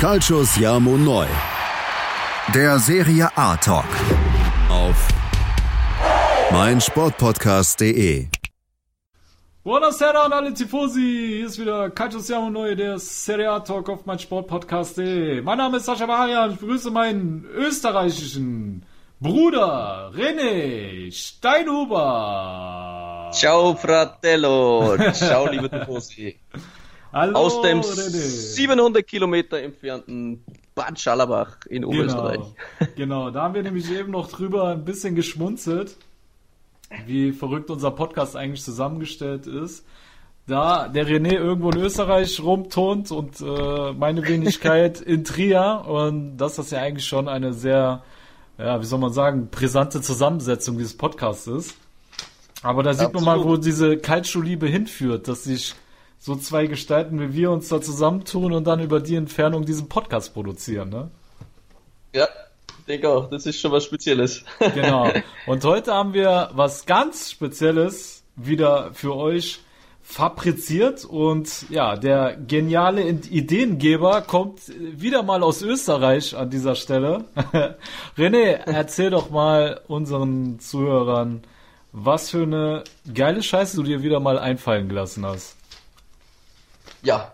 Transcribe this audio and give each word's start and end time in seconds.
Calcius 0.00 0.56
Jamo 0.56 0.96
Neu. 0.96 1.26
Der 2.54 2.78
Serie 2.78 3.28
A 3.36 3.54
Talk. 3.58 3.84
Auf 4.70 5.08
meinsportpodcast.de. 6.50 8.28
Buonasera 9.62 10.22
an 10.22 10.32
alle 10.32 10.54
Tifosi. 10.54 11.34
Hier 11.36 11.46
ist 11.48 11.60
wieder 11.60 11.90
Calcius 11.90 12.28
Jamo 12.28 12.48
Neu, 12.48 12.74
der 12.76 12.98
Serie 12.98 13.50
A 13.50 13.60
Talk 13.60 13.90
auf 13.90 14.06
meinsportpodcast.de. 14.06 15.42
Mein 15.42 15.58
Name 15.58 15.76
ist 15.76 15.84
Sascha 15.84 16.06
Marian. 16.06 16.52
Ich 16.52 16.60
begrüße 16.60 16.90
meinen 16.90 17.44
österreichischen 17.54 18.86
Bruder 19.20 20.12
René 20.14 21.12
Steinhuber. 21.12 22.48
Ciao, 23.34 23.74
Fratello. 23.74 24.96
Ciao, 25.12 25.46
liebe 25.46 25.68
Tifosi. 25.68 26.40
Hallo, 27.12 27.36
Aus 27.36 27.60
dem 27.62 27.80
René. 27.80 28.18
700 28.18 29.04
Kilometer 29.04 29.58
entfernten 29.60 30.44
Bad 30.76 31.00
Schallerbach 31.00 31.56
in 31.68 31.84
Oberösterreich. 31.84 32.38
Genau, 32.38 32.90
genau, 32.96 33.30
da 33.30 33.42
haben 33.42 33.54
wir 33.54 33.64
nämlich 33.64 33.90
eben 33.90 34.12
noch 34.12 34.30
drüber 34.30 34.68
ein 34.68 34.84
bisschen 34.84 35.16
geschmunzelt, 35.16 35.96
wie 37.06 37.32
verrückt 37.32 37.68
unser 37.70 37.90
Podcast 37.90 38.36
eigentlich 38.36 38.62
zusammengestellt 38.62 39.48
ist. 39.48 39.84
Da 40.46 40.86
der 40.86 41.06
René 41.06 41.34
irgendwo 41.34 41.70
in 41.70 41.78
Österreich 41.78 42.40
rumturnt 42.40 43.10
und 43.10 43.40
äh, 43.40 43.92
meine 43.92 44.26
Wenigkeit 44.26 45.00
in 45.00 45.24
Trier 45.24 45.84
und 45.88 46.36
dass 46.36 46.56
das 46.56 46.70
ja 46.70 46.78
eigentlich 46.78 47.06
schon 47.06 47.28
eine 47.28 47.52
sehr, 47.52 48.04
ja, 48.56 48.80
wie 48.80 48.86
soll 48.86 49.00
man 49.00 49.12
sagen, 49.12 49.48
brisante 49.50 50.00
Zusammensetzung 50.00 50.78
dieses 50.78 50.96
Podcasts 50.96 51.48
ist. 51.48 51.74
Aber 52.62 52.84
da 52.84 52.94
sieht 52.94 53.12
man 53.12 53.24
mal, 53.24 53.38
wo 53.38 53.54
Absolut. 53.54 53.64
diese 53.64 53.96
Kaltschuhliebe 53.96 54.68
hinführt, 54.68 55.26
dass 55.26 55.44
sich 55.44 55.74
so 56.20 56.36
zwei 56.36 56.66
Gestalten 56.66 57.18
wie 57.18 57.34
wir 57.34 57.50
uns 57.50 57.68
da 57.68 57.80
zusammentun 57.80 58.52
und 58.52 58.64
dann 58.64 58.78
über 58.78 59.00
die 59.00 59.16
Entfernung 59.16 59.64
diesen 59.64 59.88
Podcast 59.88 60.32
produzieren, 60.34 60.90
ne? 60.90 61.10
Ja, 62.14 62.28
denke 62.86 63.08
auch, 63.08 63.30
das 63.30 63.46
ist 63.46 63.58
schon 63.60 63.72
was 63.72 63.84
Spezielles. 63.84 64.44
Genau. 64.74 65.10
Und 65.46 65.64
heute 65.64 65.94
haben 65.94 66.12
wir 66.12 66.50
was 66.52 66.86
ganz 66.86 67.30
Spezielles 67.30 68.22
wieder 68.36 68.90
für 68.92 69.16
euch 69.16 69.60
fabriziert 70.02 71.04
und 71.04 71.70
ja, 71.70 71.96
der 71.96 72.36
geniale 72.36 73.08
Ideengeber 73.08 74.22
kommt 74.22 74.60
wieder 74.76 75.22
mal 75.22 75.42
aus 75.42 75.62
Österreich 75.62 76.36
an 76.36 76.50
dieser 76.50 76.74
Stelle. 76.74 77.26
René, 78.18 78.60
erzähl 78.66 79.10
doch 79.10 79.30
mal 79.30 79.80
unseren 79.86 80.58
Zuhörern, 80.58 81.42
was 81.92 82.30
für 82.30 82.42
eine 82.42 82.84
geile 83.14 83.42
Scheiße 83.42 83.76
du 83.76 83.84
dir 83.84 84.02
wieder 84.02 84.18
mal 84.18 84.38
einfallen 84.38 84.88
gelassen 84.88 85.24
hast. 85.24 85.59
Ja, 87.02 87.32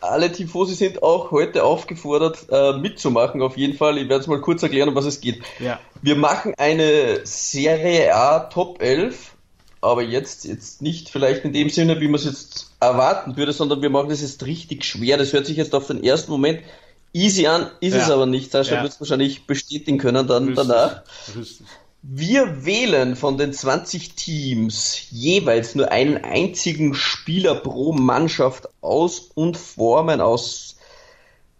alle 0.00 0.32
Tifosi 0.32 0.74
sind 0.74 1.02
auch 1.02 1.30
heute 1.30 1.62
aufgefordert, 1.64 2.46
äh, 2.50 2.72
mitzumachen 2.72 3.40
auf 3.40 3.56
jeden 3.56 3.76
Fall. 3.76 3.98
Ich 3.98 4.08
werde 4.08 4.22
es 4.22 4.26
mal 4.26 4.40
kurz 4.40 4.62
erklären, 4.62 4.88
um 4.88 4.94
was 4.94 5.04
es 5.04 5.20
geht. 5.20 5.42
Ja. 5.60 5.78
Wir 6.00 6.16
machen 6.16 6.54
eine 6.58 7.20
Serie 7.24 8.14
A 8.14 8.40
Top 8.40 8.82
11, 8.82 9.36
aber 9.80 10.02
jetzt, 10.02 10.44
jetzt 10.44 10.82
nicht 10.82 11.08
vielleicht 11.08 11.44
in 11.44 11.52
dem 11.52 11.68
Sinne, 11.70 12.00
wie 12.00 12.08
man 12.08 12.16
es 12.16 12.24
jetzt 12.24 12.72
erwarten 12.80 13.36
würde, 13.36 13.52
sondern 13.52 13.80
wir 13.82 13.90
machen 13.90 14.08
das 14.08 14.22
jetzt 14.22 14.44
richtig 14.44 14.84
schwer. 14.84 15.18
Das 15.18 15.32
hört 15.32 15.46
sich 15.46 15.56
jetzt 15.56 15.74
auf 15.74 15.86
den 15.86 16.02
ersten 16.02 16.32
Moment 16.32 16.60
easy 17.12 17.46
an, 17.46 17.70
ist 17.80 17.94
Ja. 17.94 18.00
es 18.02 18.10
aber 18.10 18.26
nicht. 18.26 18.50
Sascha 18.50 18.76
Ja. 18.76 18.82
wird 18.82 18.92
es 18.94 19.00
wahrscheinlich 19.00 19.46
bestätigen 19.46 19.98
können 19.98 20.26
dann 20.26 20.48
Richtig. 20.48 20.66
danach. 20.66 21.02
Richtig. 21.36 21.66
Wir 22.02 22.64
wählen 22.66 23.14
von 23.14 23.38
den 23.38 23.52
20 23.52 24.16
Teams 24.16 25.06
jeweils 25.10 25.76
nur 25.76 25.92
einen 25.92 26.16
einzigen 26.16 26.94
Spieler 26.94 27.54
pro 27.54 27.92
Mannschaft 27.92 28.68
aus 28.80 29.30
und 29.34 29.56
formen 29.56 30.20
aus 30.20 30.76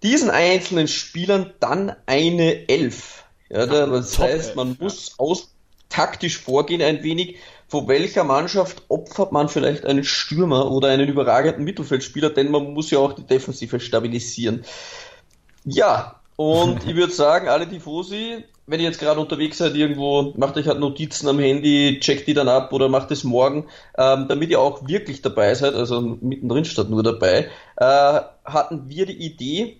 diesen 0.02 0.30
einzelnen 0.30 0.88
Spielern 0.88 1.52
dann 1.60 1.94
eine 2.06 2.68
Elf. 2.68 3.24
Ja, 3.50 3.66
da, 3.66 3.86
das 3.86 4.12
Top 4.12 4.26
heißt, 4.26 4.56
man 4.56 4.76
muss 4.80 5.14
aus 5.18 5.52
taktisch 5.88 6.38
vorgehen 6.38 6.82
ein 6.82 7.04
wenig. 7.04 7.36
Von 7.68 7.86
welcher 7.86 8.24
Mannschaft 8.24 8.82
opfert 8.88 9.30
man 9.30 9.48
vielleicht 9.48 9.86
einen 9.86 10.04
Stürmer 10.04 10.72
oder 10.72 10.88
einen 10.88 11.08
überragenden 11.08 11.64
Mittelfeldspieler, 11.64 12.30
denn 12.30 12.50
man 12.50 12.72
muss 12.72 12.90
ja 12.90 12.98
auch 12.98 13.12
die 13.12 13.26
Defensive 13.26 13.78
stabilisieren. 13.78 14.64
Ja, 15.64 16.20
und 16.42 16.84
ich 16.88 16.96
würde 16.96 17.12
sagen, 17.12 17.46
alle 17.46 17.68
Tifosi, 17.68 18.42
wenn 18.66 18.80
ihr 18.80 18.86
jetzt 18.86 18.98
gerade 18.98 19.20
unterwegs 19.20 19.58
seid 19.58 19.76
irgendwo, 19.76 20.32
macht 20.36 20.56
euch 20.56 20.66
halt 20.66 20.80
Notizen 20.80 21.28
am 21.28 21.38
Handy, 21.38 22.00
checkt 22.00 22.26
die 22.26 22.34
dann 22.34 22.48
ab 22.48 22.72
oder 22.72 22.88
macht 22.88 23.12
es 23.12 23.22
morgen, 23.22 23.68
ähm, 23.96 24.26
damit 24.26 24.50
ihr 24.50 24.58
auch 24.58 24.88
wirklich 24.88 25.22
dabei 25.22 25.54
seid, 25.54 25.76
also 25.76 26.00
mittendrin 26.00 26.64
statt 26.64 26.90
nur 26.90 27.04
dabei, 27.04 27.48
äh, 27.76 28.20
hatten 28.44 28.88
wir 28.88 29.06
die 29.06 29.24
Idee, 29.24 29.76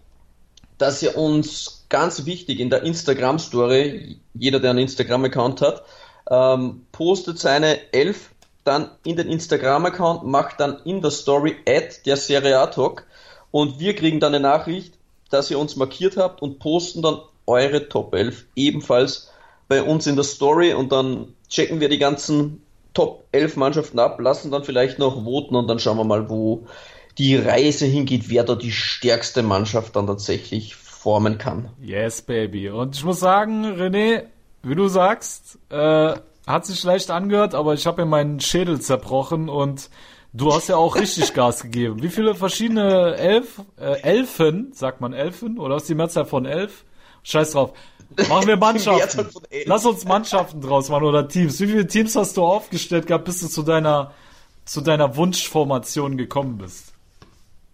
dass 0.78 1.03
ihr 1.03 1.19
uns 1.19 1.84
ganz 1.89 2.27
wichtig 2.27 2.61
in 2.61 2.71
der 2.71 2.84
Instagram-Story, 2.84 4.21
jeder, 4.34 4.61
der 4.61 4.71
einen 4.71 4.79
Instagram-Account 4.81 5.62
hat, 5.62 5.83
ähm, 6.31 6.87
postet 6.93 7.41
seine 7.41 7.93
elf 7.93 8.31
dann 8.62 8.89
in 9.05 9.17
den 9.17 9.27
Instagram-Account, 9.27 10.23
macht 10.27 10.61
dann 10.61 10.79
in 10.84 11.00
der 11.00 11.11
Story 11.11 11.56
Ad 11.69 12.03
der 12.06 12.17
Serie 12.17 12.61
A 12.61 12.69
Talk 12.69 13.05
und 13.50 13.81
wir 13.81 13.97
kriegen 13.97 14.21
dann 14.21 14.33
eine 14.33 14.43
Nachricht, 14.44 14.94
dass 15.32 15.50
ihr 15.50 15.59
uns 15.59 15.76
markiert 15.76 16.16
habt 16.16 16.43
und 16.43 16.59
posten 16.59 17.03
dann 17.03 17.19
eure 17.47 17.88
Top 17.88 18.15
11 18.15 18.44
ebenfalls 18.54 19.31
bei 19.69 19.82
uns 19.82 20.06
in 20.06 20.16
der 20.16 20.25
Story 20.25 20.75
und 20.75 20.93
dann 20.93 21.34
checken 21.48 21.81
wir 21.81 21.88
die 21.88 21.98
ganzen 21.98 22.62
Top 22.94 23.25
11 23.32 23.56
Mannschaften 23.56 23.98
ab, 23.98 24.20
lassen 24.20 24.50
dann 24.50 24.65
vielleicht 24.65 24.98
noch 24.98 25.25
voten 25.25 25.56
und 25.56 25.66
dann 25.66 25.78
schauen 25.78 25.97
wir 25.97 26.04
mal, 26.04 26.28
wo 26.28 26.66
die 27.19 27.37
Reise 27.37 27.87
hingeht, 27.87 28.28
wer 28.28 28.44
da 28.44 28.54
die 28.54 28.72
stärkste 28.72 29.43
Mannschaft 29.43 29.97
dann 29.97 30.06
tatsächlich 30.06 30.76
formen 30.76 31.38
kann. 31.38 31.70
Yes, 31.81 32.22
baby. 32.22 32.70
Und 32.70 32.97
ich 32.97 33.04
muss 33.04 33.20
sagen, 33.20 33.64
René, 33.64 34.25
wie 34.62 34.75
du 34.75 34.88
sagst, 34.88 35.59
äh, 35.70 36.14
hat 36.47 36.66
sich 36.66 36.82
leicht 36.84 37.10
angehört, 37.10 37.54
aber 37.54 37.75
ich 37.75 37.87
habe 37.87 38.03
mir 38.03 38.10
meinen 38.10 38.41
Schädel 38.41 38.81
zerbrochen 38.81 39.49
und 39.49 39.91
du 40.32 40.53
hast 40.53 40.69
ja 40.69 40.76
auch 40.76 40.97
richtig 40.97 41.32
Gas 41.34 41.62
gegeben. 41.62 42.03
Wie 42.03 42.09
viele 42.09 42.34
verschiedene 42.34 43.16
Elf, 43.16 43.60
äh, 43.78 44.00
Elfen, 44.03 44.72
sagt 44.72 45.00
man 45.00 45.12
Elfen, 45.12 45.59
oder 45.59 45.76
ist 45.76 45.88
die 45.88 45.94
Mehrzahl 45.94 46.25
von 46.25 46.47
elf? 46.47 46.84
Scheiß 47.22 47.53
drauf. 47.53 47.72
Machen 48.28 48.47
wir 48.47 48.56
Mannschaften. 48.59 49.28
Lass 49.66 49.87
uns 49.87 50.04
Mannschaften 50.04 50.60
draus 50.60 50.88
machen 50.88 51.04
oder 51.04 51.28
Teams. 51.28 51.60
Wie 51.60 51.66
viele 51.66 51.87
Teams 51.87 52.16
hast 52.16 52.37
du 52.37 52.44
aufgestellt 52.44 53.06
gehabt, 53.06 53.25
bis 53.25 53.41
du 53.41 53.48
zu 53.48 53.62
deiner, 53.62 54.12
zu 54.65 54.81
deiner 54.81 55.16
Wunschformation 55.16 56.16
gekommen 56.16 56.59
bist? 56.59 56.93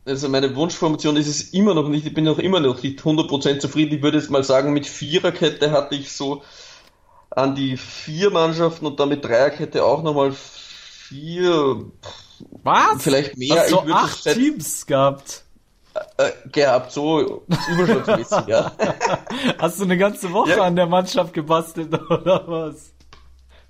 Also 0.05 0.29
meine 0.29 0.55
Wunschformation 0.57 1.17
ist 1.17 1.27
es 1.27 1.51
immer 1.51 1.75
noch 1.75 1.89
nicht, 1.89 2.07
ich 2.07 2.15
bin 2.15 2.25
noch 2.25 2.39
immer 2.39 2.61
noch 2.61 2.83
nicht 2.83 3.01
100% 3.01 3.59
zufrieden. 3.59 3.97
Ich 3.97 4.03
würde 4.03 4.17
jetzt 4.19 4.31
mal 4.31 4.43
sagen, 4.43 4.73
mit 4.73 4.87
Viererkette 4.87 5.71
hatte 5.71 5.97
ich 5.97 6.13
so 6.13 6.43
an 7.31 7.55
die 7.55 7.77
vier 7.77 8.31
Mannschaften 8.31 8.87
und 8.87 8.99
dann 9.01 9.11
mit 9.11 9.25
Dreierkette 9.25 9.85
auch 9.85 10.03
nochmal 10.03 10.33
vier 10.33 11.85
Was? 12.63 13.03
Vielleicht 13.03 13.37
mehr, 13.37 13.61
Hast 13.61 13.71
du 13.73 13.77
ich 13.79 13.83
würde 13.87 13.95
acht 13.95 14.23
Teams 14.25 14.87
gehabt? 14.87 15.45
äh, 16.17 16.31
gehabt, 16.53 16.93
so 16.93 17.43
überschlagsmäßig, 17.73 18.47
ja. 18.47 18.73
Hast 19.59 19.81
du 19.81 19.85
eine 19.85 19.97
ganze 19.99 20.33
Woche 20.33 20.51
Ja. 20.51 20.63
an 20.63 20.77
der 20.77 20.87
Mannschaft 20.87 21.33
gebastelt 21.35 21.93
oder 22.11 22.45
was? 22.47 22.93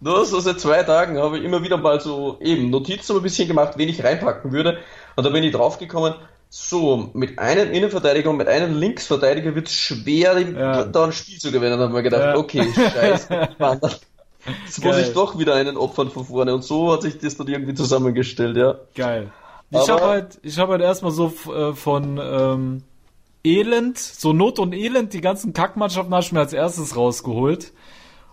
Nur 0.00 0.24
so 0.26 0.38
seit 0.40 0.60
zwei 0.60 0.82
Tagen 0.84 1.18
habe 1.18 1.38
ich 1.38 1.44
immer 1.44 1.62
wieder 1.62 1.76
mal 1.76 2.00
so 2.00 2.36
eben 2.40 2.70
Notizen 2.70 3.16
ein 3.16 3.22
bisschen 3.22 3.48
gemacht, 3.48 3.74
wen 3.76 3.88
ich 3.88 4.04
reinpacken 4.04 4.52
würde. 4.52 4.78
Und 5.16 5.24
da 5.24 5.30
bin 5.30 5.42
ich 5.42 5.52
draufgekommen, 5.52 6.14
so, 6.50 7.10
mit 7.14 7.38
einem 7.38 7.72
Innenverteidiger 7.72 8.30
und 8.30 8.36
mit 8.36 8.48
einem 8.48 8.78
Linksverteidiger 8.78 9.54
wird 9.54 9.66
es 9.68 9.74
schwer, 9.74 10.38
Ja. 10.40 10.84
da 10.84 11.04
ein 11.04 11.12
Spiel 11.12 11.38
zu 11.38 11.50
gewinnen. 11.50 11.72
Da 11.78 11.84
habe 11.84 11.92
ich 11.92 11.96
mir 11.96 12.02
gedacht, 12.02 12.22
Ja. 12.22 12.36
okay, 12.36 12.72
scheiße, 12.74 13.48
Jetzt 14.64 14.82
muss 14.84 14.96
ich 14.98 15.12
doch 15.12 15.38
wieder 15.38 15.54
einen 15.54 15.76
opfern 15.76 16.10
von 16.10 16.24
vorne. 16.24 16.54
Und 16.54 16.62
so 16.64 16.92
hat 16.92 17.02
sich 17.02 17.18
das 17.18 17.36
dann 17.36 17.48
irgendwie 17.48 17.74
zusammengestellt, 17.74 18.56
ja. 18.56 18.76
Geil. 18.94 19.32
Ich 19.70 19.88
habe 19.90 20.02
halt, 20.06 20.38
ich 20.42 20.58
habe 20.58 20.72
halt 20.72 20.82
erstmal 20.82 21.12
so 21.12 21.32
äh, 21.52 21.74
von 21.74 22.18
ähm, 22.22 22.82
Elend, 23.44 23.98
so 23.98 24.32
Not 24.32 24.58
und 24.58 24.72
Elend, 24.72 25.12
die 25.12 25.20
ganzen 25.20 25.52
Kackmannschaften 25.52 26.12
habe 26.14 26.24
ich 26.24 26.32
mir 26.32 26.40
als 26.40 26.52
erstes 26.52 26.96
rausgeholt. 26.96 27.72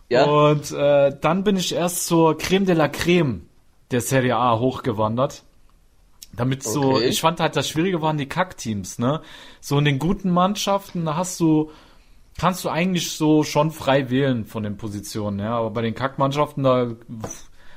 Ja, 0.10 0.26
Und 0.26 0.72
äh, 0.72 1.18
dann 1.20 1.44
bin 1.44 1.58
ich 1.58 1.74
erst 1.74 2.06
zur 2.06 2.38
Creme 2.38 2.66
de 2.66 2.76
la 2.76 2.88
Creme 2.88 3.42
der 3.92 4.02
Serie 4.02 4.36
A 4.38 4.60
hochgewandert. 4.60 5.44
Damit 6.34 6.64
so, 6.64 6.96
Okay. 6.96 7.08
ich 7.08 7.22
fand 7.22 7.40
halt 7.40 7.56
das 7.56 7.68
Schwierige 7.70 8.02
waren 8.02 8.18
die 8.18 8.28
Kackteams, 8.28 9.00
ne? 9.00 9.22
So 9.62 9.78
in 9.80 9.86
den 9.86 10.00
guten 10.00 10.30
Mannschaften, 10.32 11.06
da 11.06 11.16
hast 11.16 11.40
du, 11.40 11.72
kannst 12.38 12.64
du 12.66 12.70
eigentlich 12.70 13.12
so 13.12 13.44
schon 13.44 13.72
frei 13.72 14.10
wählen 14.10 14.46
von 14.46 14.64
den 14.64 14.78
Positionen, 14.78 15.40
ja. 15.40 15.58
Aber 15.58 15.72
bei 15.72 15.82
den 15.82 15.96
Kackmannschaften, 15.96 16.64
da, 16.64 16.88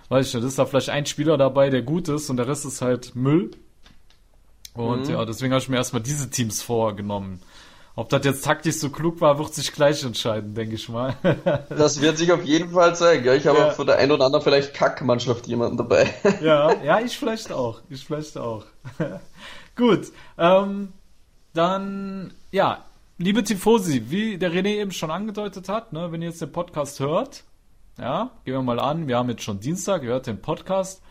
weiß 0.09 0.29
ich 0.29 0.35
nicht, 0.35 0.45
ist 0.45 0.59
da 0.59 0.67
vielleicht 0.67 0.91
ein 0.91 1.07
Spieler 1.07 1.37
dabei, 1.37 1.71
der 1.71 1.83
gut 1.83 2.09
ist 2.09 2.29
und 2.31 2.37
der 2.39 2.49
Rest 2.49 2.65
ist 2.65 2.81
halt 2.83 3.15
Müll. 3.15 3.51
Und 4.75 5.07
Mhm. 5.07 5.11
ja, 5.15 5.25
deswegen 5.25 5.53
habe 5.53 5.63
ich 5.63 5.69
mir 5.69 5.77
erstmal 5.77 6.03
diese 6.03 6.31
Teams 6.31 6.63
vorgenommen. 6.63 7.41
Ob 7.97 8.09
das 8.11 8.25
jetzt 8.25 8.45
taktisch 8.45 8.77
so 8.77 8.91
klug 8.91 9.21
war, 9.21 9.41
wird 9.41 9.53
sich 9.53 9.73
gleich 9.73 10.05
entscheiden, 10.05 10.55
denke 10.55 10.77
ich 10.77 10.89
mal. 10.89 11.17
das 11.69 12.01
wird 12.01 12.17
sich 12.17 12.31
auf 12.31 12.45
jeden 12.45 12.71
Fall 12.71 12.95
zeigen. 12.95 13.25
Ja, 13.25 13.35
ich 13.35 13.45
habe 13.49 13.59
Ja. 13.59 13.71
von 13.71 13.89
der 13.89 13.99
ein 13.99 14.13
oder 14.13 14.25
anderen 14.27 14.45
vielleicht 14.45 14.73
Kackmannschaft 14.73 15.49
jemanden 15.49 15.77
dabei. 15.79 16.09
Ja, 16.41 16.73
ja, 16.85 17.01
ich 17.01 17.19
vielleicht 17.19 17.51
auch. 17.51 17.81
Ich 17.91 18.05
vielleicht 18.05 18.39
auch. 18.39 18.65
Gut. 19.77 20.13
Ähm, 20.39 20.93
dann, 21.55 22.33
ja, 22.53 22.85
liebe 23.19 23.43
Tifosi, 23.43 24.11
wie 24.11 24.39
der 24.39 24.53
René 24.53 24.77
eben 24.77 24.93
schon 24.93 25.11
angedeutet 25.11 25.69
hat, 25.69 25.93
ne, 25.93 26.11
wenn 26.13 26.23
ihr 26.23 26.29
jetzt 26.29 26.41
den 26.41 26.53
Podcast 26.53 27.01
hört, 27.01 27.45
ja, 27.99 28.31
gehen 28.45 28.55
wir 28.55 28.63
mal 28.63 28.79
an, 28.79 29.09
wir 29.09 29.19
haben 29.19 29.29
jetzt 29.29 29.43
schon 29.43 29.59
Dienstag, 29.59 30.05
ihr 30.05 30.11
hört 30.11 30.29
den 30.29 30.41
Podcast, 30.41 31.03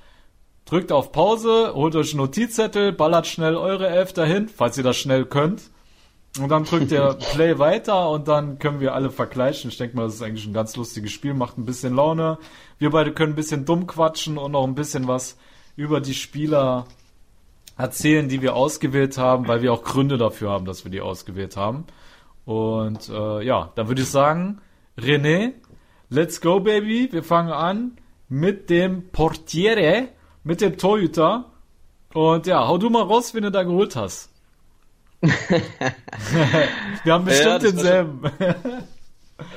drückt 0.65 0.93
auf 0.93 1.11
Pause, 1.11 1.73
holt 1.73 1.95
euch 1.95 2.13
einen 2.13 2.21
Notizzettel, 2.21 2.93
ballert 2.93 3.27
schnell 3.27 3.55
eure 3.55 3.89
Elf 3.89 4.13
dahin, 4.13 4.47
falls 4.47 4.77
ihr 4.77 4.83
das 4.83 4.97
schnell 4.97 5.25
könnt. 5.25 5.69
Und 6.39 6.49
dann 6.49 6.63
drückt 6.63 6.91
ihr 6.91 7.17
Play 7.33 7.59
weiter 7.59 8.09
und 8.09 8.27
dann 8.27 8.59
können 8.59 8.79
wir 8.79 8.93
alle 8.93 9.09
vergleichen. 9.09 9.69
Ich 9.69 9.77
denke 9.77 9.97
mal, 9.97 10.03
das 10.03 10.15
ist 10.15 10.21
eigentlich 10.21 10.45
ein 10.45 10.53
ganz 10.53 10.75
lustiges 10.75 11.11
Spiel, 11.11 11.33
macht 11.33 11.57
ein 11.57 11.65
bisschen 11.65 11.95
Laune. 11.95 12.37
Wir 12.79 12.91
beide 12.91 13.11
können 13.11 13.33
ein 13.33 13.37
bisschen 13.37 13.65
dumm 13.65 13.87
quatschen 13.87 14.37
und 14.37 14.51
noch 14.51 14.65
ein 14.65 14.75
bisschen 14.75 15.07
was 15.07 15.37
über 15.75 15.99
die 15.99 16.13
Spieler 16.13 16.85
erzählen, 17.77 18.27
die 18.27 18.41
wir 18.41 18.55
ausgewählt 18.55 19.17
haben, 19.17 19.47
weil 19.47 19.61
wir 19.61 19.71
auch 19.71 19.83
Gründe 19.83 20.17
dafür 20.17 20.49
haben, 20.49 20.65
dass 20.65 20.83
wir 20.83 20.91
die 20.91 21.01
ausgewählt 21.01 21.55
haben. 21.57 21.85
Und 22.45 23.09
äh, 23.09 23.43
ja, 23.43 23.71
dann 23.75 23.87
würde 23.87 24.01
ich 24.01 24.09
sagen, 24.09 24.61
René, 24.97 25.53
let's 26.09 26.41
go, 26.41 26.59
Baby. 26.59 27.09
Wir 27.11 27.23
fangen 27.23 27.51
an 27.51 27.97
mit 28.29 28.69
dem 28.69 29.09
Portiere, 29.09 30.09
mit 30.43 30.61
dem 30.61 30.77
Torhüter. 30.77 31.45
Und 32.13 32.47
ja, 32.47 32.67
hau 32.67 32.77
du 32.77 32.89
mal 32.89 33.03
raus, 33.03 33.33
wen 33.33 33.43
du 33.43 33.51
da 33.51 33.63
geholt 33.63 33.95
hast. 33.95 34.29
Wir 35.21 37.13
haben 37.13 37.25
bestimmt 37.25 37.49
ja, 37.49 37.59
denselben. 37.59 38.23
War, 38.23 38.31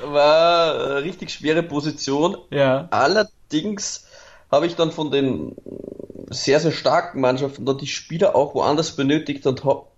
war 0.02 0.74
eine 0.74 1.02
richtig 1.04 1.30
schwere 1.30 1.62
Position. 1.62 2.36
Ja. 2.50 2.88
Allerdings 2.90 4.06
habe 4.50 4.66
ich 4.66 4.76
dann 4.76 4.92
von 4.92 5.10
den 5.10 5.54
sehr, 6.30 6.60
sehr 6.60 6.72
starken 6.72 7.20
Mannschaften 7.20 7.64
dann 7.66 7.78
die 7.78 7.86
Spieler 7.86 8.34
auch 8.34 8.54
woanders 8.54 8.96
benötigt 8.96 9.46
und 9.46 9.64
hab, 9.64 9.90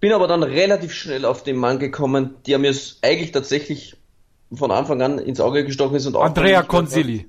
bin 0.00 0.12
aber 0.12 0.26
dann 0.26 0.42
relativ 0.42 0.92
schnell 0.92 1.24
auf 1.24 1.42
den 1.42 1.56
Mann 1.56 1.78
gekommen, 1.78 2.36
der 2.46 2.58
mir 2.58 2.74
eigentlich 3.02 3.32
tatsächlich 3.32 3.96
von 4.52 4.70
Anfang 4.70 5.02
an 5.02 5.18
ins 5.18 5.40
Auge 5.40 5.64
gestochen 5.64 5.96
ist 5.96 6.06
und 6.06 6.16
auch. 6.16 6.24
Andrea 6.24 6.62
Consili. 6.62 7.28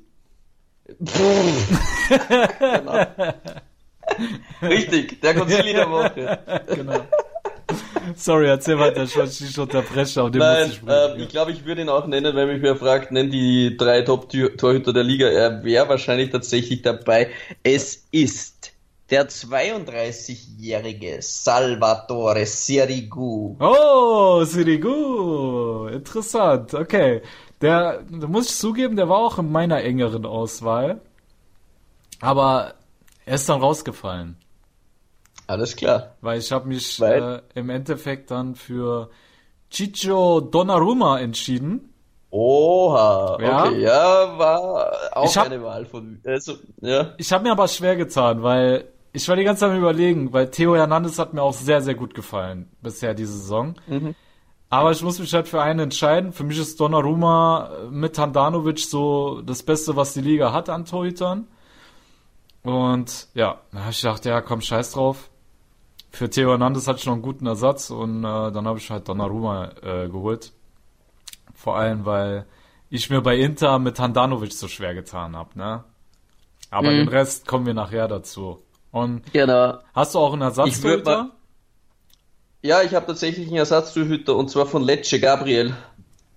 genau. 2.60 3.06
Richtig, 4.62 5.22
der 5.22 5.34
Consili 5.34 5.74
der 5.74 5.90
Woche. 5.90 6.40
genau. 6.68 7.00
Sorry, 8.16 8.48
erzähl 8.48 8.78
weiter, 8.80 9.04
ich 9.04 9.16
wollte 9.16 9.44
dich 9.44 9.58
unterbrechen, 9.58 10.20
aber 10.20 10.30
den 10.30 10.40
Nein, 10.40 10.70
ich 10.70 10.88
äh, 10.88 11.22
ich 11.22 11.30
glaube, 11.30 11.52
ich 11.52 11.66
würde 11.66 11.82
ihn 11.82 11.90
auch 11.90 12.06
nennen, 12.08 12.36
wenn 12.36 12.48
mich 12.48 12.62
wer 12.62 12.76
fragt, 12.76 13.12
nenn 13.12 13.32
die 13.32 13.76
drei 13.78 14.02
Top-Torhüter 14.02 14.94
der 14.94 15.04
Liga. 15.04 15.28
Er 15.28 15.64
wäre 15.64 15.90
wahrscheinlich 15.90 16.30
tatsächlich 16.30 16.82
dabei. 16.82 17.30
Es 17.64 18.08
ist 18.12 18.72
der 19.10 19.30
32-jährige 19.30 21.18
Salvatore 21.22 22.46
Sirigu. 22.46 23.56
Oh, 23.60 24.44
Sirigu. 24.44 25.88
Interessant. 25.88 26.74
Okay. 26.74 27.22
Der, 27.62 28.04
da 28.10 28.28
muss 28.28 28.50
ich 28.50 28.56
zugeben, 28.56 28.96
der 28.96 29.10
war 29.10 29.18
auch 29.18 29.40
in 29.40 29.52
meiner 29.52 29.82
engeren 29.84 30.26
Auswahl. 30.26 31.02
Aber 32.20 32.74
er 33.26 33.36
ist 33.36 33.48
dann 33.50 33.62
rausgefallen. 33.62 34.38
Alles 35.48 35.76
klar. 35.76 36.16
Weil 36.22 36.40
ich 36.40 36.52
habe 36.52 36.68
mich 36.68 37.02
äh, 37.02 37.42
im 37.54 37.70
Endeffekt 37.70 38.32
dann 38.32 38.56
für 38.56 39.10
Chicho 39.70 40.42
Donnarumma 40.42 41.20
entschieden. 41.20 41.94
Oha, 42.32 43.38
ja. 43.42 43.66
okay, 43.66 43.82
ja, 43.82 44.38
war 44.38 44.92
auch 45.14 45.36
hab, 45.36 45.46
eine 45.46 45.64
Wahl 45.64 45.86
von 45.86 46.20
also, 46.26 46.56
ja. 46.82 47.14
Ich 47.18 47.32
habe 47.32 47.44
mir 47.44 47.52
aber 47.52 47.68
schwer 47.68 47.96
getan, 47.96 48.44
weil 48.44 48.90
ich 49.14 49.30
war 49.30 49.38
die 49.38 49.46
ganze 49.46 49.62
Zeit 49.62 49.78
überlegen, 49.78 50.34
weil 50.34 50.52
Theo 50.52 50.76
Hernandez 50.76 51.18
hat 51.18 51.34
mir 51.34 51.42
auch 51.42 51.54
sehr, 51.54 51.82
sehr 51.82 51.96
gut 51.96 52.14
gefallen 52.14 52.70
bisher 52.82 53.14
diese 53.14 53.32
Saison. 53.32 53.76
Mhm. 53.88 54.16
Aber 54.70 54.92
ich 54.92 55.02
muss 55.02 55.20
mich 55.20 55.34
halt 55.34 55.48
für 55.48 55.62
einen 55.62 55.80
entscheiden. 55.80 56.34
Für 56.34 56.44
mich 56.44 56.60
ist 56.60 56.80
Donnarumma 56.80 57.88
mit 57.90 58.18
Handanovic 58.18 58.80
so 58.80 59.42
das 59.42 59.64
Beste, 59.64 59.96
was 59.96 60.14
die 60.14 60.22
Liga 60.22 60.52
hat 60.52 60.70
an 60.70 60.84
Torhütern. 60.84 61.48
Und 62.64 63.30
ja, 63.34 63.62
ich 63.90 64.02
dachte, 64.02 64.30
ja, 64.30 64.42
komm, 64.42 64.60
scheiß 64.60 64.92
drauf. 64.94 65.30
Für 66.16 66.30
Theo 66.30 66.52
Hernandez 66.52 66.88
hatte 66.88 67.00
ich 67.00 67.06
noch 67.06 67.14
einen 67.14 67.22
guten 67.22 67.46
Ersatz 67.46 67.90
und 67.90 68.20
äh, 68.20 68.52
dann 68.52 68.66
habe 68.66 68.80
ich 68.80 68.90
halt 68.90 69.10
Donnarumma 69.10 69.72
äh, 69.82 70.08
geholt. 70.08 70.54
Vor 71.54 71.78
allem, 71.78 72.06
weil 72.06 72.46
ich 72.90 73.10
mir 73.10 73.20
bei 73.20 73.36
Inter 73.36 73.80
mit 73.80 74.00
Handanovic 74.00 74.54
so 74.54 74.70
schwer 74.70 74.94
getan 74.94 75.36
habe, 75.36 75.60
ne? 75.60 75.84
Aber 76.72 76.90
mhm. 76.90 76.98
den 77.00 77.08
Rest 77.10 77.48
kommen 77.48 77.66
wir 77.66 77.74
nachher 77.74 78.08
dazu. 78.08 78.62
Und 78.92 79.34
genau. 79.34 79.80
hast 79.94 80.16
du 80.16 80.20
auch 80.20 80.32
einen 80.32 80.44
Ersatztorhüter? 80.44 81.32
Ja, 82.62 82.82
ich 82.82 82.96
habe 82.96 83.08
tatsächlich 83.08 83.48
einen 83.48 83.58
Ersatztorhüter 83.58 84.38
und 84.38 84.50
zwar 84.50 84.68
von 84.68 84.84
Lecce, 84.84 85.20
Gabriel. 85.20 85.76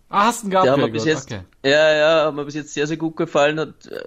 Ah, 0.08 0.26
hast 0.26 0.42
einen 0.42 0.50
Gabriel? 0.50 0.74
Der 0.74 0.82
hat 0.82 0.90
mir 0.90 0.92
bis 0.92 1.04
jetzt, 1.04 1.30
okay. 1.30 1.42
Ja, 1.64 1.92
ja, 1.94 2.26
hat 2.26 2.34
mir 2.34 2.44
bis 2.44 2.54
jetzt 2.54 2.74
sehr, 2.74 2.88
sehr 2.88 2.96
gut 2.96 3.16
gefallen. 3.16 3.60
Hat, 3.60 3.86
äh, 3.86 4.02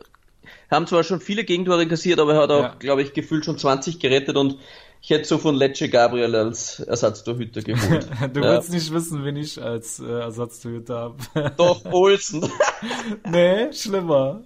haben 0.69 0.85
zwar 0.85 1.03
schon 1.03 1.21
viele 1.21 1.45
Gegentore 1.45 1.88
kassiert, 1.88 2.19
aber 2.19 2.33
er 2.33 2.41
hat 2.41 2.51
auch, 2.51 2.63
ja. 2.63 2.75
glaube 2.77 3.03
ich, 3.03 3.13
gefühlt 3.13 3.45
schon 3.45 3.57
20 3.57 4.00
gerettet 4.00 4.35
und 4.35 4.57
ich 5.03 5.09
hätte 5.09 5.25
so 5.25 5.39
von 5.39 5.56
Lecce 5.56 5.89
Gabriel 5.89 6.36
als 6.36 6.80
Ersatztorhüter 6.80 7.62
geholt. 7.62 8.07
du 8.33 8.39
ja. 8.39 8.51
willst 8.51 8.71
nicht 8.71 8.94
wissen, 8.94 9.25
wen 9.25 9.36
ich 9.36 9.59
als 9.62 10.00
äh, 10.00 10.06
Ersatztorhüter 10.06 10.95
habe. 11.33 11.53
Doch, 11.57 11.83
Olsen. 11.86 12.48
nee, 13.31 13.74
schlimmer. 13.74 14.42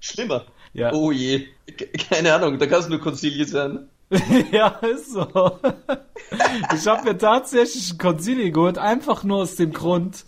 Schlimmer? 0.00 0.46
Ja. 0.72 0.92
Oh 0.94 1.12
je. 1.12 1.48
Keine 2.08 2.32
Ahnung, 2.32 2.58
da 2.58 2.66
kann 2.66 2.80
es 2.80 2.88
nur 2.88 2.98
Consiglio 3.00 3.44
sein. 3.44 3.88
ja, 4.50 4.68
ist 4.68 5.12
so. 5.12 5.26
ich 6.74 6.86
habe 6.86 7.04
mir 7.04 7.18
tatsächlich 7.18 7.90
einen 7.90 7.98
Consiglio 7.98 8.52
geholt, 8.52 8.78
einfach 8.78 9.22
nur 9.22 9.42
aus 9.42 9.56
dem 9.56 9.72
Grund, 9.72 10.24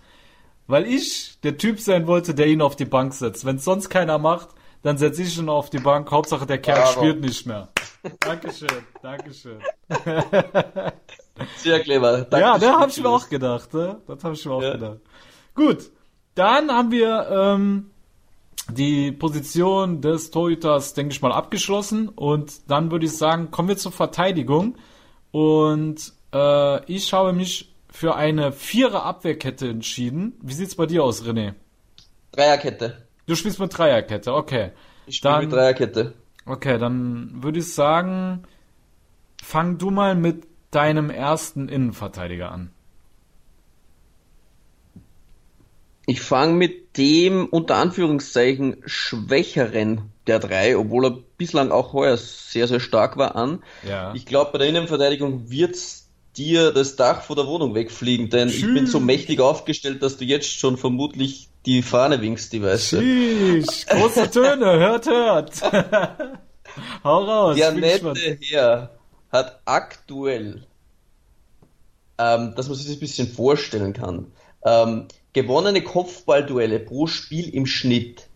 weil 0.67 0.87
ich 0.87 1.39
der 1.43 1.57
Typ 1.57 1.81
sein 1.81 2.07
wollte, 2.07 2.35
der 2.35 2.47
ihn 2.47 2.63
auf 2.63 2.77
die 2.77 2.87
Bank 2.87 3.15
setzt. 3.15 3.47
Wenn 3.47 3.57
es 3.57 3.65
sonst 3.65 3.89
keiner 3.89 4.19
macht, 4.19 4.49
dann 4.83 4.99
setze 4.99 5.23
ich 5.23 5.39
ihn 5.39 5.49
auf 5.49 5.71
die 5.71 5.79
Bank. 5.79 6.11
Hauptsache 6.11 6.47
der 6.47 6.59
Kerl 6.59 6.81
Bravo. 6.81 7.01
spielt 7.01 7.21
nicht 7.23 7.47
mehr. 7.47 7.69
Dankeschön, 8.21 8.69
Dankeschön. 9.03 9.61
Sehr 11.57 11.81
clever. 11.81 12.23
Dankeschön. 12.23 12.41
Ja, 12.41 12.59
da 12.59 12.81
habe 12.81 12.91
ich 12.91 13.01
mir 13.01 13.09
auch 13.09 13.29
gedacht. 13.29 13.73
Ne? 13.75 14.01
Das 14.07 14.25
habe 14.25 14.35
ich 14.35 14.45
mir 14.45 14.53
auch 14.53 14.63
ja. 14.63 14.73
gedacht. 14.73 14.99
Gut, 15.55 15.91
dann 16.35 16.71
haben 16.71 16.91
wir 16.91 17.29
ähm, 17.31 17.91
die 18.71 19.13
Position 19.13 20.01
des 20.01 20.31
Torhüters, 20.31 20.95
denke 20.95 21.13
ich 21.13 21.23
mal, 21.23 21.33
abgeschlossen. 21.33 22.09
Und 22.09 22.71
dann 22.71 22.91
würde 22.91 23.07
ich 23.07 23.17
sagen, 23.17 23.51
kommen 23.51 23.69
wir 23.69 23.77
zur 23.77 23.93
Verteidigung. 23.93 24.77
Und 25.31 26.13
äh, 26.33 26.85
ich 26.93 27.13
habe 27.13 27.33
mich 27.33 27.75
für 27.91 28.17
eine 28.17 28.53
Vierer 28.53 29.05
Abwehrkette 29.05 29.69
entschieden. 29.69 30.39
Wie 30.43 30.55
sieht's 30.55 30.75
bei 30.75 30.87
dir 30.87 31.05
aus, 31.05 31.25
René? 31.25 31.55
Dreierkette. 32.33 33.07
Du 33.27 33.37
spielst 33.37 33.61
mit 33.61 33.77
Dreierkette, 33.77 34.35
okay. 34.35 34.73
Ich 35.07 35.17
spiele 35.17 35.41
mit 35.41 35.53
Dreierkette. 35.53 36.15
Okay, 36.47 36.79
dann 36.79 37.43
würde 37.43 37.61
ich 37.61 37.73
sagen, 37.73 38.43
fang 39.43 39.79
du 39.79 39.91
mal 39.91 40.15
mit 40.15 40.47
deinem 40.71 41.11
ersten 41.11 41.69
Innenverteidiger 41.69 42.51
an. 42.51 42.71
Ich 46.07 46.21
fange 46.21 46.55
mit 46.55 46.99
dem 46.99 47.47
unter 47.47 47.77
Anführungszeichen 47.77 48.83
schwächeren 48.85 50.11
der 50.27 50.39
drei, 50.39 50.77
obwohl 50.77 51.07
er 51.07 51.19
bislang 51.39 51.71
auch 51.71 51.93
heuer 51.93 52.17
sehr, 52.17 52.69
sehr 52.69 52.81
stark 52.81 53.17
war, 53.17 53.37
an. 53.37 53.63
Ja. 53.89 54.13
Ich 54.15 54.27
glaube, 54.27 54.53
bei 54.53 54.59
der 54.59 54.69
Innenverteidigung 54.69 55.51
wird's 55.51 56.11
dir 56.37 56.73
das 56.73 56.97
Dach 56.97 57.23
vor 57.23 57.37
der 57.37 57.47
Wohnung 57.47 57.75
wegfliegen, 57.75 58.29
denn 58.29 58.49
Tschüss. 58.49 58.59
ich 58.59 58.75
bin 58.75 58.87
so 58.87 59.01
mächtig 59.01 59.41
aufgestellt, 59.41 60.03
dass 60.03 60.17
du 60.17 60.25
jetzt 60.25 60.59
schon 60.59 60.77
vermutlich 60.77 61.49
die 61.67 61.83
Fahne 61.83 62.21
winkst, 62.21 62.53
die 62.53 62.63
weißt 62.63 62.93
du. 62.93 63.63
große 63.87 64.31
Töne, 64.31 64.67
hört, 64.79 65.07
hört. 65.07 65.63
Hau 67.05 67.25
raus. 67.25 67.57
Der 67.57 67.73
nette 67.73 68.39
Herr 68.41 68.91
hat 69.31 69.61
aktuell, 69.65 70.67
ähm, 72.19 72.55
dass 72.57 72.69
man 72.69 72.77
sich 72.77 72.87
das 72.87 72.97
ein 72.97 73.01
bisschen 73.01 73.29
vorstellen 73.29 73.93
kann, 73.93 74.33
ähm, 74.65 75.07
gewonnene 75.33 75.83
Kopfballduelle 75.83 76.81
pro 76.81 77.07
Spiel 77.07 77.49
im 77.55 77.67
Schnitt 77.67 78.29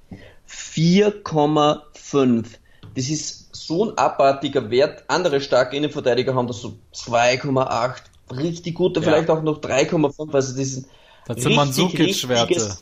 4,5. 0.49 2.47
Das 2.95 3.09
ist 3.09 3.55
so 3.55 3.85
ein 3.85 3.99
abartiger 3.99 4.71
Wert. 4.71 5.05
Andere 5.09 5.41
starke 5.41 5.77
Innenverteidiger 5.77 6.35
haben 6.35 6.47
das 6.47 6.61
so 6.61 6.79
2,8. 6.95 7.97
Richtig 8.37 8.75
gute, 8.75 9.01
ja. 9.01 9.07
vielleicht 9.07 9.31
auch 9.31 9.43
noch 9.43 9.61
3,5. 9.61 10.35
Also 10.35 10.57
das 10.57 10.59
ist 10.59 10.89
das 11.27 11.43
sind 11.43 11.55
Mandzukic-Werte. 11.55 12.79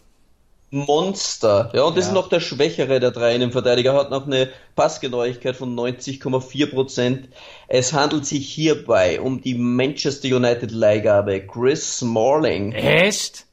Monster. 0.70 1.70
Ja, 1.74 1.84
und 1.84 1.96
das 1.96 2.06
ja. 2.06 2.10
ist 2.10 2.14
noch 2.14 2.28
der 2.28 2.40
schwächere 2.40 2.98
der 2.98 3.12
drei 3.12 3.34
Innenverteidiger, 3.34 3.94
hat 3.94 4.10
noch 4.10 4.26
eine 4.26 4.50
Passgenauigkeit 4.74 5.56
von 5.56 5.76
90,4 5.76 6.70
Prozent. 6.70 7.28
Es 7.68 7.92
handelt 7.92 8.26
sich 8.26 8.48
hierbei 8.48 9.20
um 9.20 9.40
die 9.40 9.54
Manchester 9.54 10.28
United 10.28 10.72
Leihgabe 10.72 11.46
Chris 11.46 11.98
Smalling. 11.98 12.72
Echt? 12.72 13.46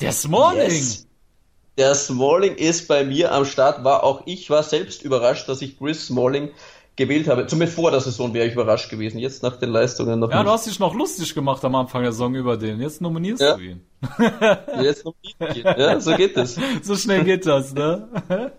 Der 0.00 0.12
Smalling? 0.12 0.70
Yes. 0.70 1.06
Der 1.78 1.94
Smalling 1.94 2.56
ist 2.56 2.88
bei 2.88 3.04
mir 3.04 3.32
am 3.32 3.46
Start, 3.46 3.84
war 3.84 4.04
auch 4.04 4.22
ich 4.26 4.50
war 4.50 4.62
selbst 4.62 5.02
überrascht, 5.02 5.48
dass 5.48 5.62
ich 5.62 5.78
Chris 5.78 6.06
Smalling 6.06 6.50
gewählt 7.00 7.26
habe. 7.28 7.46
Zumindest 7.46 7.74
vor 7.76 7.90
der 7.90 8.00
Saison 8.00 8.32
wäre 8.34 8.46
ich 8.46 8.52
überrascht 8.52 8.90
gewesen. 8.90 9.18
Jetzt 9.18 9.42
nach 9.42 9.56
den 9.56 9.70
Leistungen 9.70 10.20
noch 10.20 10.30
Ja, 10.30 10.36
nicht. 10.36 10.46
du 10.46 10.50
hast 10.52 10.66
dich 10.66 10.78
noch 10.78 10.94
lustig 10.94 11.34
gemacht 11.34 11.64
am 11.64 11.74
Anfang 11.74 12.02
der 12.02 12.12
Saison 12.12 12.34
über 12.34 12.56
den. 12.56 12.80
Jetzt 12.80 13.00
nominierst 13.00 13.42
Ja. 13.42 13.56
du 13.56 13.62
ihn. 13.62 13.80
Jetzt 14.82 15.04
noch 15.04 15.14
nicht. 15.22 15.36
Ja, 15.64 15.98
so 16.00 16.14
geht 16.14 16.36
es. 16.36 16.56
So 16.82 16.94
schnell 16.96 17.24
geht 17.24 17.46
das, 17.46 17.72
ne? 17.74 18.52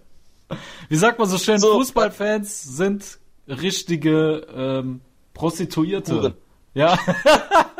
Wie 0.90 0.96
sagt 0.96 1.20
man 1.20 1.28
so 1.30 1.38
schön, 1.38 1.60
So. 1.60 1.74
Fußballfans 1.74 2.64
sind 2.64 3.20
richtige 3.48 4.46
ähm, 4.56 5.02
Prostituierte. 5.34 6.14
Huren. 6.14 6.34
Ja. 6.74 6.98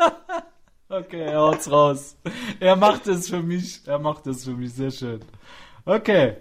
okay, 0.88 1.22
er 1.22 1.40
haut's 1.40 1.70
raus. 1.70 2.16
Er 2.60 2.76
macht 2.76 3.06
es 3.08 3.28
für 3.28 3.42
mich. 3.42 3.80
Er 3.86 3.98
macht 3.98 4.26
es 4.26 4.44
für 4.44 4.52
mich 4.52 4.72
sehr 4.72 4.90
schön. 4.90 5.20
Okay. 5.84 6.36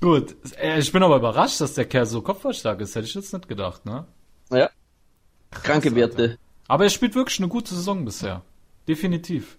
Gut. 0.00 0.36
Äh, 0.58 0.78
Ich 0.80 0.92
bin 0.92 1.02
aber 1.02 1.16
überrascht, 1.16 1.60
dass 1.60 1.74
der 1.74 1.84
Kerl 1.84 2.06
so 2.06 2.22
kopfballstark 2.22 2.80
ist. 2.80 2.94
Hätte 2.94 3.06
ich 3.06 3.14
jetzt 3.14 3.32
nicht 3.32 3.48
gedacht, 3.48 3.84
ne? 3.84 4.06
Ja. 4.50 4.70
Kranke 5.50 5.94
Werte. 5.94 6.38
Aber 6.68 6.84
er 6.84 6.90
spielt 6.90 7.14
wirklich 7.14 7.38
eine 7.40 7.48
gute 7.48 7.74
Saison 7.74 8.04
bisher. 8.04 8.42
Definitiv. 8.88 9.58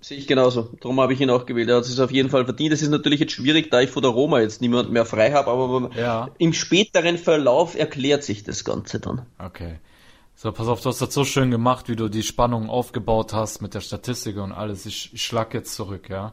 Sehe 0.00 0.18
ich 0.18 0.26
genauso. 0.26 0.70
Darum 0.80 1.00
habe 1.00 1.12
ich 1.12 1.20
ihn 1.20 1.30
auch 1.30 1.44
gewählt. 1.44 1.68
Er 1.68 1.76
hat 1.76 1.84
es 1.84 1.98
auf 1.98 2.12
jeden 2.12 2.30
Fall 2.30 2.44
verdient. 2.44 2.72
Es 2.72 2.82
ist 2.82 2.90
natürlich 2.90 3.20
jetzt 3.20 3.32
schwierig, 3.32 3.70
da 3.70 3.80
ich 3.80 3.90
vor 3.90 4.02
der 4.02 4.12
Roma 4.12 4.40
jetzt 4.40 4.60
niemand 4.60 4.90
mehr 4.92 5.04
frei 5.04 5.32
habe, 5.32 5.50
aber 5.50 5.90
Ja. 5.96 6.30
im 6.38 6.52
späteren 6.52 7.18
Verlauf 7.18 7.74
erklärt 7.76 8.22
sich 8.22 8.44
das 8.44 8.64
Ganze 8.64 9.00
dann. 9.00 9.26
Okay. 9.38 9.78
So, 10.36 10.52
pass 10.52 10.68
auf, 10.68 10.80
du 10.80 10.88
hast 10.90 11.00
das 11.02 11.12
so 11.12 11.24
schön 11.24 11.50
gemacht, 11.50 11.88
wie 11.88 11.96
du 11.96 12.08
die 12.08 12.22
Spannung 12.22 12.70
aufgebaut 12.70 13.32
hast 13.32 13.60
mit 13.60 13.74
der 13.74 13.80
Statistik 13.80 14.36
und 14.36 14.52
alles. 14.52 14.86
Ich, 14.86 15.12
ich 15.12 15.22
schlag 15.24 15.52
jetzt 15.52 15.74
zurück, 15.74 16.08
ja. 16.08 16.32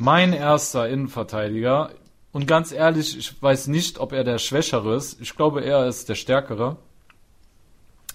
Mein 0.00 0.32
erster 0.32 0.88
Innenverteidiger, 0.88 1.90
und 2.32 2.46
ganz 2.46 2.72
ehrlich, 2.72 3.16
ich 3.16 3.42
weiß 3.42 3.68
nicht, 3.68 3.98
ob 3.98 4.12
er 4.12 4.22
der 4.22 4.38
Schwächere 4.38 4.94
ist. 4.94 5.20
Ich 5.20 5.34
glaube, 5.34 5.64
er 5.64 5.86
ist 5.86 6.08
der 6.08 6.14
Stärkere. 6.14 6.76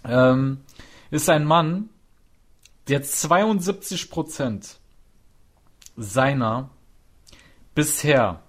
Ähm, 0.05 0.61
ist 1.11 1.29
ein 1.29 1.45
Mann, 1.45 1.89
der 2.87 3.03
72% 3.03 4.75
seiner 5.95 6.69
bisher 7.75 8.41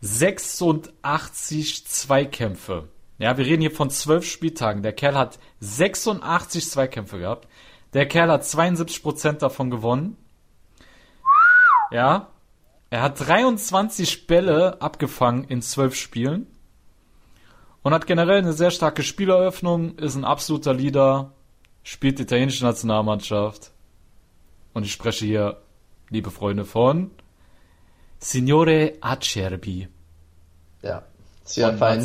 86 0.00 1.86
Zweikämpfe. 1.86 2.88
Ja, 3.18 3.36
wir 3.36 3.44
reden 3.44 3.60
hier 3.60 3.70
von 3.70 3.90
12 3.90 4.24
Spieltagen. 4.24 4.82
Der 4.82 4.94
Kerl 4.94 5.16
hat 5.16 5.38
86 5.60 6.70
Zweikämpfe 6.70 7.18
gehabt. 7.18 7.46
Der 7.92 8.06
Kerl 8.06 8.30
hat 8.30 8.44
72% 8.44 9.32
davon 9.34 9.70
gewonnen. 9.70 10.16
Ja. 11.90 12.28
Er 12.90 13.02
hat 13.02 13.20
23 13.20 14.26
Bälle 14.26 14.82
abgefangen 14.82 15.44
in 15.44 15.62
12 15.62 15.94
Spielen. 15.94 16.46
Und 17.82 17.94
hat 17.94 18.06
generell 18.06 18.38
eine 18.38 18.52
sehr 18.52 18.70
starke 18.70 19.02
Spieleröffnung, 19.02 19.96
ist 19.96 20.14
ein 20.14 20.24
absoluter 20.24 20.74
Leader, 20.74 21.32
spielt 21.82 22.18
die 22.18 22.24
italienische 22.24 22.64
Nationalmannschaft. 22.64 23.70
Und 24.74 24.84
ich 24.84 24.92
spreche 24.92 25.24
hier, 25.24 25.62
liebe 26.10 26.30
Freunde, 26.30 26.66
von 26.66 27.10
Signore 28.18 28.98
Acerbi. 29.00 29.88
Ja. 30.82 31.04
Sehr 31.44 31.76
fein. 31.78 32.02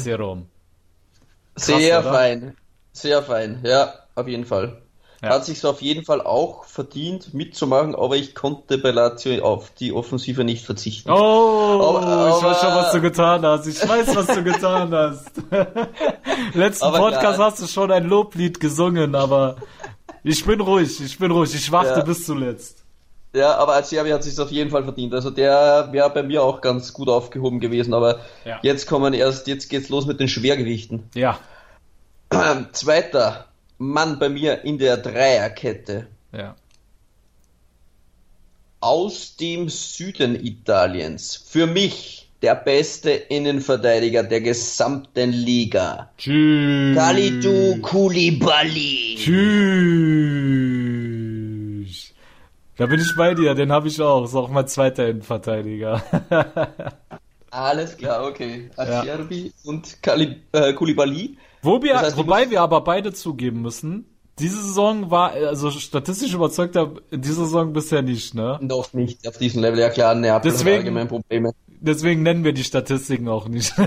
Sehr 1.56 2.04
fein. 2.04 2.56
Sehr 2.94 3.22
fein. 3.22 3.60
Ja, 3.64 3.94
auf 4.16 4.28
jeden 4.28 4.46
Fall. 4.46 4.82
Ja. 5.24 5.30
Hat 5.30 5.46
sich 5.46 5.66
auf 5.66 5.82
jeden 5.82 6.04
Fall 6.06 6.22
auch 6.22 6.66
verdient 6.66 7.34
mitzumachen, 7.34 7.96
aber 7.96 8.16
ich 8.18 8.36
konnte 8.36 8.78
bei 8.78 8.92
Lazio 8.92 9.44
auf 9.44 9.72
die 9.72 9.94
Offensive 9.94 10.44
nicht 10.44 10.66
verzichten. 10.66 11.10
Oh, 11.10 11.16
Aber- 11.16 12.38
ich 12.38 12.44
weiß 12.44 12.60
schon, 12.60 12.70
aber- 12.70 12.82
was 12.84 12.92
du 12.92 13.02
getan 13.02 13.46
hast. 13.46 13.66
Ich 13.68 13.88
weiß, 13.88 14.16
was 14.16 14.28
du 14.28 14.44
getan 14.44 14.94
hast. 14.94 15.32
Letzten 16.54 16.86
Aber 16.86 16.98
Podcast 17.00 17.36
klar. 17.38 17.52
hast 17.52 17.62
du 17.62 17.68
schon 17.68 17.92
ein 17.92 18.06
Loblied 18.06 18.60
gesungen, 18.60 19.16
aber 19.16 19.56
ich 20.24 20.46
bin 20.46 20.60
ruhig, 20.62 21.00
ich 21.02 21.18
bin 21.18 21.32
ruhig. 21.32 21.54
Ich 21.56 21.72
warte 21.72 22.00
Ja. 22.00 22.06
bis 22.06 22.26
zuletzt. 22.26 22.84
Ja, 23.34 23.56
aber 23.58 23.76
Acerbi 23.76 24.12
hat 24.12 24.24
sich 24.24 24.40
auf 24.40 24.52
jeden 24.52 24.70
Fall 24.70 24.84
verdient. 24.84 25.14
Also 25.14 25.30
der 25.30 25.90
wäre 25.92 26.10
bei 26.10 26.24
mir 26.24 26.42
auch 26.44 26.62
ganz 26.62 26.94
gut 26.94 27.10
aufgehoben 27.10 27.60
gewesen, 27.60 27.94
aber 27.94 28.20
Ja. 28.46 28.60
jetzt 28.62 28.88
kommen 28.88 29.14
erst, 29.14 29.48
jetzt 29.48 29.70
geht's 29.70 29.90
los 29.90 30.06
mit 30.06 30.20
den 30.20 30.28
Schwergewichten. 30.30 31.10
Ja, 31.16 31.38
Zweiter 32.72 33.46
Mann 33.78 34.20
bei 34.20 34.30
mir 34.30 34.64
in 34.64 34.78
der 34.78 34.98
Dreierkette. 34.98 36.08
ja. 36.32 36.56
Aus 38.82 39.36
dem 39.38 39.68
Süden 39.70 40.36
Italiens. 40.46 41.36
Für 41.48 41.66
mich 41.66 42.30
der 42.44 42.54
beste 42.56 43.10
Innenverteidiger 43.10 44.22
der 44.24 44.42
gesamten 44.42 45.32
Liga. 45.32 46.12
Tschüss. 46.20 46.96
Kalidou 46.96 47.78
Koulibaly. 47.82 49.16
Tschüss. 50.66 52.14
Da 52.78 52.86
bin 52.86 53.00
ich 53.00 53.16
bei 53.18 53.34
dir, 53.34 53.56
den 53.56 53.72
habe 53.72 53.88
ich 53.88 54.00
auch. 54.02 54.26
Ist 54.26 54.36
auch 54.36 54.50
mein 54.50 54.68
zweiter 54.68 55.08
Innenverteidiger. 55.08 56.04
Alles 57.50 57.96
klar, 57.98 58.26
okay. 58.28 58.70
Acerbi 58.76 59.52
und 59.64 60.04
Kali, 60.04 60.42
äh, 60.52 60.74
Koulibaly. 60.74 61.38
Wo 61.66 61.82
wir, 61.82 61.94
Das 61.94 62.04
heißt, 62.04 62.18
wobei 62.18 62.50
wir 62.50 62.62
aber 62.62 62.82
beide 62.82 63.12
zugeben 63.14 63.62
müssen, 63.62 64.06
diese 64.40 64.62
Saison 64.62 65.10
war, 65.12 65.32
also 65.32 65.72
statistisch 65.72 66.34
überzeugt 66.34 66.76
er 66.76 66.92
in 67.10 67.22
dieser 67.22 67.46
Saison 67.46 67.74
bisher 67.74 68.02
nicht, 68.02 68.34
ne? 68.36 68.60
Noch 68.62 68.94
nicht 68.94 69.28
auf 69.28 69.38
diesem 69.38 69.62
Level. 69.62 69.80
Ja 69.80 69.90
klar, 69.90 70.14
Neapel 70.16 70.52
Deswegen- 70.52 70.70
hat 70.72 70.80
allgemein 70.80 71.08
Probleme. 71.08 71.52
Deswegen 71.68 72.24
nennen 72.24 72.44
wir 72.44 72.54
die 72.54 72.64
Statistiken 72.64 73.28
auch 73.28 73.48
nicht. 73.48 73.74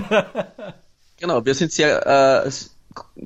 Genau, 1.21 1.43
wir 1.45 1.53
sind 1.53 1.73
sehr 1.73 2.45
äh, 2.45 2.49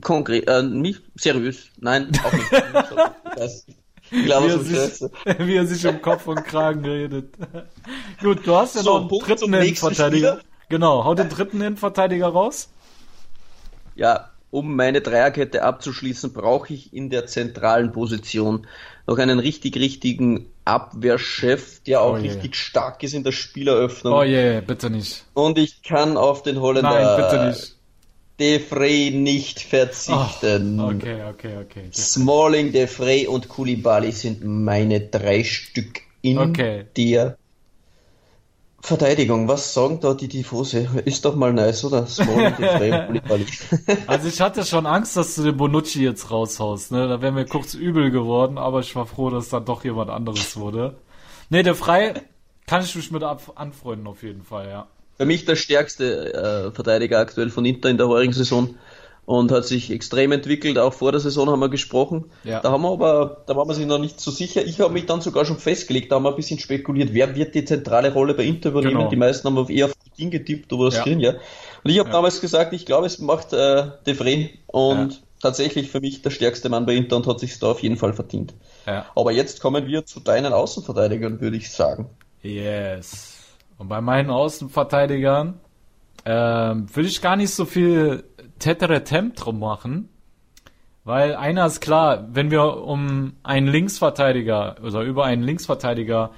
konkret, 0.02 0.48
äh, 0.48 0.64
nicht 0.64 1.04
seriös. 1.16 1.68
Nein, 1.80 2.12
auch 2.26 2.34
nicht. 2.34 3.66
Ich 4.10 4.26
glaube, 4.26 4.48
wie, 4.68 4.76
er 4.76 4.88
sich, 4.90 5.10
wie 5.38 5.56
er 5.56 5.66
sich 5.68 5.86
um 5.88 6.02
Kopf 6.02 6.26
und 6.28 6.44
Kragen 6.44 6.84
redet. 6.84 7.36
Gut, 8.22 8.48
du 8.48 8.56
hast 8.56 8.76
ja 8.76 8.82
So, 8.82 8.94
noch 8.94 9.00
einen 9.02 9.10
Punkt 9.10 9.30
dritten 9.30 9.54
Innenverteidiger. 9.54 10.40
Genau, 10.70 11.04
hau 11.06 11.14
den 11.14 11.30
dritten 11.30 11.58
Innenverteidiger 11.62 12.28
raus. 12.30 12.70
Ja, 13.96 14.32
um 14.54 14.76
meine 14.76 15.02
Dreierkette 15.02 15.64
abzuschließen, 15.64 16.32
brauche 16.32 16.74
ich 16.74 16.94
in 16.94 17.10
der 17.10 17.26
zentralen 17.26 17.92
Position 17.92 18.68
noch 19.08 19.18
einen 19.18 19.40
richtig, 19.40 19.76
richtigen 19.78 20.46
Abwehrchef, 20.64 21.82
der 21.82 22.02
auch 22.02 22.14
Oh 22.14 22.18
je. 22.18 22.30
richtig 22.30 22.56
stark 22.56 23.02
ist 23.02 23.14
in 23.16 23.24
der 23.24 23.32
Spieleröffnung. 23.32 24.14
Oh 24.14 24.22
je, 24.24 24.62
bitte 24.62 24.92
nicht. 24.92 25.26
Und 25.34 25.58
ich 25.58 25.82
kann 25.82 26.18
auf 26.18 26.44
den 26.44 26.62
Holländer 26.62 26.90
Nein, 26.92 27.16
bitte 27.16 27.48
nicht. 27.48 27.76
De 28.40 28.60
Frey 28.60 29.10
nicht 29.12 29.60
verzichten. 29.60 30.80
Oh, 30.80 30.90
okay, 30.90 31.24
okay, 31.30 31.58
okay. 31.58 31.90
Smalling, 31.92 32.72
De 32.72 32.86
Frey 32.86 33.26
und 33.28 33.50
Koulibaly 33.50 34.12
sind 34.12 34.44
meine 34.44 35.00
drei 35.02 35.44
Stück 35.44 36.02
in 36.22 36.38
Okay. 36.38 36.86
der 36.96 37.38
Verteidigung. 38.86 39.48
Was 39.48 39.74
sagen 39.74 40.02
da 40.02 40.14
die 40.14 40.28
Tifose? 40.28 40.90
Ist 41.06 41.24
doch 41.24 41.36
mal 41.36 41.54
nice, 41.54 41.86
oder? 41.86 42.02
Also 44.08 44.28
ich 44.28 44.42
hatte 44.42 44.66
schon 44.66 44.86
Angst, 44.86 45.16
dass 45.16 45.36
du 45.36 45.44
den 45.44 45.56
Bonucci 45.56 46.04
jetzt 46.04 46.30
raushaust, 46.30 46.92
ne? 46.92 47.08
Da 47.08 47.22
wäre 47.22 47.32
mir 47.32 47.46
kurz 47.46 47.76
übel 47.76 48.12
geworden, 48.12 48.58
aber 48.58 48.82
ich 48.82 48.94
war 48.94 49.06
froh, 49.06 49.30
dass 49.30 49.48
dann 49.48 49.64
doch 49.64 49.86
jemand 49.86 50.10
anderes 50.10 50.58
wurde. 50.58 50.98
Ne, 51.50 51.64
der 51.64 51.76
Frei 51.76 52.24
kann 52.68 52.84
ich 52.84 52.94
mich 52.94 53.10
mit 53.10 53.24
anfreunden 53.24 54.06
auf 54.06 54.22
jeden 54.22 54.44
Fall, 54.44 54.68
ja. 54.68 54.88
Für 55.16 55.26
mich 55.26 55.46
der 55.46 55.56
stärkste 55.56 56.34
äh, 56.34 56.72
Verteidiger 56.72 57.20
aktuell 57.20 57.52
von 57.52 57.64
Inter 57.64 57.90
in 57.90 57.98
der 57.98 58.10
heurigen 58.10 58.34
Saison 58.34 58.76
und 59.26 59.52
hat 59.52 59.66
sich 59.66 59.90
extrem 59.92 60.32
entwickelt. 60.32 60.78
Auch 60.78 60.94
vor 60.94 61.12
der 61.12 61.22
Saison 61.22 61.50
haben 61.50 61.60
wir 61.60 61.70
gesprochen. 61.70 62.26
Ja. 62.44 62.60
Da 62.60 62.72
haben 62.72 62.82
wir 62.82 62.92
aber, 62.92 63.44
da 63.48 63.56
war 63.56 63.66
man 63.66 63.76
sich 63.76 63.86
noch 63.86 64.00
nicht 64.00 64.20
so 64.20 64.32
sicher. 64.32 64.66
Ich 64.66 64.80
habe 64.82 64.94
mich 64.94 65.06
dann 65.06 65.22
sogar 65.22 65.46
schon 65.46 65.58
festgelegt, 65.58 66.12
da 66.12 66.16
haben 66.16 66.24
wir 66.24 66.30
ein 66.32 66.36
bisschen 66.36 66.60
spekuliert, 66.60 67.14
wer 67.14 67.36
wird 67.36 67.56
die 67.56 67.64
zentrale 67.66 68.12
Rolle 68.14 68.34
bei 68.34 68.44
Inter 68.44 68.70
übernehmen. 68.70 68.98
Genau. 68.98 69.10
Die 69.10 69.16
meisten 69.16 69.48
haben 69.48 69.58
auf 69.58 69.70
eher 69.70 69.86
auf 69.86 69.94
Ding 70.18 70.30
getippt 70.30 70.72
oder 70.74 70.88
was 70.88 70.98
Ja. 70.98 71.04
drin, 71.04 71.20
ja. 71.20 71.32
Und 71.84 71.90
ich 71.92 71.98
habe 72.00 72.10
Ja. 72.10 72.14
damals 72.14 72.40
gesagt, 72.40 72.72
ich 72.74 72.86
glaube, 72.86 73.08
es 73.08 73.18
macht 73.20 73.52
äh, 73.54 73.86
De 74.06 74.14
Vrij 74.14 74.60
und 74.68 75.14
Ja. 75.14 75.20
tatsächlich 75.42 75.90
für 75.90 76.02
mich 76.02 76.22
der 76.22 76.30
stärkste 76.30 76.70
Mann 76.70 76.86
bei 76.86 76.94
Inter 76.94 77.16
und 77.16 77.26
hat 77.26 77.40
sich 77.40 77.58
da 77.60 77.68
auf 77.72 77.82
jeden 77.82 77.98
Fall 77.98 78.14
verdient. 78.14 78.54
Aber 79.16 79.32
jetzt 79.32 79.60
kommen 79.62 79.88
wir 79.88 80.06
zu 80.06 80.20
deinen 80.20 80.54
Außenverteidigern, 80.54 81.40
würde 81.42 81.58
ich 81.58 81.72
sagen. 81.72 82.10
Yes. 82.42 83.38
Und 83.78 83.88
bei 83.88 84.02
meinen 84.02 84.30
Außenverteidigern 84.30 85.60
ähm, 86.26 86.86
will 86.94 87.06
ich 87.06 87.22
gar 87.22 87.36
nicht 87.36 87.52
so 87.54 87.66
viel 87.66 88.24
Teteretem 88.64 89.34
drum 89.34 89.60
machen, 89.60 90.10
weil 91.04 91.36
einer 91.36 91.66
ist 91.66 91.82
klar, 91.82 92.28
wenn 92.32 92.50
wir 92.50 92.84
um 92.84 93.34
einen 93.44 93.68
Linksverteidiger 93.68 94.78
oder 94.84 95.02
über 95.02 95.26
einen 95.26 95.44
Linksverteidiger 95.44 96.32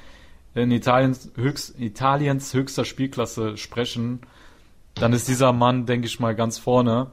in 0.56 0.72
Italiens, 0.72 1.32
höchst, 1.36 1.80
Italiens 1.80 2.54
höchster 2.54 2.86
Spielklasse 2.86 3.58
sprechen, 3.58 4.22
dann 4.96 5.14
ist 5.14 5.28
dieser 5.28 5.54
Mann, 5.54 5.86
denke 5.86 6.08
ich 6.08 6.20
mal, 6.20 6.36
ganz 6.36 6.58
vorne. 6.58 7.12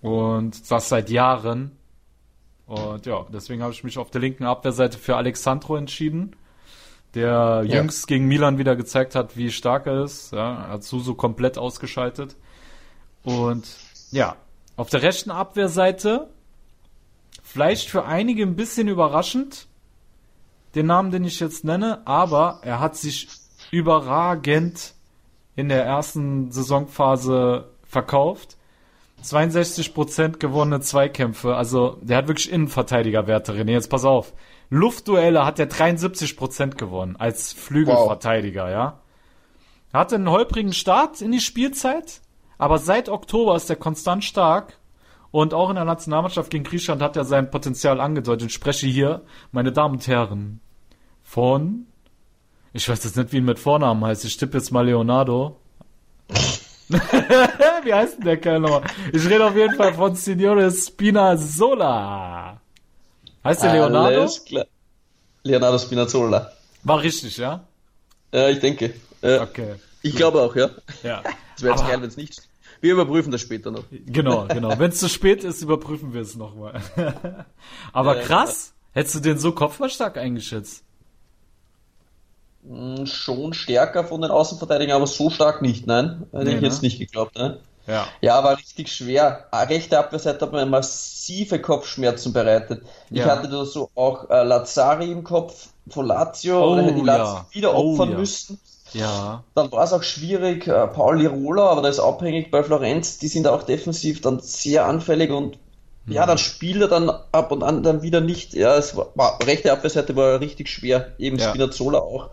Und 0.00 0.70
das 0.70 0.88
seit 0.88 1.10
Jahren. 1.10 1.72
Und 2.66 3.04
ja, 3.06 3.26
deswegen 3.32 3.62
habe 3.62 3.72
ich 3.72 3.84
mich 3.84 3.98
auf 3.98 4.10
der 4.10 4.20
linken 4.20 4.44
Abwehrseite 4.44 4.96
für 4.96 5.16
Alexandro 5.16 5.76
entschieden 5.76 6.36
der 7.14 7.62
Ja. 7.66 7.76
jüngst 7.76 8.06
gegen 8.06 8.26
Milan 8.26 8.58
wieder 8.58 8.76
gezeigt 8.76 9.14
hat, 9.14 9.36
wie 9.36 9.50
stark 9.50 9.86
er 9.86 10.04
ist. 10.04 10.32
Ja, 10.32 10.64
er 10.64 10.68
hat 10.68 10.84
Suso 10.84 11.14
komplett 11.14 11.58
ausgeschaltet. 11.58 12.36
Und 13.24 13.66
ja, 14.10 14.36
auf 14.76 14.90
der 14.90 15.02
rechten 15.02 15.30
Abwehrseite, 15.30 16.28
vielleicht 17.42 17.90
für 17.90 18.04
einige 18.04 18.42
ein 18.42 18.56
bisschen 18.56 18.88
überraschend, 18.88 19.66
den 20.74 20.86
Namen, 20.86 21.10
den 21.10 21.24
ich 21.24 21.40
jetzt 21.40 21.64
nenne, 21.64 22.06
aber 22.06 22.60
er 22.62 22.80
hat 22.80 22.96
sich 22.96 23.28
überragend 23.70 24.94
in 25.56 25.68
der 25.68 25.84
ersten 25.84 26.52
Saisonphase 26.52 27.68
verkauft. 27.84 28.56
62% 29.24 30.38
gewonnene 30.38 30.80
Zweikämpfe, 30.80 31.56
also 31.56 31.98
der 32.02 32.18
hat 32.18 32.28
wirklich 32.28 32.52
Innenverteidigerwerte, 32.52 33.52
René, 33.52 33.72
jetzt 33.72 33.90
pass 33.90 34.04
auf. 34.04 34.32
Luftduelle 34.70 35.44
hat 35.44 35.58
er 35.58 35.68
73% 35.68 36.76
gewonnen 36.76 37.16
als 37.16 37.52
Flügelverteidiger, 37.52 38.64
wow. 38.64 38.70
ja. 38.70 39.00
Er 39.92 40.00
hatte 40.00 40.14
einen 40.14 40.30
holprigen 40.30 40.72
Start 40.72 41.20
in 41.20 41.32
die 41.32 41.40
Spielzeit, 41.40 42.20
aber 42.58 42.78
seit 42.78 43.08
Oktober 43.08 43.56
ist 43.56 43.70
er 43.70 43.76
konstant 43.76 44.24
stark 44.24 44.76
und 45.30 45.54
auch 45.54 45.70
in 45.70 45.76
der 45.76 45.84
Nationalmannschaft 45.84 46.50
gegen 46.50 46.64
Griechenland 46.64 47.02
hat 47.02 47.16
er 47.16 47.24
sein 47.24 47.50
Potenzial 47.50 48.00
angedeutet. 48.00 48.48
Ich 48.48 48.54
spreche 48.54 48.86
hier, 48.86 49.22
meine 49.52 49.72
Damen 49.72 49.94
und 49.94 50.06
Herren, 50.06 50.60
von, 51.22 51.86
ich 52.72 52.88
weiß 52.88 53.04
jetzt 53.04 53.16
nicht, 53.16 53.32
wie 53.32 53.38
ihn 53.38 53.44
mit 53.44 53.58
Vornamen 53.58 54.04
heißt, 54.04 54.24
ich 54.24 54.36
tippe 54.36 54.58
jetzt 54.58 54.72
mal 54.72 54.84
Leonardo. 54.86 55.56
wie 56.88 57.94
heißt 57.94 58.18
denn 58.18 58.24
der 58.24 58.38
Kerl 58.38 58.60
nochmal? 58.60 58.82
Ich 59.12 59.28
rede 59.28 59.46
auf 59.46 59.54
jeden 59.54 59.74
Fall 59.74 59.94
von 59.94 60.14
Signore 60.14 60.70
Spinazzola. 60.70 62.60
Heißt 63.44 63.62
der 63.62 63.72
Leonardo? 63.72 64.20
Alles 64.20 64.44
klar. 64.44 64.66
Leonardo 65.42 65.78
Spinazzola. 65.78 66.50
War 66.84 67.02
richtig, 67.02 67.36
ja? 67.36 67.64
Ja, 68.32 68.48
ich 68.48 68.58
denke. 68.60 68.94
Äh, 69.20 69.38
okay. 69.38 69.74
Ich 70.02 70.16
glaube 70.16 70.40
auch, 70.40 70.56
ja. 70.56 70.70
Ja. 71.02 71.22
Das 71.54 71.64
wäre 71.64 71.74
jetzt 71.74 71.88
geil, 71.88 72.00
wenn 72.00 72.08
es 72.08 72.16
nicht. 72.16 72.47
Wir 72.80 72.92
überprüfen 72.92 73.32
das 73.32 73.40
später 73.40 73.70
noch. 73.70 73.84
Genau, 73.90 74.46
genau. 74.46 74.78
Wenn 74.78 74.90
es 74.90 74.98
zu 74.98 75.08
spät 75.08 75.44
ist, 75.44 75.62
überprüfen 75.62 76.14
wir 76.14 76.22
es 76.22 76.36
nochmal. 76.36 76.80
Aber 77.92 78.18
äh, 78.18 78.22
krass, 78.22 78.72
hättest 78.92 79.16
du 79.16 79.20
den 79.20 79.38
so 79.38 79.52
kopfballstark 79.52 80.16
eingeschätzt? 80.16 80.84
Hm, 82.66 83.06
schon 83.06 83.54
stärker 83.54 84.04
von 84.04 84.20
den 84.20 84.30
Außenverteidigern, 84.30 84.96
aber 84.96 85.06
so 85.06 85.30
stark 85.30 85.62
nicht, 85.62 85.86
nein. 85.86 86.26
Hätte 86.32 86.44
nee, 86.44 86.56
ich 86.56 86.62
jetzt 86.62 86.82
ne? 86.82 86.88
nicht 86.88 86.98
geglaubt, 86.98 87.36
ne? 87.36 87.60
Ja. 87.86 88.06
ja, 88.20 88.44
war 88.44 88.58
richtig 88.58 88.92
schwer. 88.92 89.46
Ah, 89.50 89.62
rechte 89.62 89.98
Abwehrseite 89.98 90.44
hat 90.44 90.52
mir 90.52 90.66
massive 90.66 91.58
Kopfschmerzen 91.58 92.34
bereitet. 92.34 92.82
Ich 93.08 93.20
ja. 93.20 93.26
hatte 93.26 93.48
da 93.48 93.64
so 93.64 93.90
auch 93.94 94.28
äh, 94.28 94.42
Lazzari 94.42 95.10
im 95.10 95.24
Kopf 95.24 95.68
von 95.88 96.04
Lazio, 96.04 96.62
oh, 96.62 96.72
oder 96.72 96.82
hätte 96.82 96.94
die 96.96 97.00
Lazio 97.00 97.36
ja. 97.36 97.46
wieder 97.50 97.74
oh, 97.74 97.92
opfern 97.92 98.10
ja. 98.10 98.18
müssen. 98.18 98.60
Ja. 98.92 99.44
Dann 99.54 99.70
war 99.72 99.84
es 99.84 99.92
auch 99.92 100.02
schwierig, 100.02 100.66
äh, 100.66 100.86
Paul 100.86 101.18
Lirola, 101.18 101.68
aber 101.68 101.82
der 101.82 101.90
ist 101.90 102.00
abhängig 102.00 102.50
bei 102.50 102.62
Florenz, 102.62 103.18
die 103.18 103.28
sind 103.28 103.46
auch 103.46 103.62
defensiv 103.62 104.20
dann 104.20 104.40
sehr 104.40 104.86
anfällig 104.86 105.30
und 105.30 105.58
hm. 106.06 106.14
ja, 106.14 106.26
dann 106.26 106.38
spielt 106.38 106.80
er 106.80 106.88
dann 106.88 107.10
ab 107.32 107.52
und 107.52 107.62
an 107.62 107.82
dann 107.82 108.02
wieder 108.02 108.20
nicht. 108.20 108.54
Ja, 108.54 108.76
es 108.76 108.96
war, 108.96 109.08
war 109.14 109.38
rechte 109.46 109.72
Abwehrseite 109.72 110.16
war 110.16 110.40
richtig 110.40 110.68
schwer, 110.68 111.12
eben 111.18 111.38
ja. 111.38 111.48
Spinazzola 111.48 111.98
auch. 111.98 112.30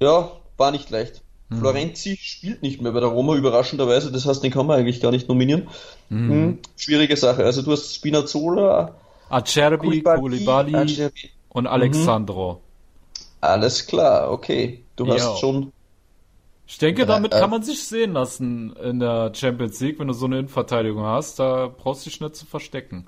Ja, 0.00 0.30
war 0.56 0.70
nicht 0.70 0.90
leicht. 0.90 1.22
Mhm. 1.48 1.60
Florenzi 1.60 2.18
spielt 2.20 2.62
nicht 2.62 2.82
mehr 2.82 2.92
bei 2.92 3.00
der 3.00 3.08
Roma, 3.08 3.34
überraschenderweise. 3.34 4.10
Das 4.10 4.26
heißt, 4.26 4.42
den 4.42 4.50
kann 4.50 4.66
man 4.66 4.78
eigentlich 4.78 5.00
gar 5.00 5.12
nicht 5.12 5.28
nominieren. 5.28 5.68
Mhm. 6.08 6.30
Hm, 6.30 6.58
schwierige 6.76 7.16
Sache. 7.16 7.44
Also 7.44 7.62
du 7.62 7.72
hast 7.72 7.94
Spinazzola, 7.94 8.94
Acerbi, 9.28 10.02
Koulibaly, 10.02 11.10
und 11.48 11.66
Alexandro. 11.66 12.54
Mhm. 12.54 12.58
Alles 13.40 13.86
klar, 13.86 14.30
okay. 14.30 14.82
Du 14.96 15.06
hast 15.08 15.24
jo. 15.24 15.36
schon. 15.36 15.72
Ich 16.66 16.78
denke, 16.78 17.06
damit 17.06 17.32
äh, 17.32 17.38
kann 17.38 17.50
man 17.50 17.62
sich 17.62 17.84
sehen 17.84 18.12
lassen 18.12 18.74
in 18.76 18.98
der 18.98 19.32
Champions 19.34 19.78
League, 19.80 20.00
wenn 20.00 20.08
du 20.08 20.14
so 20.14 20.26
eine 20.26 20.38
Innenverteidigung 20.38 21.04
hast. 21.04 21.38
Da 21.38 21.68
brauchst 21.68 22.04
du 22.04 22.10
dich 22.10 22.20
nicht 22.20 22.34
zu 22.34 22.44
verstecken. 22.44 23.06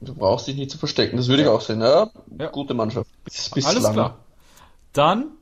Du 0.00 0.14
brauchst 0.14 0.46
dich 0.46 0.56
nicht 0.56 0.70
zu 0.70 0.78
verstecken, 0.78 1.16
das 1.16 1.28
würde 1.28 1.42
ja. 1.42 1.48
ich 1.48 1.54
auch 1.54 1.60
sehen. 1.60 1.80
Ja, 1.80 2.10
ja. 2.38 2.46
gute 2.48 2.74
Mannschaft. 2.74 3.10
Bis, 3.24 3.50
bis 3.50 3.64
Alles 3.64 3.82
lange. 3.82 3.94
klar. 3.94 4.18
Dann 4.92 5.32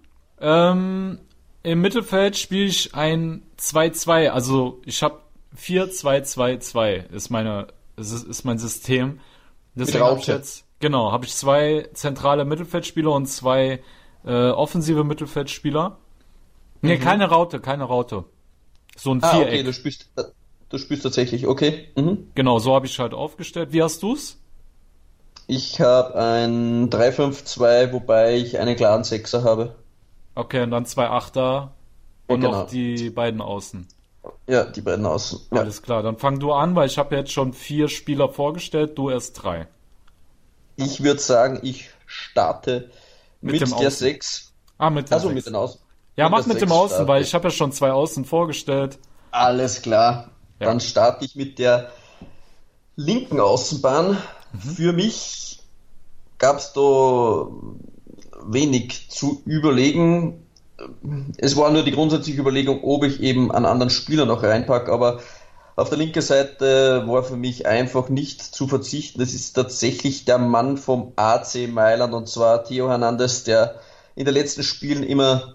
ähm, 0.41 1.19
im 1.63 1.81
Mittelfeld 1.81 2.37
spiele 2.37 2.65
ich 2.65 2.95
ein 2.95 3.43
2-2. 3.59 4.29
Also 4.29 4.81
ich 4.85 5.03
habe 5.03 5.21
4-2-2-2 5.59 7.11
ist 7.11 7.31
meine 7.31 7.69
ist, 7.97 8.13
ist 8.13 8.45
mein 8.45 8.59
System. 8.59 9.21
Deswegen 9.75 10.05
habe 10.05 10.19
ich 10.19 10.27
jetzt 10.27 10.65
genau 10.81 11.13
habe 11.13 11.27
ich 11.27 11.35
zwei 11.35 11.89
zentrale 11.93 12.45
Mittelfeldspieler 12.45 13.13
und 13.13 13.27
zwei 13.27 13.83
äh, 14.25 14.49
offensive 14.51 15.05
Mittelfeldspieler. 15.05 15.99
Nee, 16.83 16.97
mhm. 16.97 17.01
keine 17.01 17.27
Raute, 17.27 17.61
keine 17.61 17.85
Raute. 17.85 18.25
So 18.97 19.13
ein 19.13 19.23
ah, 19.23 19.31
Viereck. 19.31 19.49
Okay, 19.49 19.63
du 19.63 19.73
spielst 19.73 20.11
du 20.69 20.79
spielst 20.79 21.05
tatsächlich. 21.05 21.47
Okay. 21.47 21.89
Mhm. 21.97 22.29
Genau, 22.35 22.59
so 22.59 22.75
habe 22.75 22.87
ich 22.87 22.99
halt 22.99 23.15
aufgestellt. 23.15 23.73
Wie 23.73 23.83
hast 23.83 24.03
du's? 24.03 24.39
Ich 25.47 25.81
habe 25.81 26.15
ein 26.17 26.91
3-5-2, 26.91 27.93
wobei 27.93 28.37
ich 28.37 28.59
einen 28.59 28.77
klaren 28.77 29.05
Sechser 29.05 29.45
habe. 29.45 29.75
Okay, 30.35 30.63
und 30.63 30.71
dann 30.71 30.87
zwei 30.87 31.09
Achter 31.09 31.73
und 32.27 32.41
genau. 32.41 32.63
noch 32.63 32.69
die 32.69 33.11
beiden 33.11 33.41
Außen. 33.41 33.87
Ja, 34.47 34.65
die 34.65 34.81
beiden 34.81 35.05
Außen. 35.05 35.41
Ja. 35.51 35.61
Alles 35.61 35.83
klar, 35.83 36.03
dann 36.03 36.17
fang 36.17 36.39
du 36.39 36.53
an, 36.53 36.75
weil 36.75 36.87
ich 36.87 36.97
habe 36.99 37.17
jetzt 37.17 37.33
schon 37.33 37.53
vier 37.53 37.89
Spieler 37.89 38.29
vorgestellt, 38.29 38.97
du 38.97 39.11
erst 39.11 39.43
drei. 39.43 39.67
Ich 40.77 41.03
würde 41.03 41.21
sagen, 41.21 41.61
ich 41.63 41.91
starte 42.07 42.91
mit, 43.41 43.61
mit 43.61 43.81
der 43.81 43.91
6. 43.91 44.53
Ah, 44.79 44.91
mit 44.91 45.11
dem 45.11 45.15
Also 45.15 45.29
mit 45.29 45.47
den 45.47 45.55
Außen. 45.55 45.81
Ja, 46.17 46.29
mach 46.29 46.47
mit 46.47 46.61
dem 46.61 46.73
Außen, 46.73 47.09
weil 47.09 47.23
ich 47.23 47.35
habe 47.35 47.45
ja 47.45 47.51
schon 47.51 47.73
zwei 47.73 47.93
Außen 47.93 48.25
vorgestellt. 48.25 48.99
Alles 49.31 49.83
klar. 49.83 50.31
Ja. 50.61 50.67
Dann 50.67 50.81
starte 50.81 51.25
ich 51.25 51.37
mit 51.37 51.59
der 51.59 51.91
linken 52.97 53.41
Außenbahn. 53.41 54.19
Mhm. 54.53 54.59
Für 54.59 54.93
mich 54.93 55.61
gab 56.39 56.59
es 56.59 56.73
da 56.73 57.47
wenig 58.45 59.09
zu 59.11 59.43
überlegen. 59.47 60.47
Es 61.39 61.57
war 61.57 61.71
nur 61.71 61.85
die 61.85 61.93
grundsätzliche 61.93 62.41
Überlegung, 62.41 62.83
ob 62.83 63.05
ich 63.05 63.21
eben 63.21 63.53
einen 63.53 63.67
anderen 63.67 63.91
Spieler 63.91 64.27
noch 64.27 64.43
reinpacke, 64.43 64.93
aber 64.93 65.21
auf 65.77 65.89
der 65.89 65.99
linken 65.99 66.21
Seite 66.21 67.05
war 67.07 67.23
für 67.23 67.37
mich 67.37 67.67
einfach 67.67 68.09
nicht 68.09 68.43
zu 68.43 68.69
verzichten. 68.69 69.21
Das 69.21 69.33
ist 69.33 69.55
tatsächlich 69.55 70.25
der 70.25 70.39
Mann 70.39 70.77
vom 70.77 71.13
AC 71.17 71.69
Mailand 71.69 72.13
und 72.13 72.29
zwar 72.29 72.65
Theo 72.65 72.89
Hernandez, 72.89 73.45
der 73.45 73.77
in 74.15 74.27
den 74.27 74.35
letzten 74.35 74.65
Spielen 74.65 75.03
immer, 75.03 75.55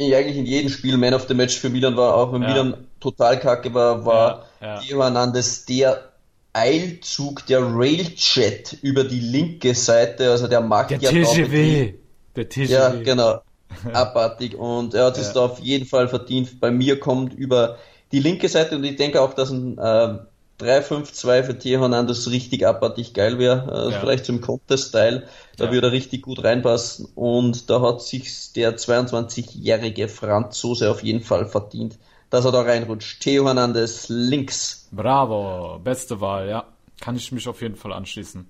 eigentlich 0.00 0.36
in 0.36 0.46
jedem 0.46 0.70
Spiel 0.70 0.96
Man 0.96 1.14
of 1.14 1.26
the 1.28 1.34
Match 1.34 1.58
für 1.58 1.70
Milan 1.70 1.96
war, 1.96 2.14
auch 2.14 2.32
wenn 2.32 2.42
ja. 2.42 2.48
Milan 2.48 2.86
total 3.00 3.38
kacke 3.38 3.72
war, 3.74 4.04
war 4.04 4.46
ja, 4.60 4.80
ja. 4.80 4.80
Hernandez 4.80 5.64
der 5.64 6.08
Eilzug, 6.52 7.46
der 7.46 7.60
Railjet 7.62 8.78
über 8.82 9.04
die 9.04 9.20
linke 9.20 9.74
Seite, 9.74 10.30
also 10.30 10.46
der 10.46 10.60
macht 10.60 10.90
der 10.90 10.98
ja 10.98 11.10
TGW. 11.10 11.94
Der 12.34 12.48
TGW. 12.48 12.72
Ja, 12.72 12.90
genau. 12.90 13.40
Abartig. 13.92 14.56
Und 14.56 14.94
er 14.94 15.06
hat 15.06 15.18
es 15.18 15.32
da 15.32 15.44
auf 15.44 15.58
jeden 15.60 15.86
Fall 15.86 16.08
verdient. 16.08 16.60
Bei 16.60 16.70
mir 16.70 16.98
kommt 16.98 17.34
über 17.34 17.78
die 18.12 18.20
linke 18.20 18.48
Seite 18.48 18.76
und 18.76 18.84
ich 18.84 18.96
denke 18.96 19.20
auch, 19.20 19.34
dass 19.34 19.50
ein 19.50 19.78
äh, 19.78 20.18
3-5-2 20.60 21.42
für 21.44 21.58
Theo 21.58 21.80
Hernandez 21.80 22.28
richtig 22.28 22.66
abartig 22.66 23.14
geil 23.14 23.38
wäre. 23.38 23.88
Äh, 23.88 23.92
ja. 23.92 24.00
Vielleicht 24.00 24.24
zum 24.24 24.40
Contest-Style. 24.40 25.28
Da 25.56 25.66
ja. 25.66 25.72
würde 25.72 25.88
er 25.88 25.92
richtig 25.92 26.22
gut 26.22 26.42
reinpassen. 26.42 27.08
Und 27.14 27.70
da 27.70 27.80
hat 27.80 28.02
sich 28.02 28.52
der 28.52 28.76
22-jährige 28.76 30.08
Franzose 30.08 30.90
auf 30.90 31.02
jeden 31.02 31.22
Fall 31.22 31.46
verdient, 31.46 31.98
dass 32.30 32.44
er 32.44 32.52
da 32.52 32.62
reinrutscht. 32.62 33.20
Theo 33.20 33.46
Hernandez 33.46 34.08
links. 34.08 34.88
Bravo. 34.90 35.78
Beste 35.78 36.20
Wahl, 36.20 36.48
ja. 36.48 36.64
Kann 37.00 37.14
ich 37.14 37.30
mich 37.30 37.46
auf 37.46 37.62
jeden 37.62 37.76
Fall 37.76 37.92
anschließen. 37.92 38.48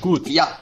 Gut. 0.00 0.26
Ja. 0.28 0.58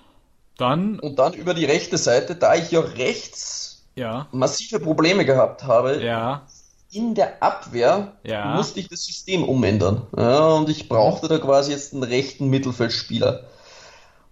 Dann. 0.59 1.01
Und 1.01 1.19
dann 1.19 1.33
über 1.33 1.55
die 1.55 1.65
rechte 1.65 1.97
Seite, 1.97 2.37
da 2.37 2.55
ich 2.55 2.71
ja 2.71 2.81
rechts 2.81 3.87
ja. 3.95 4.29
massive 4.33 4.81
Probleme 4.81 5.25
gehabt 5.25 5.65
habe. 5.65 6.03
Ja. 6.03 6.47
In 6.93 7.15
der 7.15 7.43
Abwehr 7.43 8.15
ja. 8.25 8.57
musste 8.57 8.81
ich 8.81 8.89
das 8.89 9.05
System 9.05 9.45
umändern. 9.45 10.09
Ja, 10.17 10.49
und 10.49 10.69
ich 10.69 10.89
brauchte 10.89 11.29
da 11.29 11.39
quasi 11.39 11.71
jetzt 11.71 11.93
einen 11.93 12.03
rechten 12.03 12.49
Mittelfeldspieler. 12.49 13.45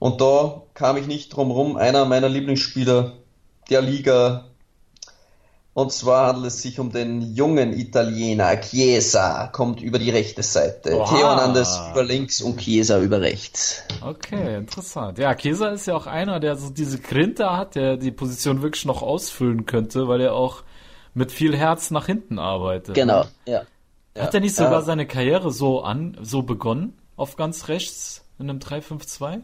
Und 0.00 0.20
da 0.20 0.62
kam 0.74 0.96
ich 0.96 1.06
nicht 1.06 1.30
drum 1.30 1.50
rum. 1.50 1.76
Einer 1.76 2.04
meiner 2.04 2.28
Lieblingsspieler 2.28 3.12
der 3.70 3.82
Liga, 3.82 4.46
und 5.74 5.92
zwar 5.92 6.28
handelt 6.28 6.46
es 6.46 6.62
sich 6.62 6.80
um 6.80 6.90
den 6.90 7.34
jungen 7.36 7.72
Italiener 7.72 8.60
Chiesa, 8.60 9.46
kommt 9.46 9.80
über 9.80 10.00
die 10.00 10.10
rechte 10.10 10.42
Seite. 10.42 10.94
Wow. 10.94 11.08
Theo 11.08 11.28
Hernandez 11.28 11.78
über 11.92 12.02
links 12.02 12.40
und 12.40 12.58
Chiesa 12.58 12.98
über 12.98 13.20
rechts. 13.20 13.84
Okay, 14.04 14.56
interessant. 14.56 15.18
Ja, 15.18 15.34
Chiesa 15.36 15.68
ist 15.68 15.86
ja 15.86 15.94
auch 15.94 16.06
einer, 16.06 16.40
der 16.40 16.56
so 16.56 16.70
diese 16.70 16.98
Grinte 16.98 17.56
hat, 17.56 17.76
der 17.76 17.96
die 17.96 18.10
Position 18.10 18.62
wirklich 18.62 18.86
noch 18.86 19.02
ausfüllen 19.02 19.66
könnte, 19.66 20.08
weil 20.08 20.20
er 20.20 20.34
auch 20.34 20.64
mit 21.14 21.32
viel 21.32 21.56
Herz 21.56 21.90
nach 21.90 22.06
hinten 22.06 22.38
arbeitet. 22.38 22.94
Genau, 22.94 23.24
ja. 23.46 23.62
Hat 24.16 24.34
er 24.34 24.40
nicht 24.40 24.56
sogar 24.56 24.72
ja. 24.72 24.82
seine 24.82 25.06
Karriere 25.06 25.52
so 25.52 25.82
an, 25.82 26.16
so 26.20 26.42
begonnen, 26.42 26.98
auf 27.16 27.36
ganz 27.36 27.68
rechts 27.68 28.24
in 28.38 28.50
einem 28.50 28.58
3-5-2? 28.58 29.42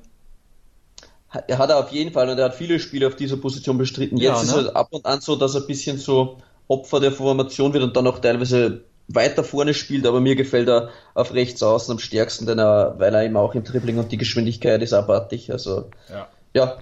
er 1.49 1.59
hat 1.59 1.71
er 1.71 1.79
auf 1.79 1.91
jeden 1.91 2.13
Fall 2.13 2.29
und 2.29 2.39
er 2.39 2.47
hat 2.47 2.55
viele 2.55 2.79
Spiele 2.79 3.07
auf 3.07 3.17
dieser 3.17 3.37
Position 3.37 3.79
bestritten. 3.79 4.17
Jetzt 4.17 4.47
ja, 4.47 4.55
ne? 4.55 4.61
ist 4.61 4.67
es 4.69 4.75
ab 4.75 4.89
und 4.91 5.05
an 5.05 5.21
so, 5.21 5.37
dass 5.37 5.55
er 5.55 5.63
ein 5.63 5.67
bisschen 5.67 5.99
so 5.99 6.39
Opfer 6.69 7.01
der 7.01 7.13
Formation 7.13 7.73
wird 7.73 7.83
und 7.83 7.97
dann 7.97 8.07
auch 8.07 8.21
teilweise 8.21 8.85
weiter 9.09 9.45
vorne 9.45 9.75
spielt, 9.75 10.07
aber 10.07 10.21
mir 10.21 10.35
gefällt 10.35 10.69
er 10.69 10.91
auf 11.13 11.35
rechts 11.35 11.63
außen 11.63 11.93
am 11.93 11.99
stärksten, 11.99 12.47
denn 12.47 12.59
er, 12.59 12.95
weil 12.99 13.15
er 13.15 13.25
eben 13.25 13.37
auch 13.37 13.55
im 13.55 13.65
Dribbling 13.65 13.99
und 13.99 14.13
die 14.13 14.17
Geschwindigkeit 14.17 14.81
ist 14.83 14.95
abartig. 14.95 15.53
Also 15.53 15.91
ja, 16.09 16.29
ja 16.55 16.79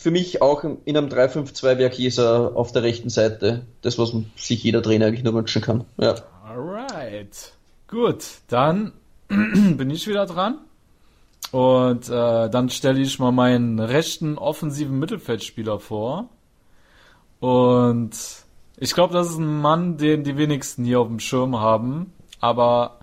für 0.00 0.10
mich 0.10 0.40
auch 0.40 0.64
in 0.64 0.96
einem 0.96 1.08
3-5-2 1.08 1.76
wäre 1.76 1.90
Chiesa 1.90 2.46
auf 2.46 2.72
der 2.72 2.82
rechten 2.82 3.10
Seite. 3.10 3.66
Das, 3.82 3.98
was 3.98 4.14
sich 4.34 4.64
jeder 4.64 4.82
Trainer 4.82 5.06
eigentlich 5.06 5.24
nur 5.24 5.34
wünschen 5.34 5.60
kann. 5.60 5.84
Ja. 5.98 6.14
Alright. 6.42 7.52
Gut, 7.86 8.24
dann 8.48 8.92
bin 9.28 9.90
ich 9.90 10.08
wieder 10.08 10.24
dran. 10.24 10.56
Und 11.52 12.08
äh, 12.08 12.48
dann 12.48 12.70
stelle 12.70 12.98
ich 13.00 13.18
mal 13.18 13.30
meinen 13.30 13.78
rechten 13.78 14.38
offensiven 14.38 14.98
Mittelfeldspieler 14.98 15.78
vor. 15.78 16.30
Und 17.38 18.12
ich 18.78 18.94
glaube, 18.94 19.12
das 19.12 19.28
ist 19.28 19.36
ein 19.36 19.60
Mann, 19.60 19.98
den 19.98 20.24
die 20.24 20.38
wenigsten 20.38 20.82
hier 20.86 21.00
auf 21.00 21.08
dem 21.08 21.20
Schirm 21.20 21.60
haben, 21.60 22.14
aber 22.40 23.00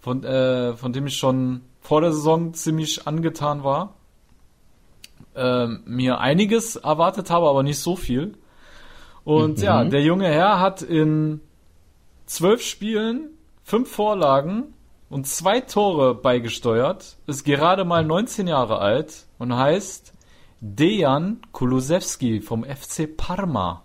von, 0.00 0.24
äh, 0.24 0.74
von 0.74 0.92
dem 0.92 1.06
ich 1.06 1.16
schon 1.16 1.60
vor 1.80 2.00
der 2.00 2.12
Saison 2.12 2.54
ziemlich 2.54 3.06
angetan 3.06 3.62
war 3.62 3.93
äh, 5.34 5.66
mir 5.66 6.20
einiges 6.20 6.76
erwartet 6.76 7.30
habe, 7.30 7.48
aber 7.48 7.62
nicht 7.62 7.78
so 7.78 7.96
viel. 7.96 8.34
Und 9.24 9.58
mhm. 9.58 9.64
ja, 9.64 9.84
der 9.84 10.02
junge 10.02 10.28
Herr 10.28 10.60
hat 10.60 10.82
in 10.82 11.40
zwölf 12.26 12.62
Spielen 12.62 13.30
fünf 13.62 13.90
Vorlagen 13.90 14.74
und 15.08 15.26
zwei 15.26 15.60
Tore 15.60 16.14
beigesteuert, 16.14 17.16
ist 17.26 17.44
gerade 17.44 17.84
mal 17.84 18.04
19 18.04 18.46
Jahre 18.46 18.78
alt 18.78 19.24
und 19.38 19.56
heißt 19.56 20.12
Dejan 20.60 21.40
Kulusewski 21.52 22.40
vom 22.40 22.64
FC 22.64 23.16
Parma. 23.16 23.82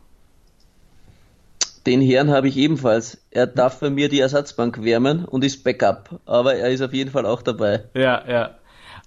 Den 1.86 2.02
Herrn 2.02 2.30
habe 2.30 2.48
ich 2.48 2.58
ebenfalls. 2.58 3.26
Er 3.32 3.48
darf 3.48 3.80
bei 3.80 3.90
mir 3.90 4.10
die 4.10 4.20
Ersatzbank 4.20 4.84
wärmen 4.84 5.26
und 5.26 5.44
ist 5.44 5.64
Backup, 5.64 6.20
aber 6.26 6.56
er 6.56 6.70
ist 6.70 6.82
auf 6.82 6.94
jeden 6.94 7.10
Fall 7.10 7.26
auch 7.26 7.42
dabei. 7.42 7.86
Ja, 7.94 8.24
ja. 8.28 8.56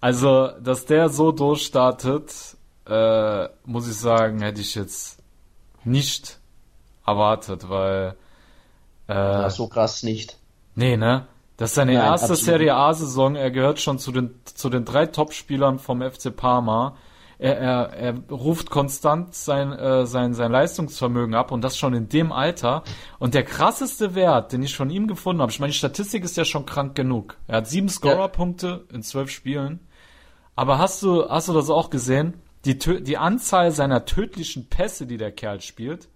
Also, 0.03 0.49
dass 0.61 0.85
der 0.85 1.09
so 1.11 1.31
durchstartet, 1.31 2.57
äh, 2.89 3.49
muss 3.65 3.89
ich 3.89 3.97
sagen, 3.97 4.43
hätte 4.43 4.61
ich 4.61 4.75
jetzt 4.75 5.23
nicht 5.85 6.41
erwartet, 7.07 7.69
weil. 7.69 8.17
Äh, 9.09 9.15
ja, 9.15 9.49
so 9.49 9.69
krass 9.69 10.03
nicht. 10.03 10.39
Nee, 10.75 10.97
ne? 10.97 11.29
Das 11.57 11.71
ist 11.71 11.75
seine 11.77 11.93
Nein, 11.93 12.05
erste 12.05 12.33
absolut. 12.33 12.45
Serie 12.45 12.75
A-Saison. 12.75 13.37
Er 13.37 13.53
gehört 13.53 13.79
schon 13.79 14.01
zu 14.01 14.11
den, 14.11 14.35
zu 14.43 14.71
den 14.71 14.85
drei 14.85 15.07
Top-Spielern 15.07 15.79
vom 15.79 16.03
FC 16.03 16.35
Parma. 16.35 16.97
Er, 17.39 17.59
er, 17.59 17.93
er 17.93 18.15
ruft 18.29 18.71
konstant 18.71 19.37
sein, 19.37 19.71
äh, 19.71 20.05
sein, 20.05 20.35
sein 20.35 20.51
Leistungsvermögen 20.51 21.37
ab 21.37 21.53
und 21.53 21.63
das 21.63 21.79
schon 21.79 21.95
in 21.95 22.09
dem 22.09 22.33
Alter. 22.33 22.83
Und 23.21 23.35
der 23.35 23.45
krasseste 23.45 24.17
Wert, 24.17 24.53
den 24.53 24.65
ich 24.65 24.77
von 24.77 24.91
ihm 24.91 25.07
gefunden 25.07 25.43
habe, 25.43 25.53
ich 25.53 25.61
meine, 25.61 25.71
die 25.71 25.79
Statistik 25.79 26.25
ist 26.25 26.37
ja 26.37 26.45
schon 26.45 26.67
krank 26.67 26.97
genug. 26.97 27.37
Er 27.47 27.59
hat 27.59 27.69
sieben 27.69 27.89
Scorer-Punkte 27.89 28.87
in 28.93 29.05
zwölf 29.05 29.31
Spielen. 29.31 29.79
Aber 30.55 30.79
hast 30.79 31.03
du, 31.03 31.29
hast 31.29 31.49
du 31.49 31.53
das 31.53 31.71
auch 31.71 31.91
gesehen? 31.91 32.35
Die, 32.65 32.79
die 32.79 33.19
Anzahl 33.19 33.73
seiner 33.73 34.05
tödlichen 34.05 34.69
Pässe, 34.69 35.07
die 35.07 35.17
der 35.17 35.33
Kerl 35.33 35.61
spielt, 35.61 36.09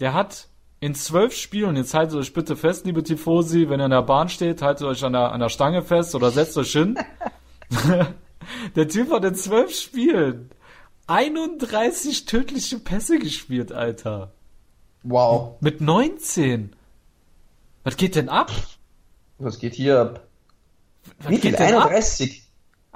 der 0.00 0.12
hat 0.12 0.48
in 0.80 0.94
zwölf 0.94 1.34
Spielen, 1.34 1.76
jetzt 1.76 1.94
haltet 1.94 2.18
euch 2.18 2.34
bitte 2.34 2.56
fest, 2.56 2.84
liebe 2.84 3.02
Tifosi, 3.02 3.70
wenn 3.70 3.80
ihr 3.80 3.86
in 3.86 3.90
der 3.90 4.02
Bahn 4.02 4.28
steht, 4.28 4.60
haltet 4.60 4.86
euch 4.86 5.02
an 5.04 5.14
der, 5.14 5.32
an 5.32 5.40
der 5.40 5.48
Stange 5.48 5.82
fest 5.82 6.14
oder 6.14 6.30
setzt 6.30 6.58
euch 6.58 6.72
hin. 6.72 6.98
der 8.76 8.88
Typ 8.88 9.10
hat 9.10 9.24
in 9.24 9.34
zwölf 9.34 9.74
Spielen 9.74 10.50
31 11.06 12.26
tödliche 12.26 12.78
Pässe 12.78 13.18
gespielt, 13.18 13.72
Alter. 13.72 14.32
Wow. 15.02 15.56
Mit 15.60 15.80
19. 15.80 16.74
Was 17.84 17.96
geht 17.96 18.16
denn 18.16 18.28
ab? 18.28 18.50
Was 19.38 19.58
geht 19.58 19.74
hier 19.74 20.00
ab? 20.00 20.26
Was 21.20 21.30
Wie 21.30 21.38
viel? 21.38 21.56
31? 21.56 22.40
Ab? 22.40 22.45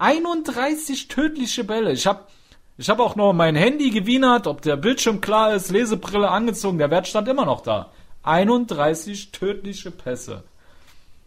31 0.00 1.08
tödliche 1.08 1.62
Bälle. 1.62 1.92
Ich 1.92 2.06
habe 2.06 2.20
ich 2.78 2.88
hab 2.88 2.98
auch 2.98 3.16
noch 3.16 3.34
mein 3.34 3.54
Handy 3.54 3.90
gewienert, 3.90 4.46
ob 4.46 4.62
der 4.62 4.76
Bildschirm 4.76 5.20
klar 5.20 5.54
ist, 5.54 5.70
Lesebrille 5.70 6.30
angezogen, 6.30 6.78
der 6.78 6.90
Wert 6.90 7.06
stand 7.06 7.28
immer 7.28 7.44
noch 7.44 7.60
da. 7.60 7.90
31 8.22 9.32
tödliche 9.32 9.90
Pässe. 9.90 10.42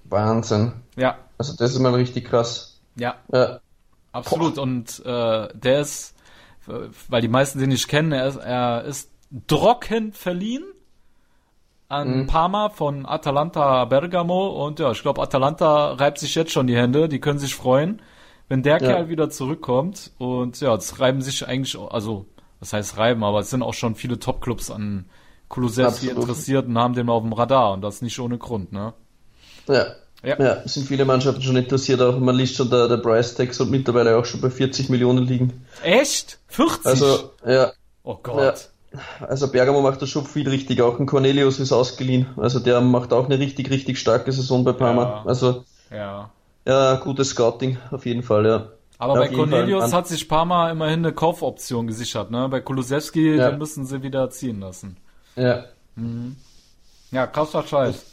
Wahnsinn. 0.05 0.73
Ja. 0.95 1.17
Also 1.37 1.55
das 1.55 1.71
ist 1.71 1.79
mal 1.79 1.93
richtig 1.93 2.25
krass. 2.25 2.79
Ja. 2.95 3.15
ja. 3.31 3.59
Absolut. 4.11 4.55
Boah. 4.55 4.63
Und 4.63 5.05
äh, 5.05 5.47
der 5.53 5.81
ist, 5.81 6.15
weil 7.07 7.21
die 7.21 7.27
meisten 7.27 7.59
den 7.59 7.69
nicht 7.69 7.87
kennen, 7.87 8.11
er 8.11 8.27
ist, 8.27 8.37
er 8.37 8.83
ist 8.85 9.11
Drocken 9.47 10.13
verliehen 10.13 10.63
an 11.89 12.21
mhm. 12.21 12.27
Parma 12.27 12.69
von 12.69 13.05
Atalanta 13.05 13.85
Bergamo 13.85 14.65
und 14.65 14.79
ja, 14.79 14.91
ich 14.91 15.01
glaube 15.03 15.21
Atalanta 15.21 15.93
reibt 15.93 16.17
sich 16.17 16.33
jetzt 16.33 16.51
schon 16.51 16.65
die 16.65 16.75
Hände, 16.75 17.07
die 17.07 17.19
können 17.19 17.37
sich 17.37 17.53
freuen 17.53 18.01
wenn 18.49 18.63
der 18.63 18.73
ja. 18.73 18.87
Kerl 18.87 19.09
wieder 19.09 19.29
zurückkommt 19.29 20.11
und 20.17 20.59
ja, 20.61 20.75
es 20.75 20.99
reiben 20.99 21.21
sich 21.21 21.47
eigentlich, 21.47 21.77
also, 21.77 22.25
was 22.59 22.73
heißt 22.73 22.97
reiben, 22.97 23.23
aber 23.23 23.39
es 23.39 23.49
sind 23.49 23.63
auch 23.63 23.73
schon 23.73 23.95
viele 23.95 24.19
Top-Clubs 24.19 24.71
an 24.71 25.05
Kulusewski 25.49 26.09
interessiert 26.09 26.67
und 26.67 26.77
haben 26.77 26.93
den 26.93 27.09
auf 27.09 27.23
dem 27.23 27.33
Radar 27.33 27.73
und 27.73 27.81
das 27.81 28.01
nicht 28.01 28.19
ohne 28.19 28.37
Grund, 28.37 28.71
ne? 28.71 28.93
Ja. 29.67 29.85
Ja. 30.25 30.39
ja, 30.39 30.65
sind 30.65 30.87
viele 30.87 31.03
Mannschaften 31.03 31.41
schon 31.41 31.57
interessiert, 31.57 32.01
auch 32.01 32.17
man 32.17 32.35
liest 32.35 32.55
schon, 32.55 32.69
der, 32.69 32.87
der 32.87 32.95
Price 32.97 33.35
Tag 33.35 33.53
soll 33.53 33.67
mittlerweile 33.67 34.17
auch 34.17 34.23
schon 34.23 34.39
bei 34.39 34.49
40 34.49 34.87
Millionen 34.87 35.25
liegen. 35.25 35.65
Echt? 35.83 36.39
40? 36.47 36.85
Also, 36.85 37.31
ja. 37.45 37.73
Oh 38.03 38.17
Gott. 38.23 38.37
Ja. 38.37 38.53
Also 39.19 39.51
Bergamo 39.51 39.81
macht 39.81 40.01
das 40.01 40.09
schon 40.09 40.25
viel 40.25 40.47
richtig, 40.47 40.81
auch 40.81 40.99
ein 40.99 41.07
Cornelius 41.07 41.59
ist 41.59 41.71
ausgeliehen. 41.71 42.27
Also 42.37 42.59
der 42.59 42.79
macht 42.79 43.11
auch 43.11 43.25
eine 43.25 43.39
richtig, 43.39 43.69
richtig 43.71 43.97
starke 43.97 44.31
Saison 44.31 44.63
bei 44.63 44.73
Parma. 44.73 45.03
Ja. 45.03 45.23
Also 45.25 45.63
ja. 45.91 46.29
Ja, 46.65 46.95
gutes 46.95 47.29
Scouting, 47.29 47.77
auf 47.91 48.05
jeden 48.05 48.23
Fall, 48.23 48.45
ja. 48.45 48.69
Aber 48.97 49.15
ja, 49.15 49.19
bei 49.21 49.35
Cornelius 49.35 49.91
hat 49.91 50.07
sich 50.07 50.29
Parma 50.29 50.71
immerhin 50.71 50.99
eine 50.99 51.13
Kaufoption 51.13 51.87
gesichert, 51.87 52.31
ne? 52.31 52.47
Bei 52.47 52.61
Kulusewski, 52.61 53.35
ja. 53.35 53.49
den 53.49 53.59
müssen 53.59 53.85
sie 53.85 54.01
wieder 54.01 54.29
ziehen 54.29 54.61
lassen. 54.61 54.97
Ja. 55.35 55.65
Mhm. 55.95 56.37
Ja, 57.11 57.27
krasser 57.27 57.63
Scheiß. 57.63 58.05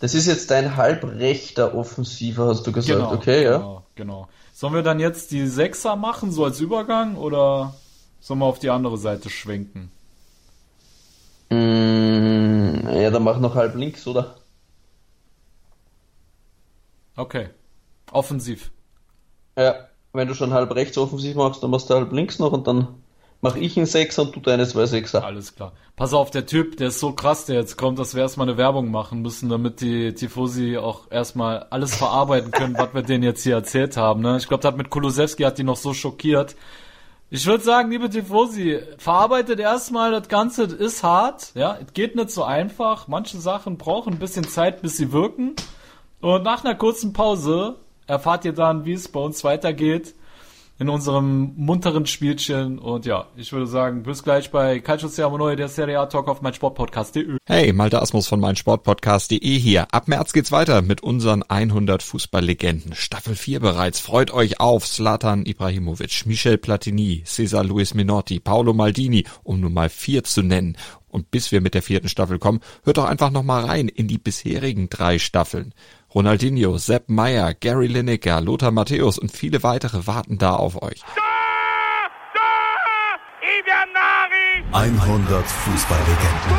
Das 0.00 0.14
ist 0.14 0.26
jetzt 0.26 0.50
dein 0.50 0.76
halbrechter 0.76 1.74
Offensiver, 1.74 2.46
hast 2.46 2.66
du 2.66 2.72
gesagt, 2.72 2.98
genau, 2.98 3.12
okay, 3.12 3.44
ja? 3.44 3.58
Genau, 3.58 3.86
genau. 3.94 4.28
Sollen 4.52 4.74
wir 4.74 4.82
dann 4.82 4.98
jetzt 4.98 5.30
die 5.30 5.46
Sechser 5.46 5.94
machen, 5.96 6.32
so 6.32 6.44
als 6.44 6.60
Übergang, 6.60 7.16
oder 7.16 7.74
sollen 8.20 8.40
wir 8.40 8.46
auf 8.46 8.58
die 8.58 8.70
andere 8.70 8.98
Seite 8.98 9.30
schwenken? 9.30 9.90
Mm, 11.50 12.88
ja, 12.92 13.10
dann 13.10 13.22
mach 13.22 13.38
noch 13.38 13.54
halb 13.54 13.74
links, 13.76 14.06
oder? 14.06 14.36
Okay. 17.16 17.48
Offensiv. 18.12 18.70
Ja, 19.56 19.74
wenn 20.12 20.28
du 20.28 20.34
schon 20.34 20.52
halb 20.52 20.74
rechts 20.74 20.96
offensiv 20.98 21.36
machst, 21.36 21.62
dann 21.62 21.70
machst 21.70 21.90
du 21.90 21.94
halb 21.94 22.12
links 22.12 22.38
noch 22.38 22.52
und 22.52 22.66
dann 22.66 22.88
mach 23.40 23.56
ich 23.56 23.76
einen 23.76 23.86
Sechser 23.86 24.22
und 24.22 24.34
du 24.34 24.40
deine 24.40 24.66
zwei 24.66 24.86
Sechser. 24.86 25.24
Alles 25.24 25.54
klar. 25.54 25.72
Pass 25.96 26.14
auf, 26.14 26.30
der 26.30 26.46
Typ, 26.46 26.76
der 26.76 26.88
ist 26.88 27.00
so 27.00 27.12
krass, 27.12 27.44
der 27.46 27.56
jetzt 27.56 27.76
kommt, 27.76 27.98
dass 27.98 28.14
wir 28.14 28.22
erstmal 28.22 28.48
eine 28.48 28.56
Werbung 28.56 28.90
machen 28.90 29.22
müssen, 29.22 29.48
damit 29.48 29.80
die 29.80 30.14
Tifosi 30.14 30.76
auch 30.78 31.10
erstmal 31.10 31.66
alles 31.70 31.96
verarbeiten 31.96 32.50
können, 32.50 32.76
was 32.78 32.94
wir 32.94 33.02
denen 33.02 33.24
jetzt 33.24 33.42
hier 33.42 33.54
erzählt 33.54 33.96
haben. 33.96 34.22
Ne? 34.22 34.36
Ich 34.38 34.48
glaube, 34.48 34.62
das 34.62 34.72
hat 34.72 34.78
mit 34.78 34.90
Kulusewski 34.90 35.42
hat 35.42 35.58
die 35.58 35.64
noch 35.64 35.76
so 35.76 35.94
schockiert. 35.94 36.56
Ich 37.30 37.46
würde 37.46 37.62
sagen, 37.62 37.90
liebe 37.90 38.08
Tifosi, 38.08 38.80
verarbeitet 38.96 39.60
erstmal 39.60 40.12
das 40.12 40.28
Ganze, 40.28 40.66
das 40.66 40.78
ist 40.78 41.02
hart, 41.02 41.52
ja, 41.54 41.76
es 41.84 41.92
geht 41.92 42.16
nicht 42.16 42.30
so 42.30 42.42
einfach. 42.42 43.06
Manche 43.06 43.36
Sachen 43.36 43.76
brauchen 43.76 44.14
ein 44.14 44.18
bisschen 44.18 44.48
Zeit, 44.48 44.80
bis 44.80 44.96
sie 44.96 45.12
wirken. 45.12 45.54
Und 46.20 46.42
nach 46.42 46.64
einer 46.64 46.74
kurzen 46.74 47.12
Pause 47.12 47.76
erfahrt 48.08 48.44
ihr 48.44 48.52
dann, 48.52 48.84
wie 48.84 48.94
es 48.94 49.08
bei 49.08 49.20
uns 49.20 49.44
weitergeht 49.44 50.14
in 50.78 50.88
unserem 50.88 51.54
munteren 51.56 52.06
Spielchen. 52.06 52.78
Und 52.78 53.04
ja, 53.04 53.26
ich 53.36 53.52
würde 53.52 53.66
sagen, 53.66 54.04
bis 54.04 54.22
gleich 54.22 54.50
bei 54.50 54.78
Calcio 54.78 55.08
Siamo 55.08 55.36
Neue, 55.36 55.56
der 55.56 55.68
Serie 55.68 55.98
A 55.98 56.06
Talk 56.06 56.28
auf 56.28 56.40
meinsportpodcast.de. 56.40 57.38
Hey, 57.46 57.72
Malte 57.72 58.00
Asmus 58.00 58.28
von 58.28 58.38
meinsportpodcast.de 58.40 59.58
hier. 59.58 59.88
Ab 59.92 60.06
März 60.06 60.32
geht's 60.32 60.52
weiter 60.52 60.82
mit 60.82 61.02
unseren 61.02 61.42
100 61.42 62.02
Fußballlegenden. 62.02 62.94
Staffel 62.94 63.34
4 63.34 63.60
bereits. 63.60 63.98
Freut 63.98 64.30
euch 64.32 64.60
auf 64.60 64.86
Slatan 64.86 65.46
Ibrahimovic, 65.46 66.26
Michel 66.26 66.58
Platini, 66.58 67.22
Cesar 67.26 67.64
Luis 67.64 67.94
Minotti, 67.94 68.38
Paolo 68.38 68.72
Maldini, 68.72 69.24
um 69.42 69.60
nur 69.60 69.70
mal 69.70 69.88
vier 69.88 70.22
zu 70.22 70.42
nennen. 70.42 70.76
Und 71.08 71.30
bis 71.30 71.50
wir 71.50 71.60
mit 71.60 71.74
der 71.74 71.82
vierten 71.82 72.08
Staffel 72.08 72.38
kommen, 72.38 72.60
hört 72.84 72.98
doch 72.98 73.06
einfach 73.06 73.30
nochmal 73.30 73.64
rein 73.64 73.88
in 73.88 74.08
die 74.08 74.18
bisherigen 74.18 74.90
drei 74.90 75.18
Staffeln. 75.18 75.72
Ronaldinho, 76.18 76.78
Sepp 76.78 77.08
Meyer, 77.08 77.54
Gary 77.54 77.86
Lineker, 77.86 78.40
Lothar 78.40 78.72
Matthäus 78.72 79.20
und 79.20 79.30
viele 79.30 79.62
weitere 79.62 80.08
warten 80.08 80.36
da 80.36 80.56
auf 80.56 80.82
euch. 80.82 81.00
100 84.72 85.46
Fußballlegenden. 85.46 86.58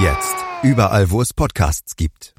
Jetzt 0.00 0.34
überall, 0.64 1.08
wo 1.12 1.22
es 1.22 1.32
Podcasts 1.32 1.94
gibt. 1.94 2.34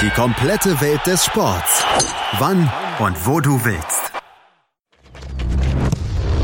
Die 0.00 0.10
komplette 0.14 0.80
Welt 0.80 1.04
des 1.04 1.22
Sports. 1.22 1.84
Wann 2.38 2.72
und 2.98 3.26
wo 3.26 3.40
du 3.40 3.62
willst. 3.62 4.12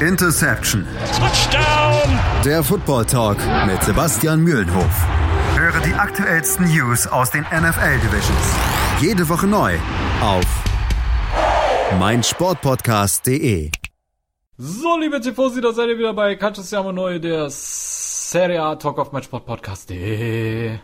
Interception. 0.01 0.87
Touchdown. 1.19 2.19
Der 2.45 2.63
Football 2.63 3.07
Talk 3.07 3.39
mit 3.67 3.83
Sebastian 3.83 4.43
Mühlenhof. 4.43 5.22
Höre 5.63 5.81
die 5.81 5.95
aktuellsten 5.95 6.67
News 6.67 7.07
aus 7.07 7.31
den 7.31 7.43
NFL 7.43 8.01
Divisions. 8.01 8.57
Jede 9.01 9.29
Woche 9.29 9.47
neu 9.47 9.77
auf 10.21 10.45
meinsportpodcast.de. 12.01 13.71
So, 14.57 14.99
liebe 14.99 15.21
Tifosi, 15.21 15.61
da 15.61 15.71
seid 15.71 15.91
ihr 15.91 15.99
wieder 15.99 16.15
bei 16.15 16.35
Calcio 16.35 16.65
Siamo 16.65 16.91
Neu, 16.91 17.21
der 17.21 17.47
Serie 17.49 18.61
A 18.61 18.75
Talk 18.75 18.99
auf 18.99 19.13
meinsportpodcast.de. 19.13 20.79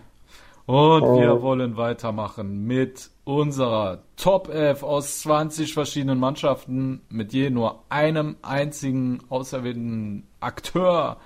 Und 0.67 1.03
wir 1.03 1.43
wollen 1.43 1.77
weitermachen 1.77 2.65
mit 2.65 3.11
unserer 3.25 4.05
Top 4.15 4.49
11 4.49 4.85
aus 4.85 5.23
20 5.23 5.75
verschiedenen 5.75 6.21
Mannschaften 6.21 7.01
mit 7.09 7.33
je 7.33 7.51
nur 7.51 7.83
einem 7.89 8.37
einzigen 8.43 9.25
auserwählten 9.29 10.29
Akteur. 10.39 11.17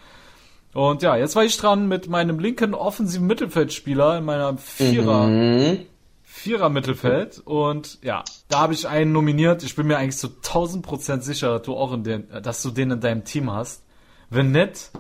Und 0.75 1.03
ja, 1.03 1.17
jetzt 1.17 1.37
war 1.37 1.45
ich 1.45 1.57
dran 1.59 1.87
mit 1.89 2.09
meinem 2.09 2.39
linken 2.39 2.75
offensiven 2.75 3.27
Mittelfeldspieler 3.27 4.19
in 4.19 4.25
meiner 4.25 4.57
Vierer, 4.57 5.27
Mhm. 5.27 5.81
Vierer 6.23 6.71
Mittelfeld. 6.71 7.41
Und 7.45 7.99
ja, 8.03 8.25
da 8.49 8.61
habe 8.61 8.73
ich 8.73 8.89
einen 8.89 9.13
nominiert. 9.13 9.63
Ich 9.63 9.77
bin 9.77 9.87
mir 9.87 9.99
eigentlich 9.99 10.17
zu 10.17 10.29
1000 10.29 10.85
Prozent 10.85 11.25
sicher, 11.25 11.59
dass 11.59 11.67
du 11.67 11.77
auch 11.77 11.93
in 11.93 12.05
den, 12.05 12.27
dass 12.43 12.63
du 12.63 12.71
den 12.71 12.91
in 12.91 13.01
deinem 13.01 13.25
Team 13.25 13.53
hast. 13.53 13.83
Wenn 14.31 14.51
nicht, 14.51 14.91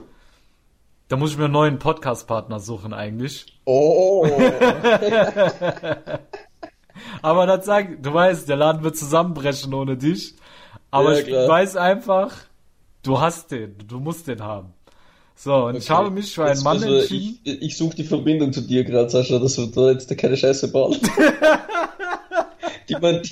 dann 1.08 1.18
muss 1.18 1.30
ich 1.32 1.38
mir 1.38 1.44
einen 1.44 1.54
neuen 1.54 1.78
Podcast-Partner 1.78 2.60
suchen 2.60 2.92
eigentlich. 2.92 3.46
Oh, 3.64 4.26
Aber 7.22 7.46
das 7.46 7.64
sag, 7.64 8.02
du 8.02 8.12
weißt, 8.12 8.48
der 8.48 8.56
Laden 8.56 8.82
wird 8.84 8.96
zusammenbrechen 8.96 9.72
ohne 9.74 9.96
dich. 9.96 10.34
Aber 10.90 11.18
Ja, 11.18 11.42
ich 11.44 11.48
weiß 11.48 11.76
einfach, 11.76 12.32
du 13.02 13.20
hast 13.20 13.50
den, 13.50 13.76
du 13.86 14.00
musst 14.00 14.28
den 14.28 14.42
haben. 14.42 14.74
So, 15.34 15.66
und 15.66 15.76
ich 15.76 15.84
Okay. 15.90 15.94
habe 15.94 16.10
mich 16.10 16.34
für 16.34 16.44
einen 16.44 16.54
Jetzt 16.54 16.64
Mann 16.64 16.80
wir- 16.82 17.00
entschieden. 17.00 17.38
Ich, 17.44 17.62
ich 17.62 17.76
suche 17.76 17.96
die 17.96 18.04
Verbindung 18.04 18.52
zu 18.52 18.60
dir 18.60 18.84
gerade, 18.84 19.08
Sascha, 19.10 19.38
dass 19.38 19.56
wir 19.58 19.66
da 19.68 19.90
jetzt 19.90 20.16
keine 20.16 20.36
Scheiße 20.36 20.70
die 22.88 22.96
man, 23.00 23.22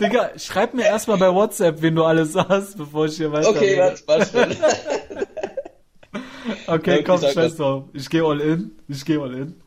Digga, 0.00 0.30
schreib 0.38 0.74
mir 0.74 0.84
erstmal 0.86 1.18
bei 1.18 1.32
WhatsApp, 1.32 1.82
wen 1.82 1.94
du 1.96 2.04
alles 2.04 2.34
hast, 2.34 2.76
bevor 2.78 3.06
ich 3.06 3.16
hier 3.16 3.30
weiter. 3.32 3.48
okay, 3.50 3.78
warte, 3.78 4.02
warte. 4.06 4.56
Okay, 6.66 6.96
Ja, 6.98 7.02
komm, 7.04 7.20
scheiß 7.20 7.56
drauf. 7.56 7.84
Ich 7.92 8.08
gehe 8.10 8.24
all 8.24 8.40
in. 8.40 8.72
Ich 8.88 9.04
gehe 9.04 9.20
all 9.20 9.32
in. 9.34 9.60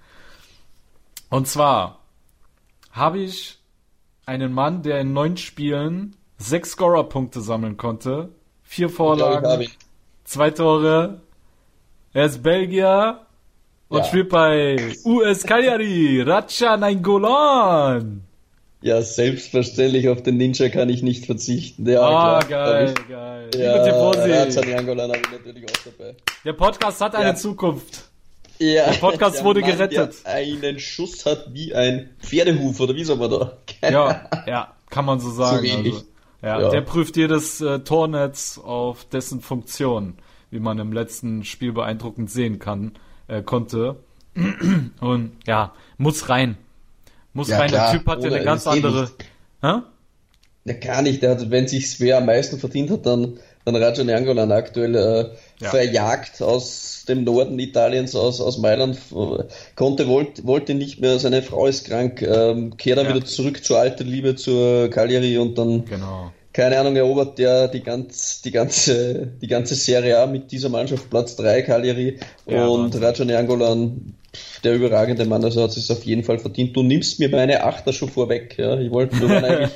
Und 1.29 1.47
zwar 1.47 1.99
habe 2.91 3.19
ich 3.19 3.59
einen 4.25 4.51
Mann, 4.51 4.81
der 4.83 4.99
in 4.99 5.13
neun 5.13 5.37
Spielen 5.37 6.17
sechs 6.37 6.71
Scorer-Punkte 6.71 7.39
sammeln 7.39 7.77
konnte, 7.77 8.29
vier 8.63 8.87
Ich 8.87 8.91
ich 8.91 8.97
Vorlagen, 8.97 9.67
zwei 10.25 10.51
Tore. 10.51 11.21
Er 12.15 12.25
ist 12.27 12.41
Belgier 12.41 13.19
und 13.89 13.97
Ja. 13.99 14.03
spielt 14.05 14.29
bei 14.29 14.77
US 15.03 15.43
Cagliari, 15.43 16.21
Racha 16.21 16.77
Nainggolan. 16.77 18.21
Ja, 18.81 19.01
selbstverständlich 19.01 20.07
auf 20.07 20.23
den 20.23 20.37
Ninja 20.37 20.69
kann 20.69 20.87
ich 20.87 21.03
nicht 21.03 21.25
verzichten. 21.25 21.85
Ja, 21.89 22.01
Ah, 22.01 22.39
klar, 22.39 22.71
geil, 22.71 22.93
ich. 22.97 23.09
geil. 23.09 23.49
Ja, 23.57 23.75
Razan 24.43 24.69
Jangolan 24.69 25.09
habe 25.11 25.19
ich 25.25 25.31
natürlich 25.31 25.65
auch 25.65 25.91
dabei. 25.97 26.15
der 26.45 26.53
Podcast 26.53 27.01
hat 27.01 27.15
eine 27.15 27.29
Ja. 27.29 27.35
Zukunft. 27.35 28.03
Ja, 28.59 28.85
Der 28.85 28.93
Podcast 28.99 29.43
wurde 29.43 29.61
gerettet. 29.61 30.23
Der 30.25 30.33
einen 30.33 30.79
Schuss 30.79 31.25
hat 31.25 31.47
wie 31.53 31.75
ein 31.75 32.11
Pferdehuf, 32.21 32.79
oder 32.79 32.95
wie 32.95 33.03
soll 33.03 33.17
man 33.17 33.29
da? 33.29 33.57
Ja, 33.91 34.29
ja, 34.47 34.73
kann 34.89 35.03
man 35.03 35.19
so 35.19 35.31
sagen. 35.31 35.67
So 35.67 35.75
also, 35.77 36.03
ja, 36.41 36.61
Ja. 36.61 36.69
Der 36.69 36.79
prüft 36.81 37.17
jedes 37.17 37.59
äh, 37.59 37.79
Tornetz 37.79 38.57
auf 38.63 39.03
dessen 39.03 39.41
Funktion, 39.41 40.13
wie 40.55 40.59
man 40.59 40.79
im 40.79 40.93
letzten 40.93 41.43
Spiel 41.43 41.73
beeindruckend 41.73 42.31
sehen 42.31 42.57
kann, 42.59 42.93
äh, 43.27 43.41
konnte. 43.43 43.97
Und 45.01 45.31
ja, 45.45 45.73
muss 45.97 46.29
rein. 46.29 46.57
Muss 47.33 47.49
Ja, 47.49 47.59
rein. 47.59 47.67
klar. 47.69 47.91
Der 47.91 47.99
Typ 47.99 48.07
hat 48.07 48.21
ja 48.21 48.27
Oder 48.27 48.35
eine 48.37 48.45
ganz 48.45 48.63
geht 48.63 48.73
andere. 48.73 49.09
Hä? 49.61 49.73
Ja, 50.63 50.73
gar 50.81 51.01
nicht. 51.01 51.21
Der 51.21 51.31
hat, 51.31 51.51
wenn 51.51 51.67
sich's 51.67 51.99
wer 51.99 52.17
am 52.17 52.25
meisten 52.25 52.57
verdient 52.57 52.89
hat, 52.89 53.05
dann, 53.05 53.37
dann 53.65 53.75
Rajan 53.75 54.07
Jangolan 54.09 54.51
aktuell 54.51 54.95
äh, 54.95 55.29
Ja. 55.59 55.69
verjagt 55.69 56.41
aus 56.41 57.03
dem 57.07 57.23
Norden 57.25 57.59
Italiens, 57.59 58.15
aus, 58.15 58.39
aus 58.41 58.57
Mailand, 58.57 58.97
konnte, 59.75 60.07
wollte, 60.07 60.43
wollte 60.45 60.73
nicht 60.73 61.01
mehr, 61.01 61.19
seine 61.19 61.41
Frau 61.43 61.67
ist 61.67 61.85
krank, 61.87 62.21
ähm, 62.21 62.77
kehrt 62.77 62.97
dann 62.97 63.05
Ja. 63.07 63.15
wieder 63.15 63.25
zurück 63.25 63.63
zur 63.63 63.77
alten 63.79 64.07
Liebe, 64.07 64.35
zur 64.35 64.89
Cagliari 64.89 65.37
und 65.37 65.57
dann, 65.57 65.85
Genau. 65.85 66.31
Keine 66.55 66.79
Ahnung, 66.79 66.95
erobert 66.95 67.37
der 67.37 67.67
die, 67.67 67.83
ganz, 67.83 68.41
die, 68.41 68.51
ganze, 68.51 69.27
die 69.41 69.47
ganze 69.47 69.75
Serie 69.75 70.17
A 70.21 70.25
mit 70.25 70.53
dieser 70.53 70.69
Mannschaft 70.69 71.09
Platz 71.09 71.35
3 71.35 71.63
Cagliari 71.63 72.17
Ja, 72.45 72.65
und. 72.65 72.95
Rajan 72.95 73.27
Jangolan, 73.27 74.15
der 74.63 74.75
überragende 74.75 75.25
Mann, 75.25 75.43
also 75.43 75.63
hat 75.63 75.75
es 75.75 75.91
auf 75.91 76.05
jeden 76.05 76.23
Fall 76.23 76.39
verdient. 76.39 76.73
Du 76.73 76.81
nimmst 76.81 77.19
mir 77.19 77.27
meine 77.27 77.61
Achter 77.65 77.91
schon 77.91 78.07
vorweg, 78.07 78.57
ja, 78.57 78.79
ich 78.79 78.89
wollte 78.89 79.17
nur 79.17 79.31
eigentlich, 79.43 79.75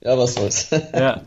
ja, 0.00 0.16
was 0.16 0.32
soll's. 0.34 0.70
Ja. 0.94 1.20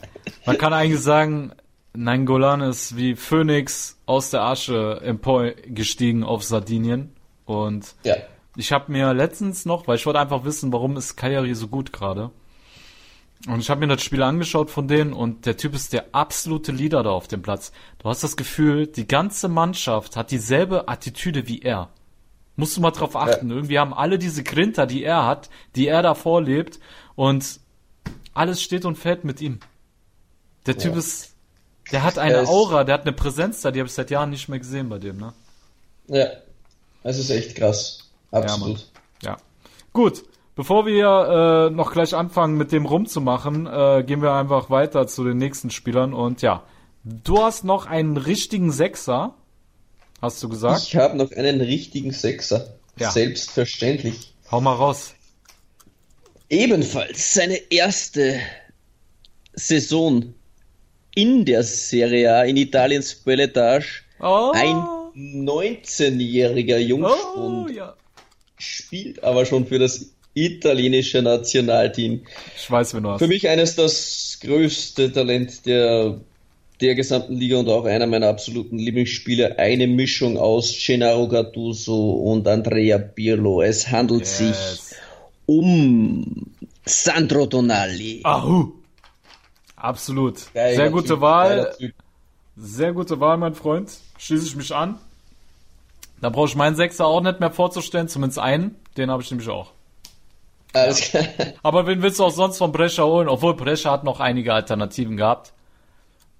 Man 0.47 0.57
kann 0.57 0.73
eigentlich 0.73 0.99
sagen, 0.99 1.51
Nangolan 1.93 2.61
ist 2.61 2.97
wie 2.97 3.15
Phoenix 3.15 3.99
aus 4.07 4.31
der 4.31 4.41
Asche 4.41 4.99
emporgestiegen 5.03 6.23
auf 6.23 6.43
Sardinien. 6.43 7.13
Und 7.45 7.93
ja. 8.03 8.15
Ich 8.55 8.71
habe 8.71 8.91
mir 8.91 9.13
letztens 9.13 9.65
noch, 9.65 9.87
weil 9.87 9.97
ich 9.97 10.07
wollte 10.07 10.19
einfach 10.19 10.43
wissen, 10.43 10.73
warum 10.73 10.97
ist 10.97 11.15
Cagliari 11.15 11.53
so 11.53 11.67
gut 11.67 11.93
gerade. 11.93 12.31
Und 13.45 13.59
ich 13.59 13.69
habe 13.69 13.85
mir 13.85 13.87
das 13.95 14.03
Spiel 14.03 14.23
angeschaut 14.23 14.71
von 14.71 14.87
denen 14.87 15.13
und 15.13 15.45
der 15.45 15.57
Typ 15.57 15.75
ist 15.75 15.93
der 15.93 16.07
absolute 16.11 16.71
Leader 16.71 17.03
da 17.03 17.11
auf 17.11 17.27
dem 17.27 17.41
Platz. 17.43 17.71
Du 17.99 18.09
hast 18.09 18.23
das 18.23 18.35
Gefühl, 18.35 18.87
die 18.87 19.07
ganze 19.07 19.47
Mannschaft 19.47 20.15
hat 20.15 20.31
dieselbe 20.31 20.87
Attitüde 20.87 21.47
wie 21.47 21.61
er. 21.61 21.89
Musst 22.55 22.75
du 22.75 22.81
mal 22.81 22.91
drauf 22.91 23.15
achten. 23.15 23.51
Irgendwie 23.51 23.77
haben 23.77 23.93
alle 23.93 24.17
diese 24.17 24.43
Grinter, 24.43 24.87
die 24.87 25.03
er 25.03 25.25
hat, 25.25 25.49
die 25.75 25.87
er 25.87 26.01
da 26.01 26.15
vorlebt 26.15 26.79
und 27.15 27.59
alles 28.33 28.61
steht 28.61 28.85
und 28.85 28.97
fällt 28.97 29.23
mit 29.23 29.39
ihm. 29.39 29.59
Der 30.65 30.77
Typ 30.77 30.93
Ja. 30.93 30.99
ist, 30.99 31.35
der 31.91 32.03
hat 32.03 32.17
eine 32.17 32.47
Aura, 32.47 32.83
der 32.83 32.95
hat 32.95 33.03
eine 33.03 33.13
Präsenz 33.13 33.61
da, 33.61 33.71
die 33.71 33.79
habe 33.79 33.87
ich 33.87 33.93
seit 33.93 34.09
Jahren 34.09 34.31
nicht 34.31 34.49
mehr 34.49 34.59
gesehen 34.59 34.89
bei 34.89 34.97
dem, 34.97 35.17
ne? 35.17 35.33
Ja, 36.07 36.27
es 37.03 37.19
ist 37.19 37.29
echt 37.29 37.55
krass. 37.55 38.09
Absolut. 38.31 38.89
Ja. 39.21 39.37
Gut. 39.93 40.23
Bevor 40.57 40.87
wir 40.87 41.69
äh, 41.69 41.69
noch 41.69 41.91
gleich 41.91 42.15
anfangen, 42.15 42.57
mit 42.57 42.71
dem 42.71 42.87
rumzumachen, 42.87 43.67
äh, 43.67 44.03
gehen 44.03 44.23
wir 44.23 44.33
einfach 44.33 44.71
weiter 44.71 45.05
zu 45.05 45.23
den 45.23 45.37
nächsten 45.37 45.69
Spielern. 45.69 46.15
Und 46.15 46.41
ja, 46.41 46.63
du 47.03 47.43
hast 47.43 47.63
noch 47.63 47.85
einen 47.85 48.17
richtigen 48.17 48.71
Sechser, 48.71 49.35
hast 50.19 50.41
du 50.41 50.49
gesagt. 50.49 50.81
ich 50.81 50.95
habe 50.95 51.15
noch 51.15 51.31
einen 51.31 51.61
richtigen 51.61 52.11
Sechser. 52.11 52.73
Ja. 52.97 53.11
Selbstverständlich. 53.11 54.33
Hau 54.49 54.59
mal 54.59 54.73
raus. 54.73 55.13
Ebenfalls 56.49 57.35
seine 57.35 57.57
erste 57.69 58.39
Saison 59.53 60.33
in 61.13 61.45
der 61.45 61.61
Serie 61.61 62.33
A 62.33 62.43
in 62.45 62.57
Italiens 62.57 63.13
Belletage. 63.13 64.01
Oh, 64.19 64.53
Ein 64.55 64.77
19-jähriger 65.45 66.77
oh 66.77 66.79
Jungspund 66.79 67.75
ja. 67.75 67.95
spielt 68.57 69.23
aber 69.23 69.45
schon 69.45 69.67
für 69.67 69.77
das 69.77 70.16
italienische 70.45 71.21
Nationalteam. 71.21 72.21
Ich 72.57 72.69
weiß, 72.69 72.93
wen 72.93 73.03
du 73.03 73.09
hast. 73.11 73.19
Für 73.19 73.27
mich 73.27 73.47
eines 73.49 73.75
das 73.75 74.37
größte 74.41 75.11
Talent 75.11 75.65
der, 75.65 76.19
der 76.81 76.95
gesamten 76.95 77.35
Liga 77.35 77.57
und 77.57 77.69
auch 77.69 77.85
einer 77.85 78.07
meiner 78.07 78.27
absoluten 78.27 78.77
Lieblingsspieler. 78.77 79.57
Eine 79.57 79.87
Mischung 79.87 80.37
aus 80.37 80.75
Gennaro 80.85 81.27
Gattuso 81.27 82.11
und 82.11 82.47
Andrea 82.47 82.97
Pirlo. 82.97 83.61
Es 83.61 83.89
handelt 83.91 84.25
sich 84.27 84.47
Yes. 84.49 84.95
um 85.45 86.45
Sandro 86.85 87.47
Tonali. 87.47 88.21
Ahu. 88.23 88.71
Absolut. 89.75 90.53
Geiler 90.53 90.75
Sehr 90.75 90.89
gute 90.89 91.07
Typ, 91.09 91.21
Wahl. 91.21 91.75
Sehr 92.55 92.93
gute 92.93 93.19
Wahl, 93.19 93.37
mein 93.37 93.53
Freund. 93.53 93.89
Schließe 94.17 94.45
ich 94.47 94.55
mich 94.55 94.73
an. 94.73 94.97
Da 96.19 96.29
brauche 96.29 96.47
ich 96.47 96.55
meinen 96.55 96.75
Sechser 96.75 97.05
auch 97.05 97.21
nicht 97.21 97.39
mehr 97.39 97.51
vorzustellen, 97.51 98.07
zumindest 98.07 98.39
einen. 98.39 98.75
Den 98.97 99.11
habe 99.11 99.21
ich 99.21 99.29
nämlich 99.29 99.47
auch. 99.49 99.71
Alles 100.81 101.01
klar. 101.01 101.23
Aber 101.63 101.87
wen 101.87 102.01
willst 102.01 102.19
du 102.19 102.25
auch 102.25 102.31
sonst 102.31 102.57
von 102.57 102.71
Brescia 102.71 103.03
holen? 103.03 103.27
Obwohl 103.29 103.55
Brescia 103.55 103.91
hat 103.91 104.03
noch 104.03 104.19
einige 104.19 104.53
Alternativen 104.53 105.17
gehabt. 105.17 105.53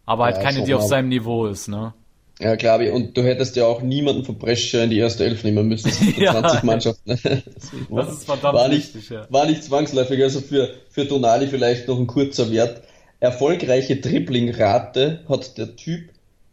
Aber 0.06 0.26
halt 0.26 0.38
Ja, 0.38 0.44
keine, 0.44 0.64
die 0.64 0.74
auf 0.74 0.82
mal. 0.82 0.88
seinem 0.88 1.10
Niveau 1.10 1.48
ist, 1.48 1.68
ne? 1.68 1.94
Ja, 2.40 2.56
klar, 2.56 2.80
und 2.94 3.18
du 3.18 3.24
hättest 3.24 3.56
ja 3.56 3.66
auch 3.66 3.82
niemanden 3.82 4.24
von 4.24 4.38
Brescia 4.38 4.84
in 4.84 4.92
die 4.92 5.00
erste 5.00 5.26
Elf 5.26 5.44
nehmen 5.44 5.68
müssen. 5.68 5.92
Ja. 6.18 6.34
20 6.40 6.64
Mannschaften. 6.64 7.20
Das 7.90 8.12
ist 8.12 8.26
verdammt 8.26 8.54
war 8.54 8.68
nicht, 8.68 8.94
wichtig, 8.94 9.10
ja. 9.10 9.26
War 9.30 9.46
nicht 9.48 9.64
zwangsläufig, 9.64 10.22
also 10.22 10.42
für, 10.42 10.70
für 10.90 11.08
Tonali 11.08 11.48
vielleicht 11.48 11.88
noch 11.88 11.98
ein 11.98 12.06
kurzer 12.08 12.52
Wert. 12.52 12.84
Erfolgreiche 13.20 13.96
Dribblingrate 13.98 15.22
hat 15.28 15.58
der 15.58 15.76
Typ 15.76 16.10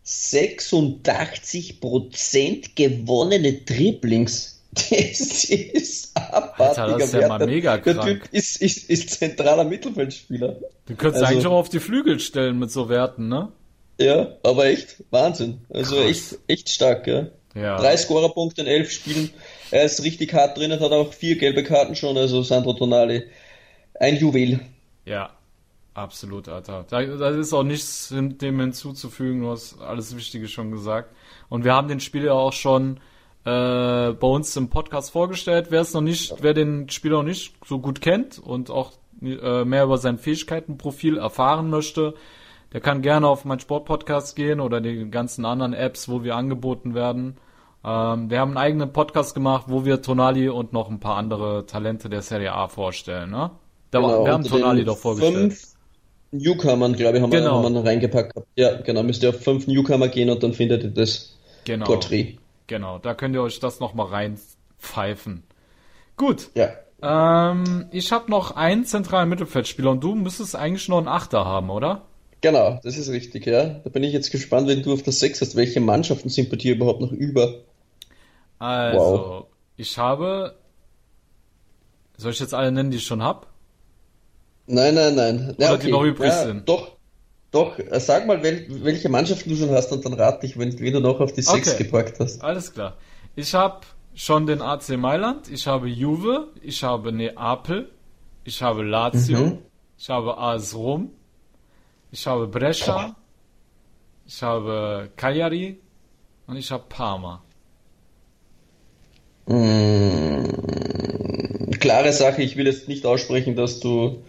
86% 0.06 2.70
gewonnene 2.74 3.52
Dribblings. 3.52 4.53
Das 4.74 5.44
ist 5.44 6.16
abartiger 6.16 6.82
Alter, 6.84 6.98
das 6.98 7.06
ist 7.08 7.12
ja 7.14 7.20
Wert. 7.20 7.28
mal 7.28 7.38
Der- 7.38 7.46
mega 7.46 7.76
Der 7.78 7.94
krank. 7.94 8.22
Typ 8.22 8.32
ist, 8.32 8.60
ist, 8.60 8.90
ist 8.90 9.10
zentraler 9.10 9.64
Mittelfeldspieler. 9.64 10.56
Du 10.86 10.94
könntest 10.96 11.22
Also- 11.22 11.34
eigentlich 11.34 11.46
auch 11.46 11.52
auf 11.58 11.68
die 11.68 11.80
Flügel 11.80 12.18
stellen 12.20 12.58
mit 12.58 12.70
so 12.70 12.88
Werten, 12.88 13.28
ne? 13.28 13.52
Ja, 13.98 14.28
aber 14.42 14.66
echt 14.66 15.04
Wahnsinn. 15.10 15.60
Also 15.72 15.96
Krass. 15.96 16.04
echt, 16.06 16.38
echt 16.48 16.68
stark, 16.68 17.06
ja. 17.06 17.26
Ja. 17.54 17.78
Drei 17.78 17.96
Scorerpunkte 17.96 18.62
in 18.62 18.66
elf 18.66 18.90
Spielen. 18.90 19.30
Er 19.70 19.84
ist 19.84 20.02
richtig 20.02 20.34
hart 20.34 20.58
drin 20.58 20.72
und 20.72 20.80
hat 20.80 20.90
auch 20.90 21.12
vier 21.12 21.36
gelbe 21.36 21.62
Karten 21.62 21.94
schon, 21.94 22.16
also 22.16 22.42
Sandro 22.42 22.72
Tonali. 22.72 23.22
Ein 24.00 24.16
Juwel. 24.16 24.58
Ja, 25.04 25.30
absolut, 25.94 26.48
Alter. 26.48 26.84
Da, 26.90 27.00
da 27.04 27.28
ist 27.30 27.52
auch 27.52 27.62
nichts 27.62 28.08
dem 28.12 28.58
hinzuzufügen, 28.58 29.42
du 29.42 29.50
hast 29.50 29.80
alles 29.80 30.16
Wichtige 30.16 30.48
schon 30.48 30.72
gesagt. 30.72 31.14
Und 31.48 31.62
wir 31.64 31.72
haben 31.74 31.86
den 31.86 32.00
Spieler 32.00 32.34
auch 32.34 32.52
schon 32.52 32.98
äh, 33.44 34.12
bei 34.12 34.26
uns 34.26 34.56
im 34.56 34.68
Podcast 34.70 35.10
vorgestellt. 35.10 35.66
Wer 35.70 35.82
es 35.82 35.92
noch 35.94 36.00
nicht, 36.00 36.34
wer 36.40 36.54
den 36.54 36.88
Spieler 36.88 37.18
noch 37.18 37.24
nicht 37.24 37.54
so 37.66 37.78
gut 37.78 38.00
kennt 38.00 38.38
und 38.38 38.70
auch 38.70 38.92
äh, 39.22 39.64
mehr 39.64 39.84
über 39.84 39.98
sein 39.98 40.18
Fähigkeitenprofil 40.18 41.18
erfahren 41.18 41.70
möchte, 41.70 42.14
der 42.72 42.80
kann 42.80 43.02
gerne 43.02 43.28
auf 43.28 43.44
mein 43.44 43.60
Sportpodcast 43.60 44.34
gehen 44.34 44.60
oder 44.60 44.80
die 44.80 45.08
ganzen 45.10 45.44
anderen 45.44 45.74
Apps, 45.74 46.08
wo 46.08 46.24
wir 46.24 46.36
angeboten 46.36 46.94
werden. 46.94 47.36
Ähm, 47.84 48.30
wir 48.30 48.40
haben 48.40 48.50
einen 48.50 48.56
eigenen 48.56 48.92
Podcast 48.92 49.34
gemacht, 49.34 49.66
wo 49.68 49.84
wir 49.84 50.00
Tonali 50.02 50.48
und 50.48 50.72
noch 50.72 50.90
ein 50.90 51.00
paar 51.00 51.16
andere 51.16 51.66
Talente 51.66 52.08
der 52.08 52.22
Serie 52.22 52.52
A 52.52 52.68
vorstellen. 52.68 53.30
Ne? 53.30 53.50
Da, 53.90 54.00
Genau, 54.00 54.24
wir 54.24 54.32
haben 54.32 54.44
Tonali 54.44 54.84
doch 54.84 54.96
vorgestellt. 54.98 55.34
Fünf 55.52 55.74
Newcomern, 56.32 56.94
glaube 56.94 57.18
ich, 57.18 57.22
haben, 57.22 57.30
Genau. 57.30 57.44
wir, 57.44 57.52
haben 57.52 57.62
wir 57.74 57.80
noch 57.80 57.86
reingepackt. 57.86 58.32
Ja, 58.56 58.80
genau. 58.80 59.02
Müsst 59.04 59.22
ihr 59.22 59.28
auf 59.28 59.40
fünf 59.40 59.66
Newcomer 59.68 60.08
gehen 60.08 60.30
und 60.30 60.42
dann 60.42 60.52
findet 60.52 60.82
ihr 60.82 60.90
das 60.90 61.36
Genau. 61.64 61.86
Porträt. 61.86 62.38
Genau, 62.66 62.98
da 62.98 63.14
könnt 63.14 63.34
ihr 63.34 63.42
euch 63.42 63.60
das 63.60 63.80
nochmal 63.80 64.06
reinpfeifen. 64.06 65.42
Gut. 66.16 66.50
Ja. 66.54 66.70
Ähm, 67.02 67.86
ich 67.90 68.12
habe 68.12 68.30
noch 68.30 68.52
einen 68.56 68.84
zentralen 68.86 69.28
Mittelfeldspieler 69.28 69.90
und 69.90 70.02
du 70.02 70.14
müsstest 70.14 70.56
eigentlich 70.56 70.88
noch 70.88 70.98
einen 70.98 71.08
Achter 71.08 71.44
haben, 71.44 71.70
oder? 71.70 72.02
Genau, 72.40 72.78
das 72.82 72.96
ist 72.96 73.08
richtig, 73.10 73.46
ja. 73.46 73.80
Da 73.84 73.90
bin 73.90 74.02
ich 74.02 74.12
jetzt 74.12 74.30
gespannt, 74.30 74.68
wenn 74.68 74.82
du 74.82 74.92
auf 74.92 75.02
der 75.02 75.12
6 75.12 75.40
hast, 75.40 75.56
welche 75.56 75.80
Mannschaften 75.80 76.28
sind 76.28 76.50
bei 76.50 76.56
dir 76.56 76.74
überhaupt 76.74 77.00
noch 77.00 77.12
über? 77.12 77.60
Also, 78.58 78.98
Wow. 78.98 79.46
ich 79.76 79.98
habe. 79.98 80.54
Soll 82.16 82.32
ich 82.32 82.40
jetzt 82.40 82.54
alle 82.54 82.70
nennen, 82.70 82.90
die 82.90 82.98
ich 82.98 83.04
schon 83.06 83.22
hab? 83.22 83.48
Nein, 84.66 84.94
nein, 84.94 85.14
nein. 85.14 85.54
Ja, 85.58 85.70
Oder 85.72 85.78
die 85.78 85.90
noch 85.90 86.02
übrig 86.04 86.28
ja, 86.28 86.44
sind. 86.44 86.68
Doch, 86.68 86.93
doch. 87.54 87.78
Äh, 87.78 88.00
Sag 88.00 88.26
mal, 88.26 88.42
wel, 88.42 88.66
welche 88.84 89.08
Mannschaften 89.08 89.50
du 89.50 89.56
schon 89.56 89.70
hast 89.70 89.92
und 89.92 90.04
dann 90.04 90.14
rate 90.14 90.46
ich, 90.46 90.58
wenn, 90.58 90.78
wenn 90.80 90.92
du 90.92 91.00
noch 91.00 91.20
auf 91.20 91.32
die 91.32 91.42
6 91.42 91.74
Okay. 91.74 91.84
gepackt 91.84 92.20
hast. 92.20 92.42
Alles 92.42 92.72
klar. 92.72 92.96
Ich 93.36 93.54
habe 93.54 93.80
schon 94.14 94.46
den 94.46 94.62
AC 94.62 94.96
Mailand, 94.96 95.48
ich 95.50 95.66
habe 95.66 95.88
Juve, 95.88 96.48
ich 96.62 96.82
habe 96.82 97.12
Neapel, 97.12 97.90
ich 98.44 98.62
habe 98.62 98.82
Lazio, 98.82 99.38
Mhm. 99.38 99.58
ich 99.98 100.08
habe 100.08 100.38
AS 100.38 100.74
Rom, 100.74 101.10
ich 102.12 102.26
habe 102.26 102.46
Brescia, 102.46 103.14
ich 104.26 104.42
habe 104.42 105.10
Cagliari 105.16 105.78
und 106.46 106.56
ich 106.56 106.70
habe 106.70 106.84
Parma. 106.88 107.42
Mm, 109.46 110.44
klare 111.80 112.12
Sache, 112.12 112.42
ich 112.42 112.56
will 112.56 112.66
jetzt 112.66 112.88
nicht 112.88 113.04
aussprechen, 113.06 113.56
dass 113.56 113.80
du, 113.80 114.22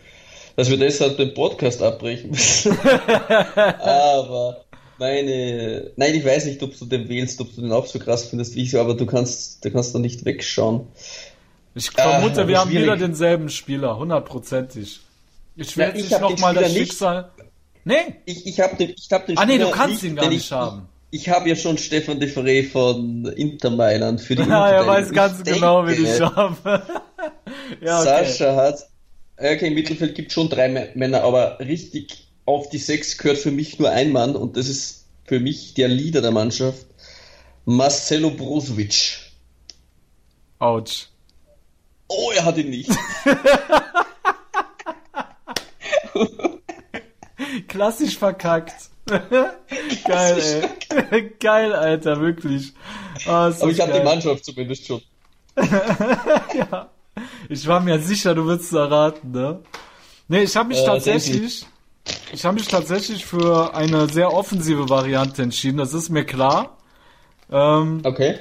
dass 0.55 0.69
wir 0.69 0.77
deshalb 0.77 1.17
den 1.17 1.33
Podcast 1.33 1.81
abbrechen 1.81 2.31
müssen. 2.31 2.77
aber 3.79 4.65
meine, 4.97 5.91
nein, 5.95 6.15
ich 6.15 6.25
weiß 6.25 6.45
nicht, 6.45 6.61
ob 6.63 6.77
du 6.77 6.85
den 6.85 7.09
wählst, 7.09 7.41
ob 7.41 7.53
du 7.53 7.61
den 7.61 7.71
auch 7.71 7.85
so 7.85 7.99
krass 7.99 8.25
findest 8.25 8.55
wie 8.55 8.63
ich 8.63 8.71
so, 8.71 8.79
aber 8.79 8.93
du 8.95 9.05
kannst, 9.05 9.63
du 9.65 9.71
kannst 9.71 9.93
da 9.93 9.99
nicht 9.99 10.25
wegschauen. 10.25 10.87
Ich 11.73 11.91
vermute, 11.91 12.41
aber 12.41 12.47
wir 12.47 12.59
haben 12.59 12.69
schwierig. 12.69 12.85
wieder 12.85 12.97
denselben 12.97 13.49
Spieler, 13.49 13.97
hundertprozentig. 13.97 15.01
Ich 15.57 15.77
will 15.77 15.87
Na, 15.87 15.93
jetzt 15.93 15.97
ich 15.97 16.09
nicht 16.09 16.13
hab 16.13 16.27
den 16.27 16.35
nochmal 16.35 16.53
das 16.53 16.63
Spieler 16.65 16.79
nicht. 16.79 16.91
Schicksal. 16.91 17.31
Nee! 17.83 18.15
Ich, 18.25 18.47
ich 18.47 18.59
habe 18.59 18.75
den, 18.77 18.93
ich 18.97 19.11
hab 19.11 19.25
den 19.25 19.37
Ah, 19.37 19.45
nee, 19.45 19.57
du 19.57 19.65
Spieler 19.65 19.77
kannst 19.77 20.03
ihn 20.03 20.15
gar 20.15 20.29
nicht 20.29 20.45
ich, 20.45 20.51
haben. 20.51 20.87
Ich, 21.11 21.21
ich 21.21 21.29
habe 21.29 21.49
ja 21.49 21.55
schon 21.55 21.77
Stefan 21.77 22.19
de 22.19 22.29
Frey 22.29 22.63
von 22.63 23.25
Inter 23.35 23.69
Mailand 23.69 24.21
für 24.21 24.35
die 24.35 24.43
Ja, 24.49 24.69
er 24.69 24.87
weiß 24.87 25.11
ganz 25.11 25.39
Ich 25.39 25.53
genau, 25.53 25.85
wie 25.85 25.95
denke, 25.95 26.15
ich 26.15 26.21
habe. 26.21 26.57
ja, 27.81 27.99
okay. 27.99 28.25
Sascha 28.25 28.55
hat, 28.55 28.87
okay, 29.37 29.67
im 29.67 29.73
Mittelfeld 29.73 30.15
gibt 30.15 30.31
schon 30.31 30.49
drei 30.49 30.67
Mä- 30.67 30.89
Männer, 30.95 31.23
aber 31.23 31.59
richtig 31.59 32.27
auf 32.45 32.69
die 32.69 32.77
sechs 32.77 33.17
gehört 33.17 33.37
für 33.39 33.51
mich 33.51 33.79
nur 33.79 33.89
ein 33.89 34.11
Mann 34.11 34.35
und 34.35 34.55
das 34.57 34.67
ist 34.67 35.05
für 35.25 35.39
mich 35.39 35.73
der 35.73 35.87
Leader 35.87 36.21
der 36.21 36.31
Mannschaft, 36.31 36.85
Marcelo 37.65 38.29
Brozovic. 38.31 39.17
Autsch. 40.59 41.07
Oh, 42.07 42.31
er 42.35 42.45
hat 42.45 42.57
ihn 42.57 42.69
nicht. 42.69 42.91
Klassisch 47.67 48.17
verkackt. 48.17 48.89
Geil, 49.07 50.69
ey. 51.09 51.29
Geil, 51.39 51.73
Alter, 51.73 52.19
wirklich. 52.21 52.73
Ist 53.17 53.27
Aber 53.27 53.69
ich 53.69 53.79
habe 53.79 53.93
die. 53.93 53.99
Mannschaft 54.03 54.45
zumindest 54.45 54.87
schon. 54.87 55.01
Ich 57.49 57.67
war 57.67 57.79
mir 57.79 57.99
sicher, 57.99 58.35
du 58.35 58.45
würdest 58.45 58.71
es 58.71 58.77
erraten, 58.77 59.31
ne? 59.31 59.61
Nee, 60.27 60.43
ich 60.43 60.55
habe 60.55 60.69
mich 60.69 60.81
Äh, 60.81 60.85
tatsächlich, 60.85 61.65
ich 62.33 62.43
habe 62.45 62.55
mich 62.55 62.67
tatsächlich 62.67 63.25
für 63.25 63.73
eine 63.73 64.07
sehr 64.09 64.33
offensive 64.33 64.89
Variante 64.89 65.43
entschieden, 65.43 65.77
das 65.77 65.93
ist 65.93 66.09
mir 66.09 66.25
klar. 66.25 66.77
Ähm, 67.51 68.01
Okay. 68.03 68.39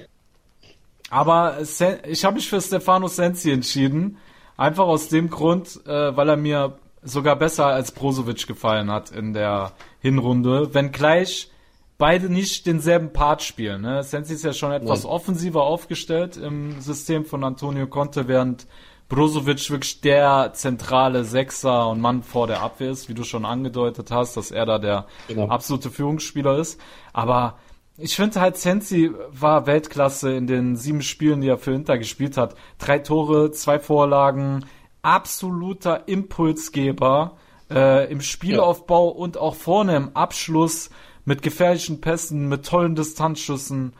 aber 1.10 1.58
ich 1.60 2.24
habe 2.24 2.34
mich 2.36 2.48
für 2.48 2.60
Stefano 2.60 3.06
Sensi 3.08 3.50
entschieden. 3.52 4.18
Einfach 4.56 4.84
aus 4.84 5.08
dem 5.08 5.30
Grund, 5.30 5.80
äh, 5.86 6.16
weil 6.16 6.28
er 6.28 6.36
mir 6.36 6.78
sogar 7.02 7.36
besser 7.36 7.66
als 7.66 7.92
Brozovic 7.92 8.46
gefallen 8.46 8.90
hat 8.90 9.10
in 9.10 9.34
der 9.34 9.72
Hinrunde. 10.00 10.72
Wenngleich 10.74 11.50
beide 11.98 12.28
nicht 12.28 12.66
denselben 12.66 13.12
Part 13.12 13.42
spielen. 13.42 13.82
Ne? 13.82 14.02
Sensi 14.02 14.34
ist 14.34 14.44
ja 14.44 14.52
schon 14.52 14.72
etwas 14.72 15.04
Ja. 15.04 15.08
offensiver 15.10 15.62
aufgestellt 15.62 16.36
im 16.36 16.80
System 16.80 17.24
von 17.24 17.44
Antonio 17.44 17.86
Conte, 17.86 18.26
während 18.28 18.66
Brozovic 19.08 19.70
wirklich 19.70 20.00
der 20.00 20.52
zentrale 20.54 21.24
Sechser 21.24 21.88
und 21.88 22.00
Mann 22.00 22.22
vor 22.22 22.46
der 22.46 22.62
Abwehr 22.62 22.90
ist, 22.90 23.08
wie 23.08 23.14
du 23.14 23.22
schon 23.22 23.44
angedeutet 23.44 24.10
hast, 24.10 24.36
dass 24.36 24.50
er 24.50 24.66
da 24.66 24.78
der 24.78 25.06
Genau. 25.28 25.48
absolute 25.48 25.90
Führungsspieler 25.90 26.56
ist. 26.58 26.80
Aber 27.12 27.58
ich 27.96 28.16
finde 28.16 28.40
halt, 28.40 28.56
Sensi 28.56 29.12
war 29.30 29.66
Weltklasse 29.66 30.32
in 30.34 30.46
den 30.48 30.74
sieben 30.74 31.02
Spielen, 31.02 31.42
die 31.42 31.48
er 31.48 31.58
für 31.58 31.72
Inter 31.74 31.96
gespielt 31.98 32.36
hat. 32.36 32.56
Drei 32.78 32.98
Tore, 32.98 33.52
zwei 33.52 33.78
Vorlagen, 33.78 34.64
absoluter 35.02 36.08
Impulsgeber 36.08 37.36
äh, 37.70 38.10
im 38.10 38.20
Spielaufbau 38.20 39.08
und 39.08 39.36
auch 39.38 39.54
vorne 39.54 39.96
im 39.96 40.16
Abschluss 40.16 40.90
mit 41.24 41.42
gefährlichen 41.42 42.00
Pässen, 42.00 42.48
mit 42.48 42.66
tollen 42.66 42.94
Distanzschüssen. 42.94 43.92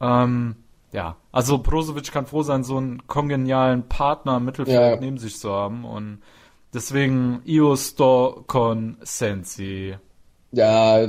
Ähm, 0.00 0.56
ja, 0.92 1.16
also 1.30 1.58
Brozovic 1.58 2.10
kann 2.10 2.26
froh 2.26 2.42
sein, 2.42 2.64
so 2.64 2.76
einen 2.76 3.06
kongenialen 3.06 3.88
Partner 3.88 4.38
im 4.38 4.44
Mittelfeld 4.44 4.94
Ja. 4.94 5.00
neben 5.00 5.18
sich 5.18 5.38
zu 5.38 5.50
haben 5.52 5.84
und 5.84 6.18
deswegen 6.74 7.42
io 7.44 7.76
sto 7.76 8.44
con 8.46 8.96
Sensi. 9.02 9.94
Ja, 10.52 11.06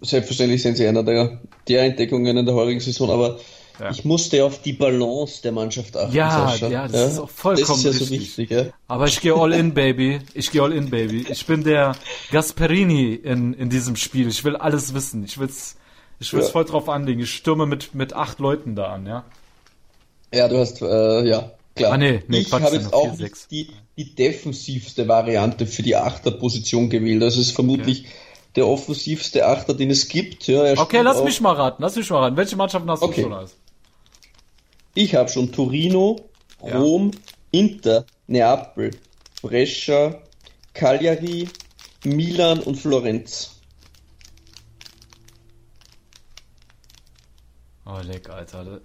selbstverständlich 0.00 0.62
sind 0.62 0.76
sie 0.76 0.86
einer 0.86 1.04
der, 1.04 1.40
der 1.68 1.84
Entdeckungen 1.84 2.36
in 2.36 2.46
der 2.46 2.54
heurigen 2.54 2.80
Saison, 2.80 3.10
aber 3.10 3.38
Ja. 3.80 3.90
ich 3.90 4.04
musste 4.04 4.44
auf 4.44 4.62
die 4.62 4.72
Balance 4.72 5.42
der 5.42 5.50
Mannschaft 5.52 5.96
achten. 5.96 6.14
Ja, 6.14 6.48
Sascha. 6.48 6.68
ja, 6.68 6.86
das 6.86 7.14
ist 7.14 7.18
auch 7.18 7.28
vollkommen 7.30 7.66
Das 7.66 7.78
ist 7.78 7.84
ja 7.84 7.92
so 7.92 7.98
richtig. 8.04 8.20
wichtig, 8.38 8.50
ja. 8.50 8.66
Aber 8.86 9.06
ich 9.06 9.20
gehe 9.20 9.34
all 9.34 9.52
in, 9.52 9.74
Baby. 9.74 10.20
Ich 10.32 10.50
gehe 10.52 10.62
all 10.62 10.72
in, 10.72 10.90
Baby. 10.90 11.26
Ich 11.28 11.44
bin 11.46 11.64
der 11.64 11.96
Gasperini 12.30 13.14
in, 13.14 13.52
in 13.54 13.70
diesem 13.70 13.96
Spiel. 13.96 14.28
Ich 14.28 14.44
will 14.44 14.54
alles 14.56 14.94
wissen. 14.94 15.24
Ich 15.24 15.38
will's, 15.38 15.76
ich 16.20 16.32
will's 16.32 16.46
Ja. 16.46 16.52
voll 16.52 16.64
drauf 16.66 16.88
anlegen. 16.88 17.20
Ich 17.20 17.34
stürme 17.34 17.66
mit, 17.66 17.94
mit 17.94 18.12
acht 18.12 18.38
Leuten 18.38 18.76
da 18.76 18.92
an, 18.92 19.06
ja. 19.06 19.24
Ja, 20.32 20.48
du 20.48 20.58
hast, 20.58 20.80
äh, 20.82 21.24
ja, 21.28 21.50
klar. 21.76 21.92
Ah, 21.92 21.96
nee, 21.96 22.22
nee, 22.28 22.38
ich 22.40 22.52
habe 22.52 22.74
jetzt 22.76 22.92
auch 22.92 23.16
die, 23.50 23.70
die 23.96 24.14
defensivste 24.14 25.06
Variante 25.08 25.66
für 25.66 25.82
die 25.82 25.96
Achterposition 25.96 26.90
gewählt. 26.90 27.22
Das 27.22 27.36
ist 27.36 27.52
vermutlich 27.52 28.06
der 28.56 28.66
offensivste 28.68 29.46
Achter, 29.46 29.74
den 29.74 29.90
es 29.90 30.06
gibt. 30.08 30.46
Ja, 30.46 30.72
Okay, 30.80 31.00
lass 31.02 31.22
mich 31.24 31.40
mal 31.40 31.52
raten. 31.54 31.82
Lass 31.82 31.96
mich 31.96 32.08
mal 32.10 32.20
raten. 32.20 32.36
Welche 32.36 32.54
Mannschaften 32.56 32.88
hast 32.90 33.02
Okay. 33.02 33.22
du 33.22 33.28
schon 33.28 33.32
als? 33.32 33.54
Ich 34.94 35.14
habe 35.14 35.28
schon 35.28 35.50
Torino, 35.52 36.16
Ja. 36.64 36.78
Rom, 36.78 37.10
Inter, 37.50 38.04
Neapel, 38.26 38.90
Brescia, 39.42 40.20
Cagliari, 40.72 41.48
Milan 42.04 42.60
und 42.60 42.76
Florenz. 42.76 43.60
Oh, 47.86 47.98
leck, 48.02 48.30
Alter. 48.30 48.80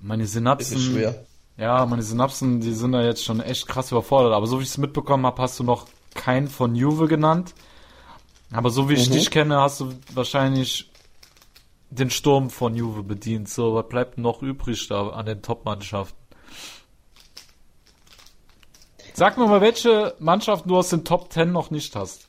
Meine 0.00 0.22
Das 0.22 0.32
Synapsen. 0.32 0.76
ist 0.78 0.84
schwer. 0.84 1.24
Ja, 1.58 1.84
meine 1.84 2.02
Synapsen, 2.02 2.60
die 2.60 2.72
sind 2.72 2.92
da 2.92 3.02
jetzt 3.02 3.22
schon 3.24 3.40
echt 3.40 3.66
krass 3.66 3.90
überfordert. 3.92 4.32
Aber 4.32 4.46
so 4.46 4.58
wie 4.58 4.62
ich 4.62 4.70
es 4.70 4.78
mitbekommen 4.78 5.26
habe, 5.26 5.42
hast 5.42 5.58
du 5.58 5.64
noch 5.64 5.88
keinen 6.14 6.48
von 6.48 6.74
Juve 6.74 7.06
genannt. 7.06 7.54
Aber 8.50 8.70
so 8.70 8.88
wie 8.88 8.94
ich 8.94 9.08
Mhm. 9.10 9.12
dich 9.12 9.30
kenne, 9.30 9.60
hast 9.60 9.80
du 9.80 9.92
wahrscheinlich 10.14 10.89
den 11.90 12.10
Sturm 12.10 12.50
von 12.50 12.74
Juve 12.74 13.02
bedient. 13.02 13.48
So, 13.48 13.74
was 13.74 13.88
bleibt 13.88 14.18
noch 14.18 14.42
übrig 14.42 14.86
da 14.88 15.08
an 15.08 15.26
den 15.26 15.42
Top-Mannschaften? 15.42 16.16
Sag 19.14 19.36
mir 19.36 19.46
mal, 19.46 19.60
welche 19.60 20.14
Mannschaften 20.18 20.68
du 20.68 20.78
aus 20.78 20.88
den 20.90 21.04
Top 21.04 21.32
10 21.32 21.52
noch 21.52 21.70
nicht 21.70 21.94
hast. 21.96 22.28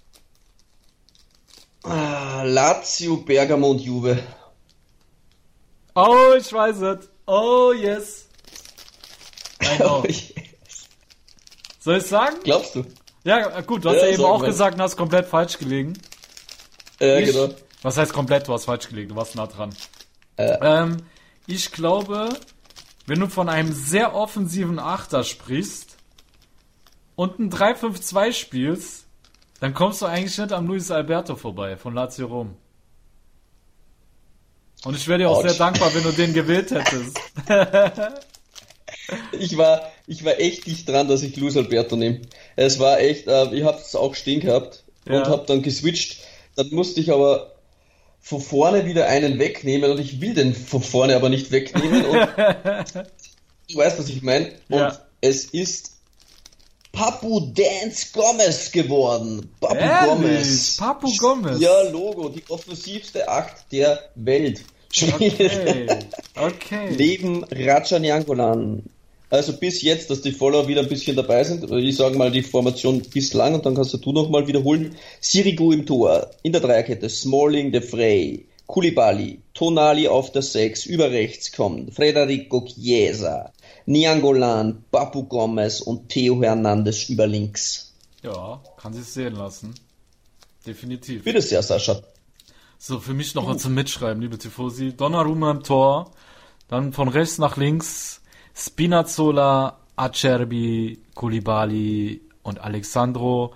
Ah, 1.83 2.43
Lazio, 2.43 3.17
Bergamo 3.17 3.71
und 3.71 3.79
Juve. 3.81 4.21
Oh, 5.95 6.33
ich 6.37 6.51
weiß 6.51 6.81
es. 6.81 7.09
Oh, 7.25 7.71
yes. 7.73 8.27
I 9.63 9.77
know. 9.77 10.03
Soll 11.79 11.97
ich 11.97 12.03
sagen? 12.05 12.37
Glaubst 12.43 12.75
du? 12.75 12.83
Ja, 13.23 13.61
gut, 13.61 13.85
du 13.85 13.89
hast 13.89 13.97
Ja, 13.97 14.07
ja, 14.07 14.13
eben 14.13 14.23
auch 14.25 14.39
mal. 14.39 14.47
gesagt 14.47 14.75
und 14.75 14.81
hast 14.81 14.97
komplett 14.97 15.27
falsch 15.27 15.57
gelegen. 15.57 15.93
Ja, 16.99 17.17
ich, 17.17 17.31
genau. 17.31 17.49
Was 17.81 17.97
heißt 17.97 18.13
komplett? 18.13 18.47
Du 18.47 18.53
hast 18.53 18.65
falsch 18.65 18.87
gelegen, 18.89 19.09
du 19.09 19.15
warst 19.15 19.35
nah 19.35 19.47
dran. 19.47 19.73
Äh. 20.37 20.57
Ähm, 20.61 20.97
ich 21.47 21.71
glaube, 21.71 22.29
wenn 23.07 23.19
du 23.19 23.27
von 23.27 23.49
einem 23.49 23.73
sehr 23.73 24.15
offensiven 24.15 24.79
Achter 24.79 25.23
sprichst 25.23 25.97
und 27.15 27.39
ein 27.39 27.51
3-5-2 27.51 28.31
spielst, 28.33 29.05
dann 29.59 29.73
kommst 29.73 30.01
du 30.01 30.05
eigentlich 30.05 30.37
nicht 30.37 30.53
am 30.53 30.67
Luis 30.67 30.91
Alberto 30.91 31.35
vorbei 31.35 31.77
von 31.77 31.93
Lazio 31.93 32.27
Rom. 32.27 32.55
Und 34.83 34.95
ich 34.95 35.07
wäre 35.07 35.19
dir 35.19 35.29
auch 35.29 35.37
Autsch. 35.37 35.49
sehr 35.49 35.57
dankbar, 35.57 35.93
wenn 35.93 36.03
du 36.03 36.11
den 36.11 36.33
gewählt 36.33 36.71
hättest. 36.71 37.19
Ich 39.33 39.57
war, 39.57 39.81
ich 40.07 40.23
war 40.23 40.39
echt 40.39 40.67
dicht 40.67 40.87
dran, 40.87 41.07
dass 41.09 41.21
ich 41.21 41.35
Luis 41.35 41.57
Alberto 41.57 41.95
nehme. 41.97 42.21
Es 42.55 42.79
war 42.79 42.99
echt, 42.99 43.27
äh, 43.27 43.53
ich 43.53 43.63
habe 43.63 43.77
es 43.77 43.95
auch 43.95 44.15
stehen 44.15 44.39
gehabt 44.39 44.83
Ja. 45.05 45.17
und 45.19 45.27
habe 45.27 45.45
dann 45.47 45.61
geswitcht. 45.61 46.19
Dann 46.55 46.69
musste 46.71 47.01
ich 47.01 47.11
aber 47.11 47.50
von 48.21 48.39
vorne 48.39 48.85
wieder 48.85 49.07
einen 49.07 49.39
wegnehmen 49.39 49.91
und 49.91 49.99
ich 49.99 50.21
will 50.21 50.33
den 50.33 50.53
von 50.53 50.81
vorne 50.81 51.15
aber 51.15 51.29
nicht 51.29 51.51
wegnehmen. 51.51 52.05
Und 52.05 52.19
du 53.69 53.77
weißt, 53.77 53.99
was 53.99 54.09
ich 54.09 54.21
meine. 54.21 54.51
Und 54.69 54.79
Ja. 54.79 54.99
es 55.21 55.45
ist 55.45 55.97
Papu 56.91 57.39
Dance 57.53 58.07
Gomez 58.13 58.71
geworden. 58.71 59.49
Papu 59.59 59.75
Ehrlich? 59.75 60.09
Gomez. 60.09 60.77
Papu 60.77 61.11
Gomez? 61.17 61.59
Ja, 61.59 61.81
Logo, 61.89 62.29
die 62.29 62.43
offensivste 62.49 63.27
Acht 63.27 63.71
der 63.71 63.99
Welt. 64.15 64.61
Okay. 64.93 65.87
Okay. 66.35 66.89
neben 66.97 67.43
Raja 67.45 67.97
Nyangolan. 67.97 68.83
Also 69.31 69.53
bis 69.53 69.81
jetzt, 69.81 70.09
dass 70.09 70.21
die 70.21 70.33
Follower 70.33 70.67
wieder 70.67 70.81
ein 70.81 70.89
bisschen 70.89 71.15
dabei 71.15 71.45
sind. 71.45 71.71
Ich 71.71 71.95
sage 71.95 72.17
mal 72.17 72.31
die 72.31 72.43
Formation 72.43 73.01
bislang 73.01 73.53
und 73.53 73.65
dann 73.65 73.75
kannst 73.75 73.93
du 73.93 74.11
nochmal 74.11 74.45
wiederholen. 74.45 74.97
Sirigu 75.21 75.71
im 75.71 75.85
Tor, 75.85 76.29
in 76.43 76.51
der 76.51 76.59
Dreierkette, 76.59 77.07
Smalling, 77.07 77.71
De 77.71 77.81
Frey, 77.81 78.45
Koulibaly, 78.67 79.39
Tonali 79.53 80.09
auf 80.09 80.33
der 80.33 80.41
6, 80.41 80.85
über 80.85 81.11
rechts 81.11 81.53
kommt 81.53 81.95
Federico 81.95 82.65
Chiesa, 82.65 83.53
Nyangolan, 83.85 84.83
Papu 84.91 85.23
Gomez 85.23 85.79
und 85.79 86.09
Theo 86.09 86.43
Hernandez 86.43 87.07
über 87.07 87.25
links. 87.25 87.93
Ja, 88.23 88.61
kann 88.75 88.93
sich 88.93 89.05
sehen 89.05 89.35
lassen. 89.35 89.73
Definitiv. 90.67 91.23
Bitte 91.23 91.41
sehr, 91.41 91.63
Sascha. 91.63 92.01
So, 92.77 92.99
für 92.99 93.13
mich 93.13 93.33
noch 93.33 93.47
mal 93.47 93.57
zum 93.57 93.75
Mitschreiben, 93.75 94.21
liebe 94.21 94.37
Tifosi. 94.37 94.91
Donnarumma 94.91 95.51
im 95.51 95.63
Tor. 95.63 96.11
Dann 96.67 96.91
von 96.91 97.07
rechts 97.07 97.37
nach 97.37 97.55
links 97.55 98.20
Spinazzola, 98.53 99.77
Acerbi, 99.95 100.99
Koulibaly 101.15 102.21
und 102.43 102.59
Alexandro. 102.59 103.53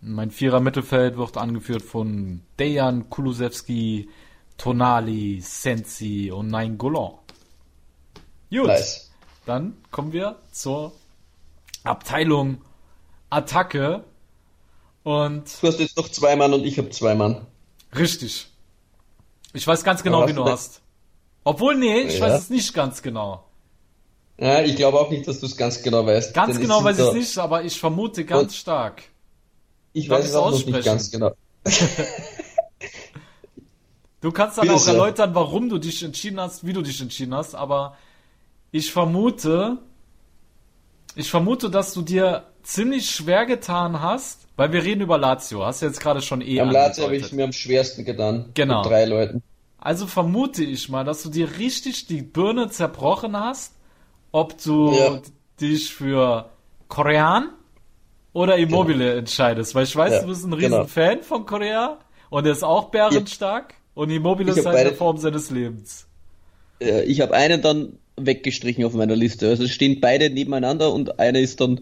Mein 0.00 0.30
vierer 0.30 0.60
Mittelfeld 0.60 1.16
wird 1.16 1.36
angeführt 1.36 1.82
von 1.82 2.42
Dejan 2.58 3.08
Kulusewski, 3.10 4.08
Tonali, 4.58 5.40
Sensi 5.40 6.30
und 6.30 6.48
Nainggolan. 6.48 7.12
Gut, 8.50 8.66
Nice. 8.66 9.10
dann 9.46 9.76
kommen 9.90 10.12
wir 10.12 10.36
zur 10.52 10.92
Abteilung 11.84 12.58
Attacke. 13.30 14.04
Und 15.02 15.44
Du 15.62 15.68
hast 15.68 15.80
jetzt 15.80 15.96
noch 15.96 16.08
zwei 16.08 16.36
Mann 16.36 16.52
und 16.52 16.64
ich 16.64 16.78
habe 16.78 16.90
zwei 16.90 17.14
Mann. 17.14 17.46
Richtig. 17.96 18.48
Ich 19.52 19.66
weiß 19.66 19.84
ganz 19.84 20.02
genau, 20.02 20.26
wie 20.28 20.32
du 20.32 20.44
hast 20.44 20.48
du- 20.48 20.52
hast. 20.52 20.80
Obwohl, 21.44 21.76
nee, 21.76 22.00
ich 22.02 22.18
Ja. 22.18 22.26
weiß 22.26 22.42
es 22.42 22.50
nicht 22.50 22.74
ganz 22.74 23.02
genau. 23.02 23.44
Ja, 24.38 24.62
ich 24.62 24.76
glaube 24.76 25.00
auch 25.00 25.10
nicht, 25.10 25.26
dass 25.26 25.40
du 25.40 25.46
es 25.46 25.56
ganz 25.56 25.82
genau 25.82 26.06
weißt. 26.06 26.34
Ganz 26.34 26.60
genau 26.60 26.84
weiß 26.84 26.98
ich 26.98 27.04
es 27.06 27.14
nicht, 27.14 27.38
aber 27.38 27.64
ich 27.64 27.78
vermute 27.78 28.24
ganz 28.24 28.56
stark. 28.56 29.02
Ich 29.92 30.08
Darf 30.08 30.18
weiß 30.18 30.26
es 30.26 30.34
auch 30.34 30.50
noch 30.50 30.66
nicht 30.66 30.84
ganz 30.84 31.10
genau. 31.10 31.32
Du 34.20 34.32
kannst 34.32 34.58
dann 34.58 34.62
Bitte 34.62 34.74
auch 34.74 34.80
sehr. 34.80 34.94
erläutern, 34.94 35.34
warum 35.34 35.68
du 35.68 35.78
dich 35.78 36.02
entschieden 36.02 36.40
hast, 36.40 36.66
wie 36.66 36.72
du 36.72 36.82
dich 36.82 37.00
entschieden 37.00 37.34
hast, 37.34 37.54
aber 37.54 37.96
ich 38.72 38.90
vermute, 38.90 39.78
ich 41.14 41.30
vermute, 41.30 41.70
dass 41.70 41.94
du 41.94 42.02
dir 42.02 42.44
ziemlich 42.62 43.10
schwer 43.10 43.46
getan 43.46 44.00
hast, 44.00 44.48
weil 44.56 44.72
wir 44.72 44.82
reden 44.82 45.02
über 45.02 45.16
Lazio, 45.16 45.64
hast 45.64 45.80
du 45.80 45.86
jetzt 45.86 46.00
gerade 46.00 46.22
schon 46.22 46.40
eh 46.40 46.60
Am 46.60 46.70
Lazio 46.70 47.04
habe 47.04 47.16
ich 47.16 47.30
mir 47.32 47.44
am 47.44 47.52
schwersten 47.52 48.04
getan. 48.04 48.50
Genau. 48.54 48.82
Mit 48.82 48.90
drei 48.90 49.04
Leuten. 49.04 49.42
Also 49.78 50.08
vermute 50.08 50.64
ich 50.64 50.88
mal, 50.88 51.04
dass 51.04 51.22
du 51.22 51.30
dir 51.30 51.58
richtig 51.58 52.06
die 52.06 52.22
Birne 52.22 52.68
zerbrochen 52.68 53.38
hast, 53.38 53.75
ob 54.36 54.62
du 54.62 54.92
Ja. 54.92 55.20
dich 55.60 55.94
für 55.94 56.50
Korean 56.88 57.50
oder 58.34 58.56
Immobile 58.56 59.16
entscheidest. 59.16 59.74
Weil 59.74 59.84
ich 59.84 59.96
weiß, 59.96 60.12
Ja, 60.12 60.20
du 60.22 60.26
bist 60.28 60.44
ein 60.44 60.52
riesen 60.52 60.70
genau. 60.72 60.84
Fan 60.84 61.22
von 61.22 61.46
Korea 61.46 61.98
und 62.28 62.44
er 62.44 62.52
ist 62.52 62.62
auch 62.62 62.90
bärenstark 62.90 63.74
und 63.94 64.10
Immobile 64.10 64.50
ist 64.50 64.58
halt 64.66 64.76
eine 64.76 64.84
beide- 64.90 64.96
Form 64.96 65.16
seines 65.16 65.50
Lebens. 65.50 66.06
Ich 67.06 67.22
habe 67.22 67.32
einen 67.34 67.62
dann 67.62 67.98
weggestrichen 68.18 68.84
auf 68.84 68.92
meiner 68.92 69.16
Liste. 69.16 69.48
Also 69.48 69.64
es 69.64 69.70
stehen 69.70 70.00
beide 70.02 70.28
nebeneinander 70.28 70.92
und 70.92 71.18
einer 71.18 71.38
ist 71.38 71.60
dann 71.62 71.80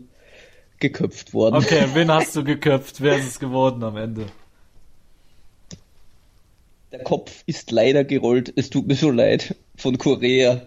geköpft 0.79 1.35
worden. 1.35 1.57
Okay, 1.57 1.87
wen 1.95 2.11
hast 2.13 2.37
du 2.37 2.45
geköpft? 2.45 3.01
Wer 3.01 3.17
ist 3.19 3.27
es 3.27 3.41
geworden 3.41 3.83
am 3.83 3.97
Ende? 3.97 4.27
Der 6.93 7.03
Kopf 7.03 7.43
ist 7.47 7.73
leider 7.73 8.05
gerollt. 8.05 8.53
Es 8.55 8.71
tut 8.71 8.87
mir 8.87 8.95
so 8.95 9.11
leid. 9.11 9.57
Von 9.77 9.99
Korea. 9.99 10.63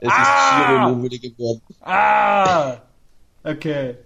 Es 0.00 0.08
Ah! 0.10 0.60
ist 0.60 0.68
Giro 0.68 0.88
Immobile 0.92 1.18
geworden. 1.18 1.60
Ah! 1.82 2.76
Okay. 3.44 3.96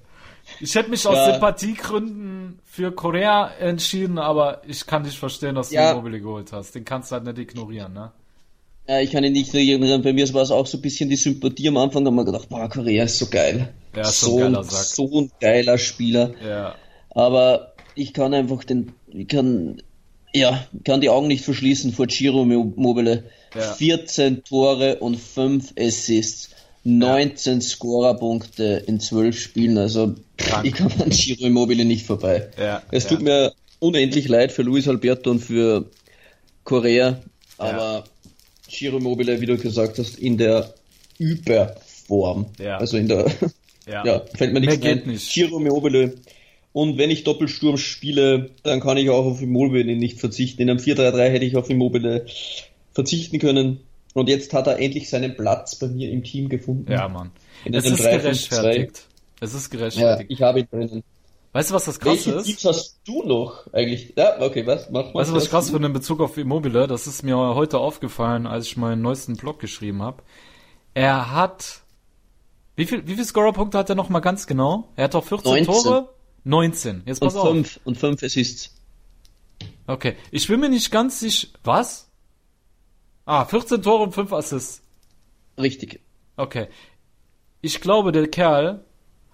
Ich 0.61 0.75
hätte 0.75 0.91
mich 0.91 1.07
aus 1.07 1.15
Ja. 1.17 1.33
Sympathiegründen 1.33 2.59
für 2.65 2.93
Korea 2.93 3.51
entschieden, 3.59 4.19
aber 4.19 4.61
ich 4.67 4.85
kann 4.87 5.05
dich 5.05 5.19
verstehen, 5.19 5.55
dass 5.55 5.71
du 5.71 5.77
Ja. 5.77 5.93
Immobile 5.93 6.21
geholt 6.21 6.53
hast. 6.53 6.75
Den 6.75 6.85
kannst 6.85 7.11
du 7.11 7.15
halt 7.15 7.25
nicht 7.25 7.39
ignorieren, 7.39 7.93
ne? 7.93 8.13
Ja, 8.87 9.01
ich 9.01 9.11
kann 9.13 9.25
ihn 9.25 9.33
nicht 9.33 9.55
erinnern. 9.55 10.03
Bei 10.03 10.13
mir 10.13 10.33
war 10.35 10.43
es 10.43 10.51
auch 10.51 10.67
so 10.67 10.77
ein 10.77 10.83
bisschen 10.83 11.09
die 11.09 11.17
Sympathie 11.17 11.69
am 11.69 11.79
Anfang. 11.79 12.05
Da 12.05 12.11
haben 12.11 12.17
wir 12.17 12.25
gedacht, 12.27 12.49
boah, 12.51 12.69
Korea 12.69 13.05
ist 13.05 13.19
so 13.19 13.27
geil. 13.27 13.73
Ja, 13.97 14.05
so 14.05 14.37
ein, 14.37 14.53
geiler 14.53 14.65
Sack. 14.65 14.85
so 14.85 15.21
ein 15.21 15.31
geiler 15.41 15.79
Spieler. 15.79 16.33
Ja. 16.47 16.75
Aber 17.11 17.73
ich 17.95 18.13
kann 18.13 18.35
einfach 18.35 18.63
den, 18.65 18.93
ich 19.09 19.29
kann, 19.29 19.81
ja, 20.35 20.67
kann 20.85 21.01
die 21.01 21.09
Augen 21.09 21.29
nicht 21.29 21.45
verschließen 21.45 21.93
vor 21.93 22.07
Giro 22.07 22.45
Mobile. 22.45 23.25
Ja. 23.55 23.73
14 23.75 24.43
Tore 24.45 24.97
und 24.97 25.17
5 25.17 25.75
Assists. 25.79 26.51
19 26.87 27.63
Scorerpunkte 27.63 28.83
in 28.87 29.01
12 29.01 29.39
Spielen. 29.41 29.79
Also, 29.79 30.17
Krank. 30.37 30.67
ich 30.67 30.75
komme 30.75 30.93
an 31.03 31.09
Giro 31.11 31.47
Immobile 31.47 31.85
nicht 31.87 32.05
vorbei. 32.05 32.51
Ja, 32.59 32.83
Es 32.91 33.05
ja. 33.05 33.11
tut 33.11 33.23
mir 33.23 33.53
unendlich 33.79 34.29
leid 34.29 34.53
für 34.53 34.63
Luis 34.63 34.87
Alberto 34.87 35.31
und 35.31 35.39
für 35.41 35.89
Korea. 36.65 37.21
Aber 37.57 38.05
Giro 38.69 38.99
Immobile, 38.99 39.41
wie 39.41 39.47
du 39.47 39.57
gesagt 39.57 39.99
hast, 39.99 40.19
in 40.19 40.37
der 40.37 40.75
Überform. 41.19 42.47
Ja. 42.59 42.79
Also 42.79 42.97
in 42.99 43.09
der, 43.09 43.27
Ja. 43.87 44.05
ja, 44.07 44.23
fällt 44.35 44.53
mir 44.53 44.61
nichts 44.61 44.79
Mehr 44.79 44.95
geht 44.95 45.05
ein. 45.07 45.11
nicht. 45.13 45.33
Giro 45.33 45.59
Immobile. 45.59 46.15
Und 46.75 46.99
wenn 46.99 47.09
ich 47.09 47.23
Doppelsturm 47.23 47.77
spiele, 47.77 48.51
dann 48.65 48.81
kann 48.81 48.97
ich 48.97 49.09
auch 49.09 49.25
auf 49.25 49.41
Immobile 49.41 49.95
nicht 49.97 50.19
verzichten. 50.19 50.61
In 50.61 50.71
einem 50.71 50.81
4-3-3 50.81 51.29
hätte 51.29 51.45
ich 51.45 51.57
auf 51.57 51.71
Immobile 51.71 52.27
verzichten 52.93 53.39
können. 53.39 53.79
Und 54.13 54.29
jetzt 54.29 54.53
hat 54.53 54.67
er 54.67 54.81
endlich 54.81 55.09
seinen 55.09 55.37
Platz 55.37 55.77
bei 55.77 55.87
mir 55.87 56.11
im 56.11 56.25
Team 56.25 56.49
gefunden. 56.49 56.91
Ja, 56.91 57.09
Mann. 57.09 57.31
In 57.65 57.75
Es 57.75 57.85
ist 57.87 58.01
3-5-2. 58.01 58.11
gerechtfertigt. 58.21 59.07
Es 59.41 59.55
ist 59.55 59.73
Ja, 59.73 59.79
gerechtfertigt. 59.79 60.31
ich 60.33 60.43
habe 60.43 60.61
ihn 60.61 60.69
drinnen. 60.69 61.05
Weißt 61.53 61.71
du, 61.71 61.75
was 61.75 61.85
das 61.85 62.01
krass 62.01 62.27
Welche 62.27 62.33
ist? 62.41 62.45
Teams 62.47 62.65
hast 62.65 62.99
du 63.07 63.23
noch 63.23 63.73
eigentlich? 63.73 64.13
Ja, 64.17 64.41
okay, 64.41 64.67
was? 64.67 64.91
Mach 64.91 65.15
mal. 65.15 65.21
Weißt 65.21 65.31
du, 65.31 65.35
was 65.37 65.49
krass 65.51 65.71
finde 65.71 65.87
in 65.87 65.93
Bezug 65.93 66.21
auf 66.21 66.37
Immobile? 66.37 66.89
Das 66.89 67.07
ist 67.07 67.23
mir 67.23 67.37
heute 67.37 67.79
aufgefallen, 67.79 68.49
als 68.49 68.67
ich 68.67 68.77
meinen 68.77 69.01
neuesten 69.01 69.37
Blog 69.37 69.61
geschrieben 69.61 70.03
habe. 70.03 70.25
Er 70.95 71.31
hat. 71.31 71.83
Wie 72.75 72.87
viel, 72.87 73.07
wie 73.07 73.15
viel 73.15 73.25
Scorerpunkte 73.25 73.79
hat 73.79 73.89
er 73.89 73.95
noch 73.95 74.09
mal 74.09 74.19
ganz 74.19 74.49
genau? 74.49 74.89
Er 74.97 75.05
hat 75.05 75.15
doch 75.15 75.23
14 75.25 75.65
19. 75.65 75.67
Tore? 75.67 76.09
19. 76.45 77.03
Jetzt 77.07 77.23
Und 77.23 77.29
pass 77.29 77.37
auf. 77.37 77.49
fünf, 77.49 77.81
und 77.85 77.99
fünf 77.99 78.23
Assists. 78.23 78.75
Okay. 79.87 80.17
Ich 80.31 80.47
bin 80.49 80.61
mir 80.61 80.69
nicht 80.69 80.91
ganz 80.91 81.21
sicher. 81.21 81.49
Was? 81.63 82.11
Ah, 83.27 83.45
14 83.45 83.83
Tore 83.83 84.03
und 84.05 84.13
5 84.13 84.33
Assists. 84.35 84.83
Richtig. 85.59 86.01
Okay. 86.37 86.69
Ich 87.63 87.81
glaube, 87.81 88.13
der 88.13 88.29
Kerl 88.29 88.85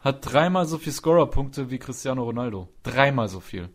hat 0.01 0.33
dreimal 0.33 0.67
so 0.67 0.79
viel 0.79 0.93
Scorerpunkte 0.93 1.71
wie 1.71 1.79
Cristiano 1.79 2.23
Ronaldo. 2.23 2.69
Dreimal 2.85 3.29
so 3.29 3.41
viel. 3.41 3.69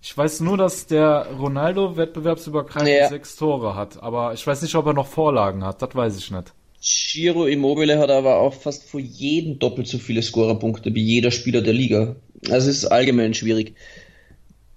Ich 0.00 0.16
weiß 0.16 0.40
nur, 0.40 0.56
dass 0.56 0.86
der 0.86 1.26
Ronaldo 1.38 1.96
wettbewerbsübergreifend 1.96 2.88
Ja. 2.88 3.08
sechs 3.08 3.36
Tore 3.36 3.74
hat, 3.76 4.02
aber 4.02 4.32
ich 4.32 4.44
weiß 4.46 4.62
nicht, 4.62 4.74
ob 4.74 4.86
er 4.86 4.94
noch 4.94 5.06
Vorlagen 5.06 5.64
hat. 5.64 5.80
Das 5.82 5.94
weiß 5.94 6.16
ich 6.16 6.30
nicht. 6.30 6.52
Giro 6.82 7.46
Immobile 7.46 7.98
hat 7.98 8.10
aber 8.10 8.38
auch 8.38 8.54
fast 8.54 8.82
vor 8.84 8.98
jedem 8.98 9.60
doppelt 9.60 9.86
so 9.86 9.98
viele 9.98 10.22
Scorerpunkte 10.22 10.94
wie 10.94 11.02
jeder 11.02 11.30
Spieler 11.30 11.62
der 11.62 11.74
Liga. 11.74 12.16
Also 12.50 12.70
es 12.70 12.78
ist 12.78 12.86
allgemein 12.86 13.34
schwierig. 13.34 13.76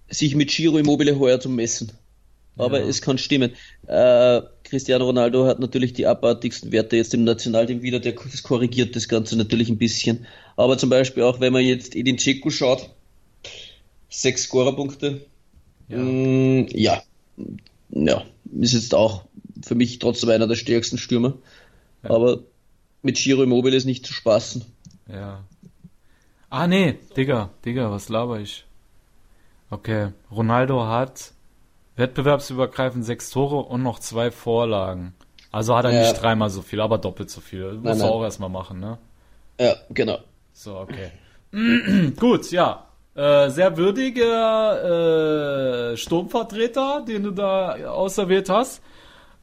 sich 0.08 0.36
mit 0.36 0.52
Giro 0.52 0.78
Immobile 0.78 1.18
heuer 1.18 1.40
zu 1.40 1.50
messen. 1.50 1.92
Aber 2.58 2.80
ja. 2.80 2.86
es 2.86 3.02
kann 3.02 3.18
stimmen. 3.18 3.52
Äh, 3.88 4.42
Cristiano 4.64 5.06
Ronaldo 5.06 5.46
hat 5.46 5.60
natürlich 5.60 5.94
die 5.94 6.06
abartigsten 6.06 6.72
Werte 6.72 6.96
jetzt 6.96 7.14
im 7.14 7.24
Nationalteam 7.24 7.82
wieder, 7.82 8.00
der, 8.00 8.14
das 8.14 8.44
korrigiert 8.44 8.96
das 8.96 9.08
Ganze 9.08 9.36
natürlich 9.36 9.70
ein 9.70 9.78
bisschen. 9.78 10.28
Aber 10.56 10.78
zum 10.78 10.90
Beispiel 10.90 11.24
auch, 11.24 11.40
wenn 11.40 11.54
man 11.54 11.66
jetzt 11.66 11.96
Edin 11.96 12.18
Dzeko 12.18 12.52
schaut, 12.52 12.92
sechs 14.10 14.44
Scorerpunkte. 14.44 15.26
Ja. 15.90 15.98
Mm, 15.98 16.68
ja. 16.70 17.04
ja, 17.90 18.24
ist 18.60 18.74
jetzt 18.74 18.94
auch 18.94 19.26
für 19.64 19.76
mich 19.76 20.00
trotzdem 20.00 20.30
einer 20.30 20.48
der 20.48 20.56
stärksten 20.56 20.98
Stürmer. 20.98 21.34
Ja. 22.06 22.16
Aber 22.16 22.40
mit 23.02 23.18
Giro 23.18 23.44
Immobile 23.44 23.76
ist 23.76 23.86
nicht 23.86 24.06
zu 24.06 24.14
spaßen. 24.14 24.64
Ja. 25.12 25.44
Ah, 26.50 26.68
nee, 26.68 27.00
Digga, 27.18 27.50
Digga, 27.66 27.92
was 27.92 28.10
laber 28.10 28.40
ich? 28.40 28.66
Okay, 29.70 30.10
Ronaldo 30.32 30.88
hat 30.88 31.34
wettbewerbsübergreifend 31.96 33.06
sechs 33.06 33.30
Tore 33.30 33.58
und 33.58 33.84
noch 33.84 34.00
zwei 34.00 34.32
Vorlagen. 34.32 35.14
Also 35.52 35.76
hat 35.76 35.86
er 35.86 35.92
ja. 35.92 36.02
nicht 36.02 36.22
dreimal 36.22 36.50
so 36.50 36.62
viel, 36.62 36.82
aber 36.82 36.98
doppelt 36.98 37.30
so 37.30 37.42
viel. 37.42 37.74
Muss 37.74 37.98
nein, 37.98 38.02
er 38.02 38.12
auch 38.12 38.24
erstmal 38.24 38.50
machen, 38.50 38.80
ne? 38.80 38.98
Ja, 39.60 39.76
genau. 39.90 40.20
So, 40.54 40.78
okay. 40.78 41.12
Gut, 42.20 42.52
ja. 42.52 42.88
Äh, 43.16 43.50
sehr 43.50 43.78
würdiger 43.78 45.92
äh, 45.92 45.98
Sturmvertreter, 45.98 47.06
den 47.08 47.24
du 47.24 47.32
da 47.32 47.76
auserwählt 47.88 48.50
hast. 48.50 48.82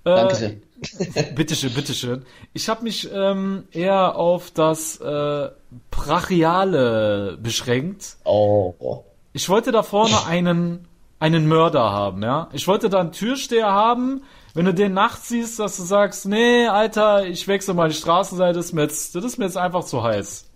Äh, 0.05 0.15
Danke 0.15 0.35
sehr. 0.35 0.57
bitteschön, 1.35 1.73
bitteschön. 1.75 2.25
Ich 2.53 2.69
habe 2.69 2.83
mich 2.83 3.09
ähm, 3.13 3.65
eher 3.71 4.17
auf 4.17 4.51
das 4.51 5.01
äh, 5.01 5.49
Brachiale 5.91 7.39
beschränkt. 7.41 8.17
Oh. 8.25 9.05
Ich 9.33 9.49
wollte 9.49 9.73
da 9.73 9.83
vorne 9.83 10.27
einen 10.27 10.89
einen 11.23 11.47
Mörder 11.47 11.93
haben, 11.93 12.21
ja. 12.25 12.49
Ich 12.53 12.67
wollte 12.67 12.91
da 12.91 12.99
einen 12.99 13.13
Türsteher 13.13 13.71
haben, 13.71 14.25
wenn 14.55 14.65
du 14.65 14.75
den 14.75 14.93
nachts 14.93 15.29
siehst, 15.29 15.61
dass 15.61 15.77
du 15.77 15.85
sagst, 15.85 16.27
nee, 16.27 16.67
Alter, 16.67 17.27
ich 17.27 17.47
wechsle 17.47 17.75
mal 17.75 17.89
die 17.89 17.95
Straßenseite, 17.95 18.55
das 18.55 18.67
ist 18.67 18.73
mir 18.73 18.83
jetzt, 18.83 19.15
das 19.15 19.25
ist 19.25 19.39
mir 19.39 19.45
jetzt 19.45 19.57
einfach 19.57 19.85
zu 19.85 20.03
heiß. 20.03 20.51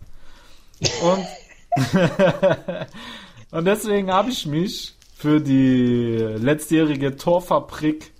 Und, 1.02 1.26
und 3.52 3.64
deswegen 3.64 4.12
habe 4.12 4.30
ich 4.30 4.44
mich 4.44 4.96
für 5.14 5.40
die 5.40 6.16
letztjährige 6.18 7.16
Torfabrik 7.16 8.12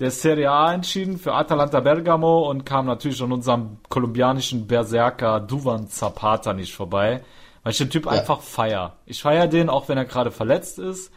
der 0.00 0.10
Serie 0.10 0.50
A 0.50 0.72
entschieden, 0.72 1.18
für 1.18 1.34
Atalanta 1.34 1.80
Bergamo 1.80 2.48
und 2.48 2.64
kam 2.64 2.86
natürlich 2.86 3.22
an 3.22 3.32
unserem 3.32 3.78
kolumbianischen 3.88 4.66
Berserker 4.66 5.40
Duvan 5.40 5.88
Zapata 5.88 6.52
nicht 6.52 6.74
vorbei, 6.74 7.22
weil 7.62 7.72
ich 7.72 7.78
den 7.78 7.90
Typ 7.90 8.06
ja. 8.06 8.12
einfach 8.12 8.40
feier. 8.40 8.96
Ich 9.06 9.22
feier 9.22 9.48
den, 9.48 9.68
auch 9.68 9.88
wenn 9.88 9.98
er 9.98 10.04
gerade 10.04 10.30
verletzt 10.30 10.78
ist. 10.78 11.12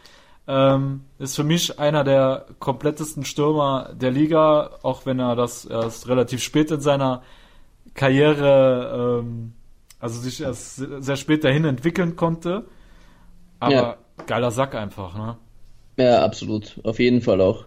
Ähm, 0.48 1.04
ist 1.20 1.36
für 1.36 1.44
mich 1.44 1.78
einer 1.78 2.02
der 2.02 2.46
komplettesten 2.58 3.24
Stürmer 3.24 3.90
der 3.94 4.10
Liga, 4.10 4.70
auch 4.82 5.06
wenn 5.06 5.20
er 5.20 5.36
das 5.36 5.64
erst 5.64 6.08
relativ 6.08 6.42
spät 6.42 6.72
in 6.72 6.80
seiner 6.80 7.22
Karriere, 7.94 9.20
ähm, 9.22 9.52
also 10.00 10.20
sich 10.20 10.40
erst 10.40 10.76
sehr 10.76 11.16
spät 11.16 11.44
dahin 11.44 11.64
entwickeln 11.64 12.16
konnte. 12.16 12.64
Aber 13.60 13.72
ja. 13.72 13.96
geiler 14.26 14.50
Sack 14.50 14.74
einfach, 14.74 15.16
ne? 15.16 15.36
Ja, 15.96 16.24
absolut. 16.24 16.80
Auf 16.82 16.98
jeden 16.98 17.20
Fall 17.20 17.40
auch. 17.40 17.66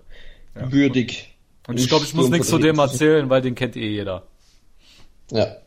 Ja. 0.56 0.72
Würdig. 0.72 1.36
Und 1.68 1.80
ich 1.80 1.88
glaube, 1.88 2.06
ich 2.06 2.14
muss 2.14 2.30
nichts 2.30 2.47
zu 2.47 2.60
dem 2.60 2.80
erzählen, 2.80 3.30
weil 3.30 3.41
den 3.41 3.56
kennt 3.56 3.76
eh 3.76 3.89
jeder. 3.89 4.24
Ja. 5.32 5.58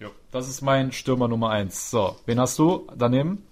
Jo, 0.00 0.10
das 0.30 0.48
ist 0.48 0.62
mein 0.62 0.92
Stürmer 0.92 1.28
Nummer 1.28 1.50
eins. 1.50 1.90
So, 1.90 2.16
wen 2.26 2.38
hast 2.38 2.58
du 2.58 2.86
daneben? 2.96 3.42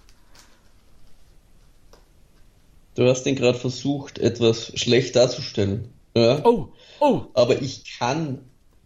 Du 2.94 3.08
hast 3.08 3.24
den 3.24 3.34
gerade 3.34 3.58
versucht, 3.58 4.18
etwas 4.18 4.72
schlecht 4.78 5.16
darzustellen. 5.16 5.92
Ja? 6.16 6.44
Oh, 6.44 6.68
oh. 7.00 7.22
Aber 7.34 7.60
ich 7.60 7.98
kann 7.98 8.38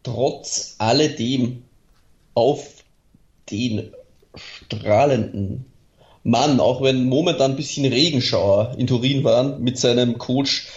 trotz 0.03 0.77
alledem 0.79 1.65
auf 2.33 2.67
den 3.51 3.93
strahlenden 4.35 5.67
Mann, 6.25 6.61
auch 6.61 6.83
wenn 6.83 7.07
momentan 7.07 7.53
ein 7.53 7.57
bisschen 7.57 7.85
Regenschauer 7.85 8.77
in 8.79 8.87
Turin 8.87 9.25
waren, 9.25 9.63
mit 9.63 9.79
seinem 9.79 10.19
Coach 10.19 10.69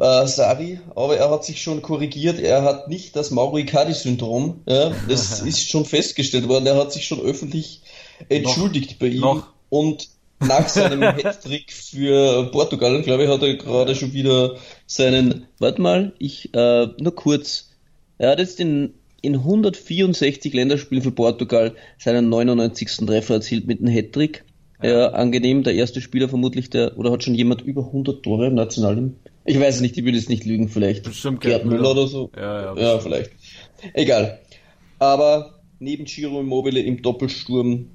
äh, 0.00 0.26
Sari, 0.26 0.80
aber 0.94 1.16
er 1.16 1.30
hat 1.30 1.44
sich 1.44 1.62
schon 1.62 1.82
korrigiert, 1.82 2.38
er 2.40 2.62
hat 2.62 2.88
nicht 2.88 3.16
das 3.16 3.30
Mauro 3.30 3.58
Icardi-Syndrom. 3.58 4.62
Ja? 4.66 4.92
Das 5.08 5.40
ist 5.40 5.68
schon 5.68 5.84
festgestellt 5.84 6.48
worden, 6.48 6.66
er 6.66 6.76
hat 6.76 6.92
sich 6.92 7.06
schon 7.06 7.20
öffentlich 7.20 7.82
entschuldigt 8.28 8.92
noch, 8.92 8.98
bei 8.98 9.06
ihm. 9.06 9.20
Noch. 9.20 9.46
Und 9.68 10.08
nach 10.40 10.68
seinem 10.68 11.02
Hattrick 11.22 11.72
für 11.72 12.50
Portugal, 12.50 13.02
glaube 13.02 13.24
ich, 13.24 13.30
hat 13.30 13.42
er 13.42 13.56
gerade 13.56 13.94
schon 13.94 14.12
wieder 14.12 14.56
seinen, 14.86 15.46
warte 15.58 15.80
mal, 15.80 16.12
ich, 16.18 16.54
äh, 16.54 16.88
nur 16.98 17.14
kurz, 17.14 17.70
er 18.18 18.30
hat 18.30 18.38
jetzt 18.38 18.60
in, 18.60 18.94
in 19.20 19.36
164 19.36 20.52
Länderspielen 20.52 21.02
für 21.02 21.12
Portugal 21.12 21.74
seinen 21.98 22.28
99. 22.28 23.06
Treffer 23.06 23.34
erzielt 23.34 23.66
mit 23.66 23.80
einem 23.80 23.94
Hattrick. 23.94 24.44
Ja, 24.82 25.10
angenehm, 25.10 25.62
der 25.62 25.74
erste 25.74 26.00
Spieler 26.00 26.28
vermutlich, 26.28 26.68
der, 26.68 26.98
oder 26.98 27.12
hat 27.12 27.22
schon 27.22 27.36
jemand 27.36 27.62
über 27.62 27.86
100 27.86 28.22
Tore 28.22 28.48
im 28.48 28.54
Nationalteam? 28.54 29.14
Ich 29.44 29.58
weiß 29.58 29.76
es 29.76 29.80
nicht, 29.80 29.96
ich 29.96 30.04
würde 30.04 30.18
es 30.18 30.28
nicht 30.28 30.44
lügen, 30.44 30.68
vielleicht. 30.68 31.04
Bestimmt 31.04 31.40
Gerd 31.40 31.64
Müller 31.64 31.90
oder 31.90 32.06
so. 32.06 32.30
Ja, 32.36 32.74
ja, 32.74 32.80
ja 32.80 32.98
vielleicht. 33.00 33.32
Egal. 33.94 34.40
Aber 34.98 35.60
neben 35.80 36.04
Giro 36.04 36.40
Immobile 36.40 36.80
im 36.80 37.02
Doppelsturm, 37.02 37.90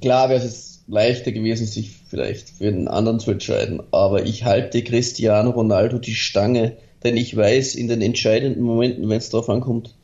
klar 0.00 0.28
wäre 0.28 0.44
es 0.44 0.84
leichter 0.86 1.32
gewesen, 1.32 1.66
sich 1.66 1.90
vielleicht 2.08 2.50
für 2.50 2.68
einen 2.68 2.88
anderen 2.88 3.18
zu 3.18 3.32
entscheiden. 3.32 3.82
Aber 3.90 4.24
ich 4.24 4.44
halte 4.44 4.82
Cristiano 4.82 5.50
Ronaldo 5.50 5.98
die 5.98 6.14
Stange, 6.14 6.76
denn 7.02 7.16
ich 7.16 7.36
weiß, 7.36 7.74
in 7.74 7.88
den 7.88 8.00
entscheidenden 8.00 8.62
Momenten, 8.62 9.08
wenn 9.08 9.18
es 9.18 9.30
darauf 9.30 9.48
ankommt, 9.48 9.94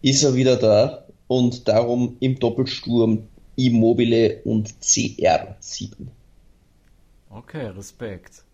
ist 0.00 0.22
er 0.22 0.34
wieder 0.34 0.56
da 0.56 1.06
und 1.26 1.66
darum 1.68 2.16
im 2.20 2.38
Doppelsturm 2.38 3.24
Immobile 3.56 4.40
und 4.44 4.68
CR7. 4.80 6.06
Okay, 7.30 7.66
Respekt. 7.66 8.44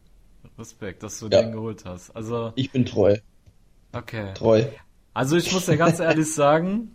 Respekt, 0.59 1.03
dass 1.03 1.19
du 1.21 1.29
ja. 1.29 1.43
den 1.43 1.53
geholt 1.53 1.85
hast. 1.85 2.11
Also 2.11 2.53
ich 2.57 2.71
bin 2.71 2.85
treu. 2.85 3.17
Okay. 3.93 4.35
Treu. 4.35 4.65
Also 5.15 5.37
ich 5.37 5.53
muss 5.53 5.67
ja 5.67 5.77
ganz 5.77 6.01
ehrlich 6.01 6.33
sagen, 6.33 6.95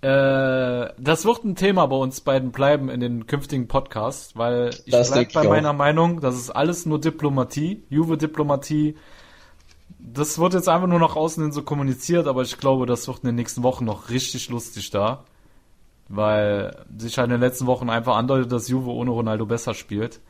äh, 0.00 0.92
das 0.98 1.24
wird 1.24 1.44
ein 1.44 1.56
Thema 1.56 1.86
bei 1.86 1.96
uns 1.96 2.20
beiden 2.20 2.52
bleiben 2.52 2.88
in 2.88 3.00
den 3.00 3.26
künftigen 3.26 3.66
Podcasts, 3.66 4.36
weil 4.36 4.70
ich 4.84 4.92
das 4.92 5.10
bleib 5.10 5.32
bei 5.32 5.44
meiner 5.44 5.70
auch. 5.70 5.74
Meinung, 5.74 6.20
das 6.20 6.36
ist 6.36 6.50
alles 6.50 6.86
nur 6.86 7.00
Diplomatie, 7.00 7.82
Juve-Diplomatie. 7.90 8.96
Das 9.98 10.38
wird 10.38 10.54
jetzt 10.54 10.68
einfach 10.68 10.86
nur 10.86 11.00
nach 11.00 11.16
außen 11.16 11.42
hin 11.42 11.52
so 11.52 11.62
kommuniziert, 11.62 12.28
aber 12.28 12.42
ich 12.42 12.58
glaube, 12.58 12.86
das 12.86 13.08
wird 13.08 13.18
in 13.24 13.26
den 13.28 13.34
nächsten 13.34 13.64
Wochen 13.64 13.84
noch 13.84 14.08
richtig 14.10 14.48
lustig 14.50 14.90
da. 14.90 15.24
Weil 16.08 16.86
sich 16.96 17.18
halt 17.18 17.26
in 17.26 17.32
den 17.32 17.40
letzten 17.40 17.66
Wochen 17.66 17.90
einfach 17.90 18.16
andeutet, 18.16 18.52
dass 18.52 18.68
Juve 18.68 18.90
ohne 18.90 19.10
Ronaldo 19.10 19.46
besser 19.46 19.74
spielt. 19.74 20.20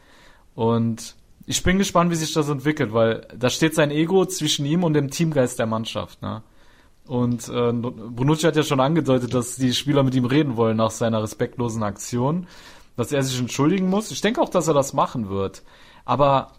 Und 0.55 1.15
ich 1.49 1.63
bin 1.63 1.79
gespannt, 1.79 2.11
wie 2.11 2.15
sich 2.15 2.35
das 2.35 2.51
entwickelt, 2.51 2.93
weil 2.93 3.27
da 3.35 3.49
steht 3.49 3.75
sein 3.75 3.91
Ego 3.91 4.27
zwischen 4.27 4.67
ihm 4.67 4.85
und 4.85 4.93
dem 4.93 5.11
Teamgeist 5.11 5.59
der 5.59 5.65
Mannschaft. 5.65 6.21
Ne? 6.21 6.43
Und 7.07 7.49
äh, 7.49 7.73
Bonucci 7.73 8.43
hat 8.43 8.55
ja 8.55 8.63
schon 8.63 8.81
angedeutet, 8.81 9.33
dass 9.33 9.57
die 9.57 9.73
Spieler 9.73 10.03
mit 10.03 10.15
ihm 10.15 10.27
reden 10.27 10.59
wollen 10.59 10.77
nach 10.77 10.91
seiner 10.91 11.23
respektlosen 11.23 11.83
Aktion, 11.83 12.47
dass 12.97 13.13
er 13.13 13.23
sich 13.23 13.41
entschuldigen 13.41 13.89
muss. 13.89 14.11
Ich 14.11 14.21
denke 14.21 14.43
auch, 14.43 14.51
dass 14.51 14.69
er 14.69 14.75
das 14.75 14.93
machen 14.93 15.31
wird. 15.31 15.63
Aber 16.05 16.53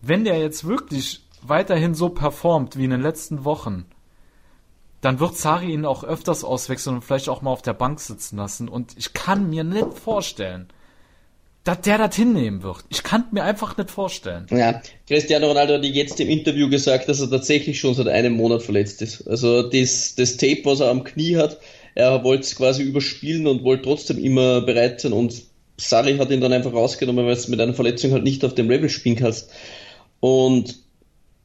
wenn 0.00 0.24
der 0.24 0.40
jetzt 0.40 0.66
wirklich 0.66 1.24
weiterhin 1.42 1.94
so 1.94 2.08
performt 2.08 2.76
wie 2.76 2.84
in 2.84 2.90
den 2.90 3.00
letzten 3.00 3.44
Wochen, 3.44 3.86
dann 5.02 5.20
wird 5.20 5.36
Sari 5.36 5.72
ihn 5.72 5.86
auch 5.86 6.02
öfters 6.02 6.42
auswechseln 6.42 6.96
und 6.96 7.02
vielleicht 7.02 7.28
auch 7.28 7.42
mal 7.42 7.52
auf 7.52 7.62
der 7.62 7.74
Bank 7.74 8.00
sitzen 8.00 8.38
lassen. 8.38 8.68
Und 8.68 8.98
ich 8.98 9.12
kann 9.12 9.50
mir 9.50 9.62
nicht 9.62 9.94
vorstellen, 9.98 10.66
dass 11.64 11.80
der 11.82 11.98
das 11.98 12.16
hinnehmen 12.16 12.62
wird. 12.62 12.84
Ich 12.88 13.02
kann 13.02 13.24
mir 13.30 13.44
einfach 13.44 13.76
nicht 13.76 13.90
vorstellen. 13.90 14.46
Ja, 14.50 14.82
Cristiano 15.06 15.46
Ronaldo 15.46 15.74
hat 15.74 15.84
jetzt 15.84 16.18
im 16.18 16.28
Interview 16.28 16.68
gesagt, 16.68 17.08
dass 17.08 17.20
er 17.20 17.30
tatsächlich 17.30 17.78
schon 17.78 17.94
seit 17.94 18.08
einem 18.08 18.34
Monat 18.34 18.62
verletzt 18.62 19.00
ist. 19.00 19.26
Also 19.28 19.62
das, 19.62 20.14
das 20.16 20.36
Tape, 20.36 20.62
was 20.64 20.80
er 20.80 20.90
am 20.90 21.04
Knie 21.04 21.36
hat, 21.36 21.58
er 21.94 22.24
wollte 22.24 22.42
es 22.42 22.56
quasi 22.56 22.82
überspielen 22.82 23.46
und 23.46 23.62
wollte 23.62 23.84
trotzdem 23.84 24.18
immer 24.18 24.62
bereit 24.62 25.00
sein 25.00 25.12
und 25.12 25.42
Sari 25.76 26.16
hat 26.16 26.30
ihn 26.30 26.40
dann 26.40 26.52
einfach 26.52 26.72
rausgenommen, 26.72 27.24
weil 27.26 27.32
es 27.32 27.48
mit 27.48 27.60
einer 27.60 27.74
Verletzung 27.74 28.12
halt 28.12 28.24
nicht 28.24 28.44
auf 28.44 28.54
dem 28.54 28.68
Level 28.68 28.88
spielen 28.88 29.16
kannst. 29.16 29.50
Und 30.20 30.78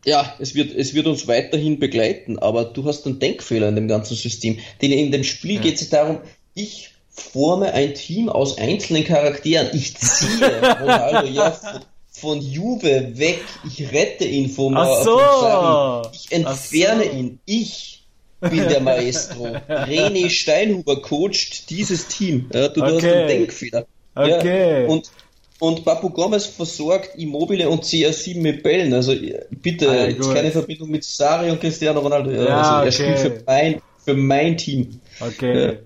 ja, 0.06 0.36
es 0.40 0.54
wird, 0.54 0.74
es 0.74 0.94
wird 0.94 1.08
uns 1.08 1.28
weiterhin 1.28 1.80
begleiten, 1.80 2.38
aber 2.38 2.66
du 2.66 2.86
hast 2.86 3.06
einen 3.06 3.20
Denkfehler 3.20 3.70
in 3.70 3.76
dem 3.76 3.88
ganzen 3.88 4.16
System. 4.16 4.60
Denn 4.82 4.92
in 4.92 5.12
dem 5.12 5.24
Spiel 5.24 5.56
ja. 5.56 5.62
geht 5.62 5.82
es 5.82 5.90
darum, 5.90 6.20
ich 6.54 6.92
forme 7.18 7.74
ein 7.74 7.94
Team 7.94 8.30
aus 8.30 8.58
einzelnen 8.58 9.04
Charakteren. 9.04 9.70
Ich 9.74 9.96
ziehe 9.98 10.62
Ronaldo 10.82 11.28
ja 11.28 11.52
von, 11.52 11.82
von 12.10 12.42
Juve 12.42 13.18
weg. 13.18 13.40
Ich 13.66 13.92
rette 13.92 14.26
ihn 14.26 14.50
vom, 14.50 14.78
Ach 14.78 15.04
so. 15.04 15.20
vom 15.20 16.12
Ich 16.14 16.32
entferne 16.32 17.04
so. 17.06 17.10
ihn. 17.12 17.40
Ich 17.46 18.04
bin 18.40 18.68
der 18.70 18.82
Maestro. 18.82 19.46
René 19.70 20.30
Steinhuber 20.30 21.02
coacht 21.02 21.70
dieses 21.70 22.08
Team. 22.08 22.50
Ja, 22.54 22.68
du, 22.70 22.82
okay. 22.82 22.96
hast 22.96 23.04
einen 23.04 23.28
Denkfehler. 23.28 23.86
Okay. 24.16 24.84
Ja, 24.84 24.88
und 24.88 25.12
und 25.60 25.84
Papu 25.84 26.12
Gomez 26.12 26.46
versorgt 26.46 27.16
Immobile 27.18 27.68
und 27.68 27.84
CR7 27.84 28.40
mit 28.42 28.62
Bällen. 28.62 28.94
Also 28.94 29.16
bitte, 29.50 29.90
Ah, 29.90 30.08
jetzt 30.08 30.32
keine 30.32 30.52
Verbindung 30.52 30.90
mit 30.90 31.04
Sari 31.04 31.50
und 31.50 31.60
Cristiano 31.60 32.00
Ronaldo. 32.00 32.30
Ja, 32.30 32.82
also, 32.82 33.02
er 33.02 33.10
okay. 33.10 33.18
spielt 33.18 33.20
für 33.20 33.44
mein, 33.46 33.82
für 34.06 34.14
mein 34.14 34.56
Team. 34.58 35.02
Okay. 35.20 35.80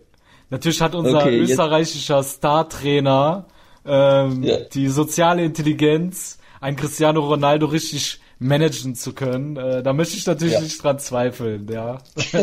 Natürlich 0.52 0.82
hat 0.82 0.93
unser 0.95 1.22
Okay, 1.22 1.39
österreichischer 1.39 2.22
Star-Trainer 2.24 3.45
ähm, 3.86 4.43
Ja. 4.43 4.58
die 4.74 4.88
soziale 4.89 5.43
Intelligenz, 5.43 6.38
ein 6.60 6.76
Cristiano 6.76 7.22
Ronaldo 7.22 7.66
richtig 7.66 8.20
managen 8.38 8.93
zu 8.95 9.14
können. 9.14 9.56
Äh, 9.58 9.82
da 9.82 9.93
möchte 9.93 10.18
ich 10.18 10.26
natürlich 10.28 10.54
Ja. 10.54 10.62
nicht 10.62 10.84
dran 10.84 10.99
zweifeln, 10.99 11.68
ja. 11.72 11.97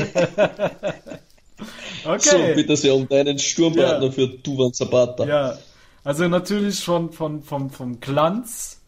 So, 2.04 2.10
okay. 2.10 2.54
bitte 2.54 2.76
sehr 2.76 2.94
um 2.94 3.08
deinen 3.08 3.38
Sturmpartner 3.38 4.06
Ja. 4.06 4.10
für 4.12 4.28
Duvan 4.28 4.72
Zapata. 4.72 5.24
ja. 5.26 5.58
Also 6.04 6.26
natürlich 6.28 6.78
schon 6.78 7.12
von, 7.12 7.42
vom, 7.42 7.68
vom 7.70 7.98
Glanz 8.00 8.80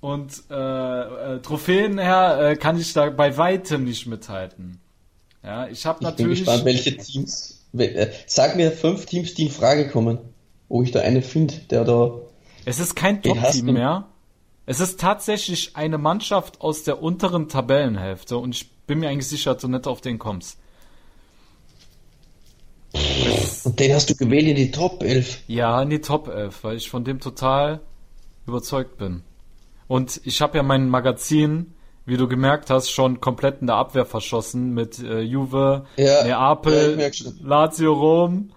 und 0.00 0.42
äh, 0.50 0.54
äh, 1.34 1.38
Trophäen 1.40 1.98
her 1.98 2.38
äh, 2.52 2.56
kann 2.56 2.80
ich 2.80 2.92
da 2.94 3.10
bei 3.10 3.36
weitem 3.36 3.84
nicht 3.84 4.06
mithalten. 4.06 4.80
Ja, 5.44 5.68
ich 5.68 5.84
habe 5.86 5.98
Ich 6.00 6.00
bin 6.00 6.08
natürlich. 6.10 6.38
gespannt, 6.40 6.64
welche 6.64 6.96
Teams. 6.96 7.51
Äh, 7.76 8.10
Sag 8.26 8.56
mir 8.56 8.72
fünf 8.72 9.06
Teams, 9.06 9.34
die 9.34 9.44
in 9.44 9.50
Frage 9.50 9.88
kommen. 9.88 10.18
Wo 10.68 10.82
ich 10.82 10.90
da 10.90 11.00
eine 11.00 11.22
finde, 11.22 11.54
der 11.70 11.84
da. 11.84 12.12
Es 12.64 12.78
ist 12.78 12.94
kein 12.96 13.22
Top-Team 13.22 13.66
mehr. 13.66 14.08
Es 14.64 14.80
ist 14.80 15.00
tatsächlich 15.00 15.76
eine 15.76 15.98
Mannschaft 15.98 16.60
aus 16.60 16.84
der 16.84 17.02
unteren 17.02 17.48
Tabellenhälfte 17.48 18.38
und 18.38 18.54
ich 18.54 18.70
bin 18.86 19.00
mir 19.00 19.08
eigentlich 19.08 19.26
sicher, 19.26 19.54
dass 19.54 19.62
du 19.62 19.68
nicht 19.68 19.86
auf 19.86 20.00
den 20.00 20.18
kommst. 20.18 20.58
Und 23.64 23.80
den 23.80 23.94
hast 23.94 24.10
du 24.10 24.14
gewählt 24.14 24.46
in 24.46 24.56
die 24.56 24.70
Top 24.70 25.02
11. 25.02 25.42
Ja, 25.48 25.82
in 25.82 25.90
die 25.90 26.00
Top 26.00 26.28
11, 26.28 26.64
weil 26.64 26.76
ich 26.76 26.90
von 26.90 27.04
dem 27.04 27.20
total 27.20 27.80
überzeugt 28.46 28.98
bin. 28.98 29.22
Und 29.88 30.20
ich 30.24 30.40
habe 30.40 30.56
ja 30.56 30.62
mein 30.62 30.88
Magazin, 30.88 31.74
wie 32.04 32.16
du 32.16 32.28
gemerkt 32.28 32.70
hast, 32.70 32.90
schon 32.90 33.20
komplett 33.20 33.60
in 33.60 33.66
der 33.68 33.76
Abwehr 33.76 34.04
verschossen 34.04 34.74
mit 34.74 34.98
äh, 34.98 35.20
Juve, 35.20 35.86
Ja, 35.96 36.04
ja, 36.04 36.24
Neapel, 36.24 37.12
schon. 37.12 37.38
Lazio 37.42 37.92
Rom, 37.92 38.50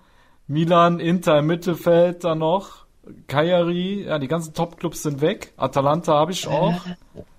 Milan, 0.48 1.00
Inter 1.00 1.40
im 1.40 1.48
Mittelfeld 1.48 2.24
dann 2.24 2.40
noch, 2.40 2.86
Cagliari, 3.28 4.06
ja, 4.08 4.18
die 4.20 4.28
ganzen 4.28 4.54
Top-Clubs 4.54 5.04
sind 5.04 5.22
weg. 5.22 5.54
Atalanta 5.58 6.14
habe 6.14 6.32
ich 6.32 6.48
auch. 6.48 6.74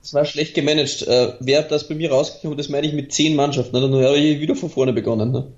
Das 0.01 0.15
war 0.15 0.25
schlecht 0.25 0.55
gemanagt. 0.55 1.03
Äh, 1.03 1.35
wer 1.41 1.59
hat 1.59 1.73
das 1.73 1.89
bei 1.89 1.95
mir 1.97 2.11
rausgekommen? 2.11 2.57
Das 2.57 2.69
meine 2.69 2.87
ich 2.87 2.93
mit 2.93 3.13
zehn 3.13 3.35
Mannschaften. 3.35 3.75
Ne? 3.75 3.83
Dann 3.83 4.05
habe 4.05 4.17
ich 4.17 4.41
wieder 4.41 4.55
von 4.55 4.71
vorne 4.71 4.93
begonnen. 4.93 5.33
Ne? 5.33 5.49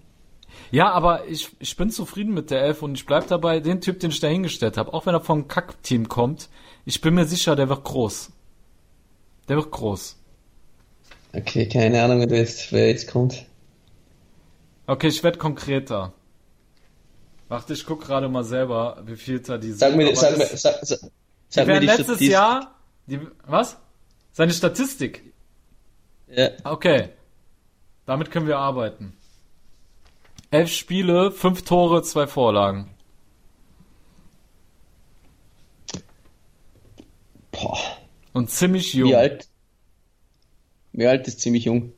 Ja, 0.71 0.91
aber 0.93 1.27
ich, 1.29 1.51
ich 1.59 1.77
bin 1.77 1.91
zufrieden 1.91 2.35
mit 2.35 2.51
der 2.51 2.63
Elf 2.63 2.83
und 2.83 2.95
ich 2.95 3.07
bleib 3.07 3.29
dabei, 3.29 3.61
den 3.61 3.81
Typ, 3.81 4.01
den 4.01 4.11
ich 4.11 4.21
da 4.21 4.29
hingestellt 4.29 4.77
habe, 4.77 4.93
auch 4.95 5.07
wenn 5.07 5.15
er 5.15 5.21
vom 5.21 5.49
Kack-Team 5.49 6.09
kommt, 6.09 6.49
ich 6.85 7.01
bin 7.01 7.15
mir 7.15 7.27
sicher, 7.27 7.57
der 7.57 7.69
wird 7.69 7.85
groß. 7.85 8.31
Der 9.49 9.57
wird 9.57 9.71
groß. 9.71 10.18
Okay, 11.35 11.69
keine 11.69 12.03
Ahnung, 12.03 12.29
wer 12.29 12.39
jetzt, 12.39 12.73
wer 12.73 12.89
jetzt 12.89 13.09
kommt. 13.11 13.45
Okay, 14.87 15.09
ich 15.09 15.23
werde 15.23 15.39
konkreter. 15.39 16.13
Warte, 17.49 17.73
ich 17.75 17.85
guck 17.87 18.03
gerade 18.03 18.29
mal 18.29 18.45
selber, 18.45 19.03
wie 19.07 19.17
viel 19.17 19.41
da 19.41 19.59
die 19.59 19.73
Sag 19.73 19.91
sind, 19.91 19.99
mir, 19.99 20.15
sag 20.17 20.33
mir, 20.33 20.47
das- 20.47 20.63
sag, 20.63 20.79
sag, 20.85 21.01
die 21.01 21.07
sag 21.51 21.67
mir 21.67 21.81
die 21.81 21.87
letztes 21.87 22.05
Statistik. 22.07 22.31
Jahr, 22.31 22.75
die, 23.07 23.21
was? 23.47 23.77
Seine 24.33 24.53
Statistik. 24.53 25.33
Ja, 26.29 26.51
Okay. 26.65 27.11
Damit 28.07 28.31
können 28.31 28.47
wir 28.47 28.57
arbeiten. 28.59 29.15
Elf 30.51 30.73
Spiele, 30.73 31.31
fünf 31.31 31.63
Tore, 31.63 32.03
zwei 32.03 32.27
Vorlagen. 32.27 32.89
boah, 37.53 37.79
Und 38.33 38.51
ziemlich 38.51 38.95
jung. 38.95 39.11
wie 39.11 39.17
alt? 39.17 39.49
Wie 40.99 41.07
alt 41.07 41.29
ist 41.29 41.41
ziemlich 41.41 41.67
jung? 41.67 41.93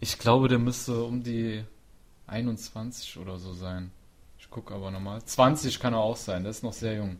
Ich 0.00 0.18
glaube, 0.18 0.48
der 0.48 0.58
müsste 0.58 1.04
um 1.04 1.22
die 1.22 1.62
21 2.26 3.16
oder 3.18 3.38
so 3.38 3.52
sein. 3.52 3.92
Ich 4.40 4.50
gucke 4.50 4.74
aber 4.74 4.90
nochmal. 4.90 5.22
20 5.24 5.78
kann 5.78 5.92
er 5.92 6.00
auch 6.00 6.16
sein, 6.16 6.42
der 6.42 6.50
ist 6.50 6.64
noch 6.64 6.72
sehr 6.72 6.96
jung. 6.96 7.16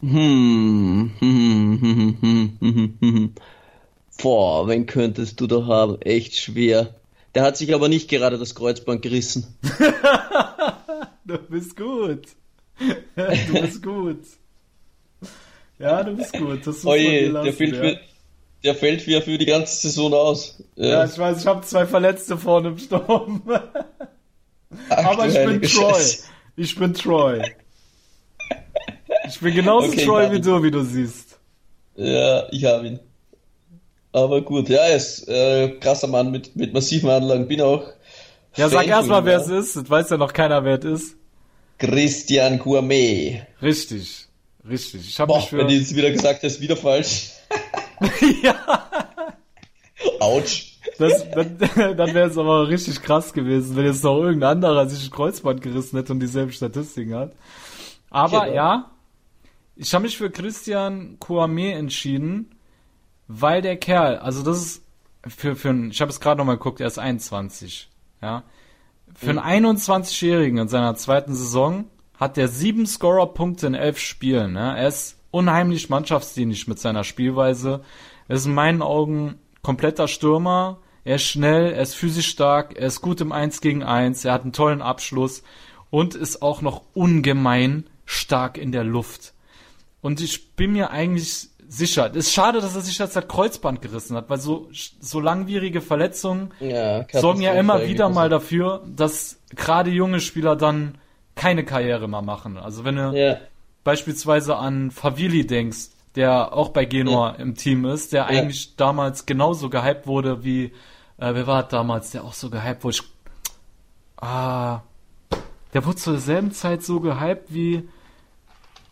Hm, 0.00 1.12
hm, 1.18 1.78
hm, 1.80 2.16
hm, 2.20 2.58
hm, 2.60 2.60
hm, 2.60 2.98
hm. 3.00 3.34
Boah, 4.22 4.68
wen 4.68 4.84
könntest 4.84 5.40
du 5.40 5.46
da 5.46 5.64
haben? 5.64 5.98
Echt 6.02 6.36
schwer. 6.36 6.94
Der 7.34 7.42
hat 7.42 7.56
sich 7.56 7.74
aber 7.74 7.88
nicht 7.88 8.10
gerade 8.10 8.36
das 8.36 8.54
Kreuzband 8.54 9.00
gerissen. 9.00 9.56
Du 11.24 11.38
bist 11.38 11.74
gut. 11.74 12.26
Du 13.16 13.60
bist 13.60 13.82
gut. 13.82 14.26
Ja, 15.82 16.04
du 16.04 16.14
bist 16.16 16.32
gut. 16.32 16.64
Das 16.64 16.86
Oje, 16.86 17.28
lassen, 17.28 17.44
der 17.44 17.52
fällt, 17.52 17.74
ja. 17.74 17.82
für, 17.82 18.00
der 18.62 18.74
fällt 18.76 19.02
für, 19.02 19.20
für 19.20 19.36
die 19.36 19.46
ganze 19.46 19.74
Saison 19.74 20.14
aus. 20.14 20.62
Äh, 20.76 20.90
Ja, 20.90 21.04
ich 21.04 21.18
weiß, 21.18 21.40
ich 21.40 21.46
habe 21.46 21.62
zwei 21.62 21.86
Verletzte 21.86 22.38
vorne 22.38 22.68
im 22.68 22.78
Sturm. 22.78 23.42
ach 24.88 25.04
Aber 25.04 25.26
ich 25.26 25.34
bin 25.34 25.60
Troy. 25.60 25.94
Scheiße. 25.94 26.24
Ich 26.54 26.76
bin 26.76 26.94
Troy. 26.94 27.42
Ich 29.26 29.40
bin 29.40 29.54
genauso 29.54 29.88
Okay, 29.88 30.04
Troy 30.04 30.30
wie 30.30 30.40
du, 30.40 30.62
wie 30.62 30.70
du 30.70 30.84
siehst. 30.84 31.38
Ja, 31.96 32.44
ich 32.52 32.64
habe 32.64 32.86
ihn. 32.86 33.00
Aber 34.12 34.40
gut, 34.42 34.68
ja, 34.68 34.82
er 34.82 34.96
ist 34.96 35.26
äh, 35.26 35.70
krasser 35.80 36.06
Mann 36.06 36.30
mit, 36.30 36.54
mit 36.54 36.72
massiven 36.72 37.10
Anlagen. 37.10 37.48
Bin 37.48 37.60
auch. 37.60 37.86
Ja, 38.54 38.68
Fan 38.68 38.70
sag 38.70 38.86
erstmal, 38.86 39.24
wer 39.24 39.32
ja. 39.32 39.40
es 39.40 39.48
ist. 39.48 39.76
Das 39.76 39.90
weiß 39.90 40.10
ja 40.10 40.16
noch 40.16 40.32
keiner, 40.32 40.62
wer 40.64 40.78
es 40.78 40.84
ist. 40.84 41.16
Christian 41.78 42.58
Gourmet. 42.60 43.42
Richtig. 43.60 44.28
Richtig. 44.68 45.08
Ich 45.08 45.18
habe 45.20 45.34
mich 45.34 45.48
für... 45.48 45.58
wenn 45.58 45.68
du 45.68 45.74
jetzt 45.74 45.94
wieder 45.94 46.10
gesagt 46.10 46.42
hast, 46.42 46.60
wieder 46.60 46.76
falsch. 46.76 47.30
ja. 48.42 48.88
Autsch. 50.20 50.78
Das, 50.98 51.28
dann 51.34 51.58
dann 51.58 52.14
wäre 52.14 52.28
es 52.28 52.38
aber 52.38 52.68
richtig 52.68 53.02
krass 53.02 53.32
gewesen, 53.32 53.76
wenn 53.76 53.86
jetzt 53.86 54.04
noch 54.04 54.18
irgendein 54.18 54.58
anderer 54.58 54.88
sich 54.88 55.08
ein 55.08 55.10
Kreuzband 55.10 55.62
gerissen 55.62 55.96
hätte 55.96 56.12
und 56.12 56.20
dieselben 56.20 56.52
Statistiken 56.52 57.14
hat. 57.14 57.32
Aber 58.10 58.44
Genau. 58.44 58.54
ja, 58.54 58.90
ich 59.76 59.94
habe 59.94 60.02
mich 60.02 60.16
für 60.16 60.30
Christian 60.30 61.18
Kouame 61.18 61.72
entschieden, 61.72 62.54
weil 63.26 63.62
der 63.62 63.76
Kerl, 63.76 64.18
also 64.18 64.42
das 64.42 64.58
ist 64.58 64.84
für, 65.26 65.56
für 65.56 65.70
einen, 65.70 65.90
ich 65.90 66.00
habe 66.00 66.10
es 66.10 66.20
gerade 66.20 66.38
nochmal 66.38 66.56
geguckt, 66.56 66.80
er 66.80 66.86
ist 66.86 66.98
21, 66.98 67.88
ja. 68.20 68.44
Für 69.14 69.30
einen 69.30 69.66
21-Jährigen 69.66 70.58
in 70.58 70.68
seiner 70.68 70.94
zweiten 70.94 71.34
Saison 71.34 71.84
hat 72.18 72.38
er 72.38 72.48
sieben 72.48 72.86
Scorer-Punkte 72.86 73.66
in 73.66 73.74
elf 73.74 73.98
Spielen. 73.98 74.52
Ne? 74.52 74.76
Er 74.78 74.88
ist 74.88 75.16
unheimlich 75.30 75.88
mannschaftsdienlich 75.88 76.68
mit 76.68 76.78
seiner 76.78 77.04
Spielweise. 77.04 77.82
Er 78.28 78.36
ist 78.36 78.46
in 78.46 78.54
meinen 78.54 78.82
Augen 78.82 79.36
kompletter 79.62 80.08
Stürmer. 80.08 80.78
Er 81.04 81.16
ist 81.16 81.24
schnell, 81.24 81.72
er 81.72 81.82
ist 81.82 81.94
physisch 81.94 82.28
stark, 82.28 82.76
er 82.76 82.86
ist 82.86 83.00
gut 83.00 83.20
im 83.20 83.32
1 83.32 83.60
gegen 83.60 83.82
1, 83.82 84.24
er 84.24 84.32
hat 84.32 84.42
einen 84.42 84.52
tollen 84.52 84.82
Abschluss 84.82 85.42
und 85.90 86.14
ist 86.14 86.42
auch 86.42 86.62
noch 86.62 86.82
ungemein 86.94 87.84
stark 88.04 88.56
in 88.56 88.70
der 88.70 88.84
Luft. 88.84 89.34
Und 90.00 90.20
ich 90.20 90.54
bin 90.54 90.72
mir 90.72 90.90
eigentlich 90.90 91.48
sicher, 91.68 92.10
es 92.10 92.26
ist 92.26 92.32
schade, 92.32 92.60
dass 92.60 92.76
er 92.76 92.82
sich 92.82 92.98
jetzt 92.98 93.16
das 93.16 93.26
Kreuzband 93.26 93.82
gerissen 93.82 94.16
hat, 94.16 94.30
weil 94.30 94.38
so, 94.38 94.68
so 95.00 95.20
langwierige 95.20 95.80
Verletzungen 95.80 96.52
Ja, 96.60 97.04
sorgen 97.12 97.40
ja 97.40 97.54
immer 97.54 97.86
wieder 97.86 98.08
mal 98.08 98.28
dafür, 98.28 98.84
dass 98.86 99.40
gerade 99.56 99.90
junge 99.90 100.20
Spieler 100.20 100.54
dann 100.54 100.98
keine 101.34 101.64
Karriere 101.64 102.08
mehr 102.08 102.22
machen. 102.22 102.56
Also 102.56 102.84
wenn 102.84 102.96
du 102.96 103.12
Ja, 103.14 103.38
beispielsweise 103.84 104.56
an 104.56 104.90
Favili 104.90 105.46
denkst, 105.46 105.90
der 106.14 106.52
auch 106.52 106.70
bei 106.70 106.84
Genua 106.84 107.30
im 107.30 107.54
Team 107.54 107.84
ist, 107.84 108.12
der 108.12 108.26
eigentlich 108.26 108.76
damals 108.76 109.26
genauso 109.26 109.70
gehypt 109.70 110.06
wurde 110.06 110.44
wie, 110.44 110.64
äh, 111.16 111.34
wer 111.34 111.46
war 111.46 111.62
damals, 111.62 112.10
der 112.10 112.24
auch 112.24 112.34
so 112.34 112.50
gehypt 112.50 112.84
wurde? 112.84 112.96
Ich, 112.96 113.02
ah, 114.16 114.82
der 115.72 115.86
wurde 115.86 115.96
zur 115.96 116.18
selben 116.18 116.52
Zeit 116.52 116.82
so 116.82 117.00
gehypt 117.00 117.52
wie 117.52 117.88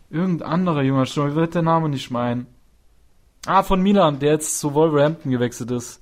irgendein 0.09 0.47
anderer 0.47 0.81
junger 0.81 1.05
Stürmer. 1.05 1.29
Ich 1.29 1.35
wird 1.35 1.55
der 1.55 1.61
Name 1.61 1.89
nicht 1.89 2.09
meinen. 2.09 2.47
Ah, 3.45 3.63
von 3.63 3.81
Milan, 3.81 4.19
der 4.19 4.33
jetzt 4.33 4.59
zu 4.59 4.73
Wolverhampton 4.73 5.31
gewechselt 5.31 5.71
ist. 5.71 6.01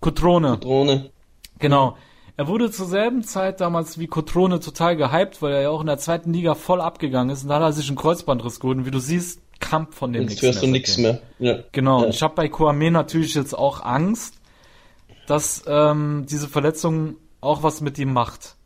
Cotrone. 0.00 0.58
Drohne. 0.58 1.10
Genau. 1.58 1.96
Er 2.40 2.48
wurde 2.48 2.70
zur 2.70 2.86
selben 2.86 3.22
Zeit 3.22 3.60
damals 3.60 3.98
wie 3.98 4.06
Cotrone 4.06 4.60
total 4.60 4.96
gehypt, 4.96 5.42
weil 5.42 5.52
er 5.52 5.60
ja 5.60 5.68
auch 5.68 5.82
in 5.82 5.88
der 5.88 5.98
zweiten 5.98 6.32
Liga 6.32 6.54
voll 6.54 6.80
abgegangen 6.80 7.28
ist. 7.28 7.42
Und 7.42 7.50
da 7.50 7.56
hat 7.56 7.62
er 7.64 7.72
sich 7.74 7.86
einen 7.88 7.98
Kreuzbandriss 7.98 8.60
geholt. 8.60 8.78
Und 8.78 8.86
wie 8.86 8.90
du 8.90 8.98
siehst, 8.98 9.42
kam 9.60 9.92
von 9.92 10.14
dem 10.14 10.26
Jetzt 10.26 10.40
hörst 10.40 10.62
du 10.62 10.66
nichts 10.66 10.96
mehr. 10.96 11.20
Ja. 11.38 11.58
Genau. 11.72 12.04
Ja. 12.04 12.08
Ich 12.08 12.22
habe 12.22 12.34
bei 12.34 12.48
Kouame 12.48 12.90
natürlich 12.90 13.34
jetzt 13.34 13.52
auch 13.52 13.82
Angst, 13.84 14.40
dass 15.26 15.64
ähm, 15.66 16.24
diese 16.30 16.48
Verletzung 16.48 17.16
auch 17.42 17.62
was 17.62 17.82
mit 17.82 17.98
ihm 17.98 18.14
macht. 18.14 18.56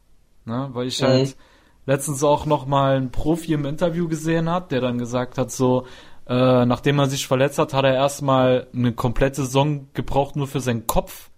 Ne? 0.44 0.70
Weil 0.72 0.86
ich 0.86 1.00
Mhm. 1.00 1.06
halt 1.06 1.36
letztens 1.84 2.22
auch 2.22 2.46
noch 2.46 2.66
mal 2.66 2.94
einen 2.94 3.10
Profi 3.10 3.54
im 3.54 3.64
Interview 3.64 4.06
gesehen 4.06 4.48
hat, 4.48 4.70
der 4.70 4.82
dann 4.82 4.98
gesagt 4.98 5.36
hat, 5.36 5.50
so, 5.50 5.84
äh, 6.28 6.64
nachdem 6.64 7.00
er 7.00 7.06
sich 7.08 7.26
verletzt 7.26 7.58
hat, 7.58 7.74
hat 7.74 7.84
er 7.84 7.94
erstmal 7.94 8.68
eine 8.72 8.92
komplette 8.92 9.42
Saison 9.44 9.88
gebraucht, 9.94 10.36
nur 10.36 10.46
für 10.46 10.60
seinen 10.60 10.86
Kopf 10.86 11.30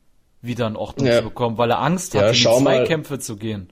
wieder 0.47 0.67
in 0.67 0.77
Ordnung 0.77 1.07
Ja. 1.09 1.19
zu 1.19 1.25
bekommen, 1.25 1.59
weil 1.59 1.71
er 1.71 1.81
Angst 1.81 2.15
Ja, 2.15 2.21
hatte, 2.23 2.31
in 2.37 2.43
die 2.43 2.45
mal. 2.45 2.61
Zweikämpfe 2.61 3.19
zu 3.19 3.37
gehen. 3.37 3.69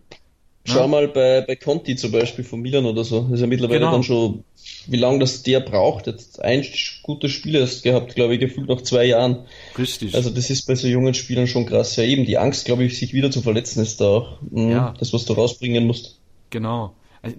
Schau 0.67 0.81
Ja. 0.81 0.87
mal 0.87 1.09
bei, 1.09 1.43
bei 1.47 1.57
Conti 1.57 1.95
zum 1.95 2.11
Beispiel 2.13 2.43
von 2.43 2.61
Milan 2.61 2.87
oder 2.87 3.05
so. 3.05 3.21
Das 3.25 3.33
ist 3.33 3.41
ja 3.43 3.47
mittlerweile 3.47 3.81
Genau. 3.81 3.93
dann 3.93 4.03
schon, 4.03 4.45
wie 4.87 4.97
lange 4.97 5.19
das 5.19 5.43
der 5.43 5.61
braucht. 5.61 6.07
Jetzt 6.07 6.41
ein 6.41 6.65
gutes 7.03 7.33
Spiel 7.33 7.57
erst 7.57 7.83
gehabt, 7.83 8.15
glaube 8.15 8.35
ich, 8.35 8.41
gefühlt 8.41 8.69
nach 8.69 8.81
zwei 8.81 9.05
Jahren. 9.05 9.45
Richtig. 9.79 10.15
Also 10.15 10.31
das 10.31 10.49
ist 10.49 10.67
bei 10.67 10.75
so 10.75 10.87
jungen 10.89 11.13
Spielern 11.13 11.47
schon 11.47 11.67
krass. 11.67 11.97
Ja, 11.97 12.05
eben 12.05 12.25
die 12.25 12.39
Angst, 12.39 12.65
glaube 12.65 12.85
ich, 12.85 12.99
sich 12.99 13.13
wieder 13.13 13.31
zu 13.31 13.43
verletzen, 13.43 13.83
ist 13.83 14.01
da 14.01 14.05
auch 14.07 14.39
mhm, 14.51 14.71
Ja. 14.71 14.95
das, 14.99 15.13
was 15.13 15.27
du 15.27 15.35
rausbringen 15.35 15.87
musst. 15.87 16.19
Genau. 16.49 16.95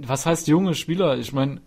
Was 0.06 0.26
heißt 0.28 0.48
junge 0.48 0.76
Spieler? 0.76 1.18
Ich 1.18 1.32
meine, 1.34 1.62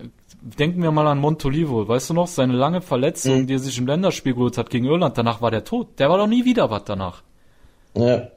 denken 0.60 0.80
wir 0.82 0.92
mal 0.92 1.06
an 1.08 1.18
Montolivo. 1.18 1.88
Weißt 1.88 2.10
du 2.10 2.14
noch, 2.14 2.28
seine 2.28 2.52
lange 2.52 2.80
Verletzung, 2.82 3.42
Mhm. 3.42 3.46
die 3.48 3.54
er 3.54 3.58
sich 3.58 3.78
im 3.78 3.86
Länderspiel 3.88 4.34
geholt 4.34 4.58
hat 4.58 4.70
gegen 4.70 4.86
Irland, 4.86 5.18
danach 5.18 5.40
war 5.42 5.50
der 5.50 5.64
tot. 5.64 5.98
Der 5.98 6.08
war 6.08 6.18
doch 6.18 6.26
nie 6.28 6.44
wieder 6.44 6.70
was 6.70 6.84
danach. 6.84 7.22
Ja, 7.97 8.28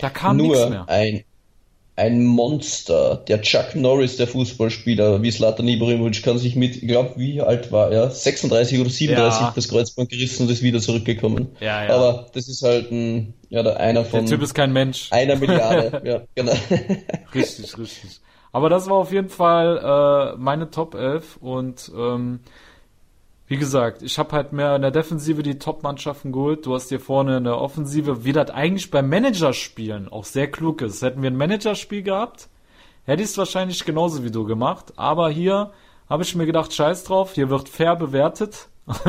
Da 0.00 0.10
kam 0.10 0.36
nichts 0.38 0.58
nur 0.58 0.70
mehr. 0.70 0.88
ein, 0.88 1.24
ein 1.96 2.24
Monster, 2.24 3.16
der 3.28 3.42
Chuck 3.42 3.74
Norris, 3.74 4.16
der 4.16 4.26
Fußballspieler, 4.26 5.20
wie 5.22 5.30
Slatan 5.30 5.68
Ibrahimovic, 5.68 6.22
kann 6.22 6.38
sich 6.38 6.56
mit, 6.56 6.76
ich 6.76 6.88
glaube, 6.88 7.12
wie 7.16 7.40
alt 7.42 7.70
war 7.70 7.90
er? 7.92 8.10
36 8.10 8.80
oder 8.80 8.88
37 8.88 9.40
Ja. 9.40 9.52
das 9.54 9.68
Kreuzband 9.68 10.08
gerissen 10.08 10.44
und 10.44 10.50
ist 10.52 10.62
wieder 10.62 10.80
zurückgekommen. 10.80 11.48
Ja, 11.60 11.84
ja. 11.84 11.94
Aber 11.94 12.26
das 12.32 12.48
ist 12.48 12.62
halt 12.62 12.90
ein, 12.90 13.34
ja, 13.50 13.62
der 13.62 13.78
einer 13.78 14.02
Der 14.02 14.10
von 14.10 14.26
Typ 14.26 14.40
ist 14.42 14.54
kein 14.54 14.72
Mensch. 14.72 15.08
einer 15.12 15.36
Milliarde. 15.36 16.00
ja, 16.04 16.22
genau. 16.34 16.52
Richtig, 17.34 17.76
richtig. 17.78 18.20
Aber 18.54 18.68
das 18.68 18.86
war 18.88 18.96
auf 18.96 19.12
jeden 19.12 19.30
Fall 19.30 20.34
äh, 20.34 20.38
meine 20.38 20.70
Top 20.70 20.94
11 20.94 21.36
und 21.38 21.90
ähm, 21.96 22.40
wie 23.46 23.56
gesagt, 23.56 24.02
ich 24.02 24.18
habe 24.18 24.32
halt 24.32 24.52
mehr 24.52 24.74
in 24.76 24.82
der 24.82 24.90
Defensive 24.90 25.42
die 25.42 25.58
Top-Mannschaften 25.58 26.32
geholt. 26.32 26.64
Du 26.64 26.74
hast 26.74 26.90
dir 26.90 27.00
vorne 27.00 27.36
in 27.38 27.44
der 27.44 27.58
Offensive, 27.58 28.24
wie 28.24 28.32
das 28.32 28.50
eigentlich 28.50 28.90
beim 28.90 29.08
Managerspielen 29.08 30.08
auch 30.10 30.24
sehr 30.24 30.50
klug 30.50 30.80
ist. 30.80 31.02
Hätten 31.02 31.22
wir 31.22 31.30
ein 31.30 31.36
Managerspiel 31.36 32.02
gehabt, 32.02 32.48
hätte 33.04 33.22
ich 33.22 33.28
es 33.30 33.38
wahrscheinlich 33.38 33.84
genauso 33.84 34.24
wie 34.24 34.30
du 34.30 34.44
gemacht. 34.44 34.94
Aber 34.96 35.28
hier 35.28 35.72
habe 36.08 36.22
ich 36.22 36.34
mir 36.34 36.46
gedacht, 36.46 36.72
scheiß 36.72 37.04
drauf, 37.04 37.34
hier 37.34 37.50
wird 37.50 37.68
fair 37.68 37.96
bewertet. 37.96 38.68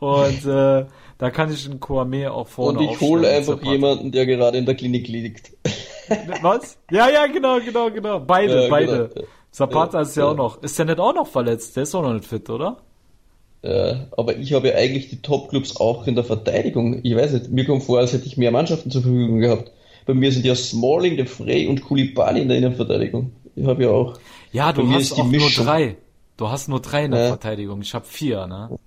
und 0.00 0.44
äh, 0.46 0.86
da 1.18 1.30
kann 1.30 1.52
ich 1.52 1.64
einen 1.68 1.80
Kouame 1.80 2.32
auch 2.32 2.48
vorne 2.48 2.78
Und 2.78 2.84
ich 2.90 3.00
hole 3.00 3.28
einfach 3.28 3.54
separat. 3.54 3.72
jemanden, 3.72 4.12
der 4.12 4.26
gerade 4.26 4.58
in 4.58 4.66
der 4.66 4.74
Klinik 4.74 5.08
liegt. 5.08 5.52
Was? 6.42 6.78
Ja, 6.90 7.08
ja, 7.08 7.26
genau, 7.26 7.58
genau, 7.60 7.90
genau. 7.90 8.20
Beide, 8.20 8.64
Ja, 8.64 8.68
beide. 8.68 9.08
genau. 9.14 9.26
Zapata 9.50 9.98
Ja, 9.98 10.02
ist 10.02 10.16
ja, 10.16 10.24
ja. 10.24 10.30
auch 10.30 10.36
noch. 10.36 10.62
Ist 10.62 10.78
der 10.78 10.86
nicht 10.86 10.98
auch 10.98 11.14
noch 11.14 11.26
verletzt? 11.26 11.76
Der 11.76 11.84
ist 11.84 11.94
auch 11.94 12.02
noch 12.02 12.12
nicht 12.12 12.26
fit, 12.26 12.48
oder? 12.50 12.78
Äh, 13.62 13.94
aber 14.16 14.36
ich 14.36 14.52
habe 14.54 14.68
ja 14.68 14.74
eigentlich 14.74 15.08
die 15.08 15.22
Top-Clubs 15.22 15.76
auch 15.76 16.06
in 16.06 16.14
der 16.16 16.24
Verteidigung. 16.24 17.00
Ich 17.04 17.14
weiß 17.14 17.32
nicht, 17.32 17.50
mir 17.50 17.64
kommt 17.64 17.84
vor, 17.84 17.98
als 18.00 18.12
hätte 18.12 18.26
ich 18.26 18.36
mehr 18.36 18.50
Mannschaften 18.50 18.90
zur 18.90 19.02
Verfügung 19.02 19.38
gehabt. 19.38 19.70
Bei 20.04 20.14
mir 20.14 20.32
sind 20.32 20.44
ja 20.44 20.54
Smalling, 20.56 21.16
De 21.16 21.26
Frey 21.26 21.68
und 21.68 21.80
Koulibaly 21.82 22.42
in 22.42 22.48
der 22.48 22.58
Innenverteidigung. 22.58 23.30
Ich 23.54 23.64
habe 23.66 23.84
ja 23.84 23.90
auch. 23.90 24.18
Ja, 24.50 24.72
du 24.72 24.90
hast 24.90 25.12
auch 25.12 25.18
nur 25.18 25.26
Mischung. 25.28 25.64
drei. 25.64 25.96
Du 26.36 26.48
hast 26.48 26.68
nur 26.68 26.80
drei 26.80 27.04
in 27.04 27.12
der 27.12 27.20
Ja. 27.20 27.28
Verteidigung. 27.28 27.82
Ich 27.82 27.94
habe 27.94 28.04
vier, 28.04 28.46
ne? 28.48 28.78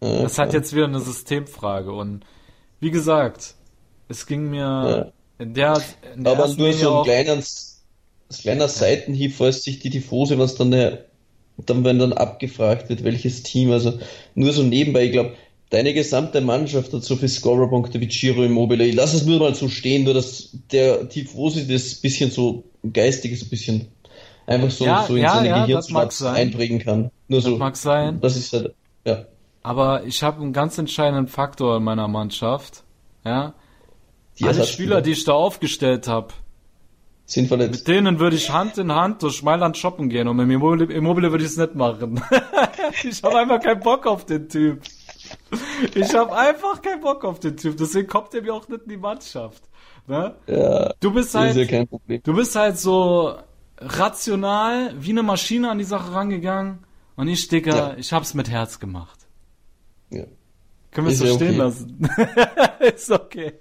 Äh, 0.00 0.22
Das 0.22 0.38
hat 0.38 0.52
jetzt 0.54 0.74
wieder 0.74 0.86
eine 0.86 0.98
Systemfrage. 1.00 1.92
Und 1.92 2.22
wie 2.80 2.90
gesagt, 2.90 3.54
es 4.08 4.26
ging 4.26 4.50
mir 4.50 5.12
in 5.38 5.54
der, 5.54 5.80
in 6.16 6.24
der 6.24 6.32
aber 6.32 6.48
nur 6.48 6.72
so 6.72 6.98
ein 6.98 7.04
kleiner, 7.04 7.34
ein 7.34 7.44
kleiner 8.40 8.66
Seitenhieb, 8.68 9.34
falls 9.36 9.62
sich 9.62 9.78
die 9.78 9.90
Tifose, 9.90 10.38
was 10.38 10.56
dann, 10.56 10.72
eine, 10.74 11.04
dann, 11.66 11.84
wenn 11.84 11.98
dann 11.98 12.12
abgefragt 12.12 12.88
wird, 12.88 13.04
welches 13.04 13.42
Team, 13.42 13.70
also 13.70 13.98
nur 14.34 14.52
so 14.52 14.62
nebenbei, 14.62 15.04
ich 15.04 15.12
glaube, 15.12 15.34
deine 15.70 15.94
gesamte 15.94 16.40
Mannschaft 16.40 16.92
hat 16.92 17.04
so 17.04 17.16
viele 17.16 17.28
Scorerpunkte 17.28 18.00
wie 18.00 18.06
Giro 18.06 18.42
Immobile. 18.42 18.84
Ich 18.84 18.94
lass 18.94 19.14
es 19.14 19.24
nur 19.24 19.38
mal 19.38 19.54
so 19.54 19.68
stehen, 19.68 20.04
nur 20.04 20.14
dass 20.14 20.50
der 20.72 21.08
Tifose 21.08 21.66
das 21.66 21.94
bisschen 21.94 22.30
so 22.30 22.64
geistig 22.92 23.32
ist, 23.32 23.44
ein 23.44 23.48
bisschen 23.50 23.86
einfach 24.46 24.70
so, 24.70 24.84
Ja, 24.84 25.04
so 25.06 25.16
in 25.16 25.22
ja, 25.22 25.34
seine 25.34 25.48
ja, 25.48 25.66
das 25.66 25.88
sein. 26.18 26.34
einprägen 26.34 26.80
kann. 26.80 27.10
Nur 27.28 27.40
so. 27.40 27.56
mag 27.56 27.76
sein. 27.76 28.20
Das 28.20 28.36
ist 28.36 28.52
halt, 28.52 28.74
ja. 29.04 29.24
aber 29.62 30.04
ich 30.04 30.22
habe 30.22 30.42
einen 30.42 30.52
ganz 30.52 30.76
entscheidenden 30.78 31.28
Faktor 31.28 31.76
in 31.76 31.84
meiner 31.84 32.08
Mannschaft. 32.08 32.82
Ja, 33.24 33.54
Die 34.38 34.44
alle 34.44 34.64
Spieler, 34.64 35.02
die 35.02 35.12
ich 35.12 35.24
da 35.24 35.32
aufgestellt 35.32 36.08
habe, 36.08 36.28
sind 37.32 37.48
verletzt. 37.48 37.72
Mit 37.72 37.88
denen 37.88 38.18
würde 38.18 38.36
ich 38.36 38.50
Hand 38.50 38.78
in 38.78 38.92
Hand 38.92 39.22
durch 39.22 39.42
Mailand 39.42 39.76
shoppen 39.76 40.08
gehen 40.08 40.26
und 40.28 40.36
mit 40.36 40.44
dem 40.44 40.50
Immobile, 40.52 40.92
Immobile 40.92 41.30
würde 41.30 41.44
ich 41.44 41.50
es 41.50 41.56
nicht 41.56 41.74
machen. 41.74 42.22
ich 43.04 43.22
habe 43.22 43.38
einfach 43.38 43.60
keinen 43.60 43.80
Bock 43.80 44.06
auf 44.06 44.26
den 44.26 44.48
Typ. 44.48 44.82
Ich 45.94 46.14
habe 46.14 46.36
einfach 46.36 46.82
keinen 46.82 47.00
Bock 47.00 47.24
auf 47.24 47.38
den 47.40 47.56
Typ. 47.56 47.76
Deswegen 47.76 48.08
kommt 48.08 48.34
er 48.34 48.42
mir 48.42 48.54
auch 48.54 48.66
nicht 48.68 48.82
in 48.82 48.88
die 48.88 48.96
Mannschaft. 48.96 49.62
Ne? 50.06 50.34
Ja, 50.46 50.92
Du 51.00 51.12
bist 51.12 51.34
ja 51.34 51.40
halt, 51.40 51.88
Problem. 51.88 52.20
du 52.22 52.34
bist 52.34 52.56
halt 52.56 52.78
so 52.78 53.34
rational 53.78 54.94
wie 54.98 55.10
eine 55.10 55.22
Maschine 55.22 55.70
an 55.70 55.78
die 55.78 55.84
Sache 55.84 56.12
rangegangen 56.12 56.80
und 57.16 57.28
ich, 57.28 57.46
Dicker, 57.48 57.76
Ja. 57.76 57.94
ich 57.96 58.12
hab's 58.12 58.34
mit 58.34 58.50
Herz 58.50 58.78
gemacht. 58.80 59.18
Ja. 60.10 60.24
Können 60.90 61.06
wir 61.06 61.12
es 61.12 61.20
so 61.20 61.26
ja 61.26 61.34
stehen 61.34 61.48
okay. 61.48 61.58
lassen? 61.58 62.08
ist 62.96 63.10
okay. 63.10 63.52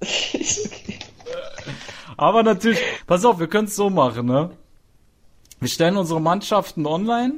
Ist 0.32 0.66
okay. 0.66 0.98
Aber 2.16 2.42
natürlich, 2.42 2.78
pass 3.06 3.24
auf, 3.24 3.38
wir 3.38 3.46
können 3.46 3.66
es 3.68 3.76
so 3.76 3.90
machen, 3.90 4.26
ne? 4.26 4.50
Wir 5.60 5.68
stellen 5.68 5.96
unsere 5.96 6.20
Mannschaften 6.20 6.86
online 6.86 7.34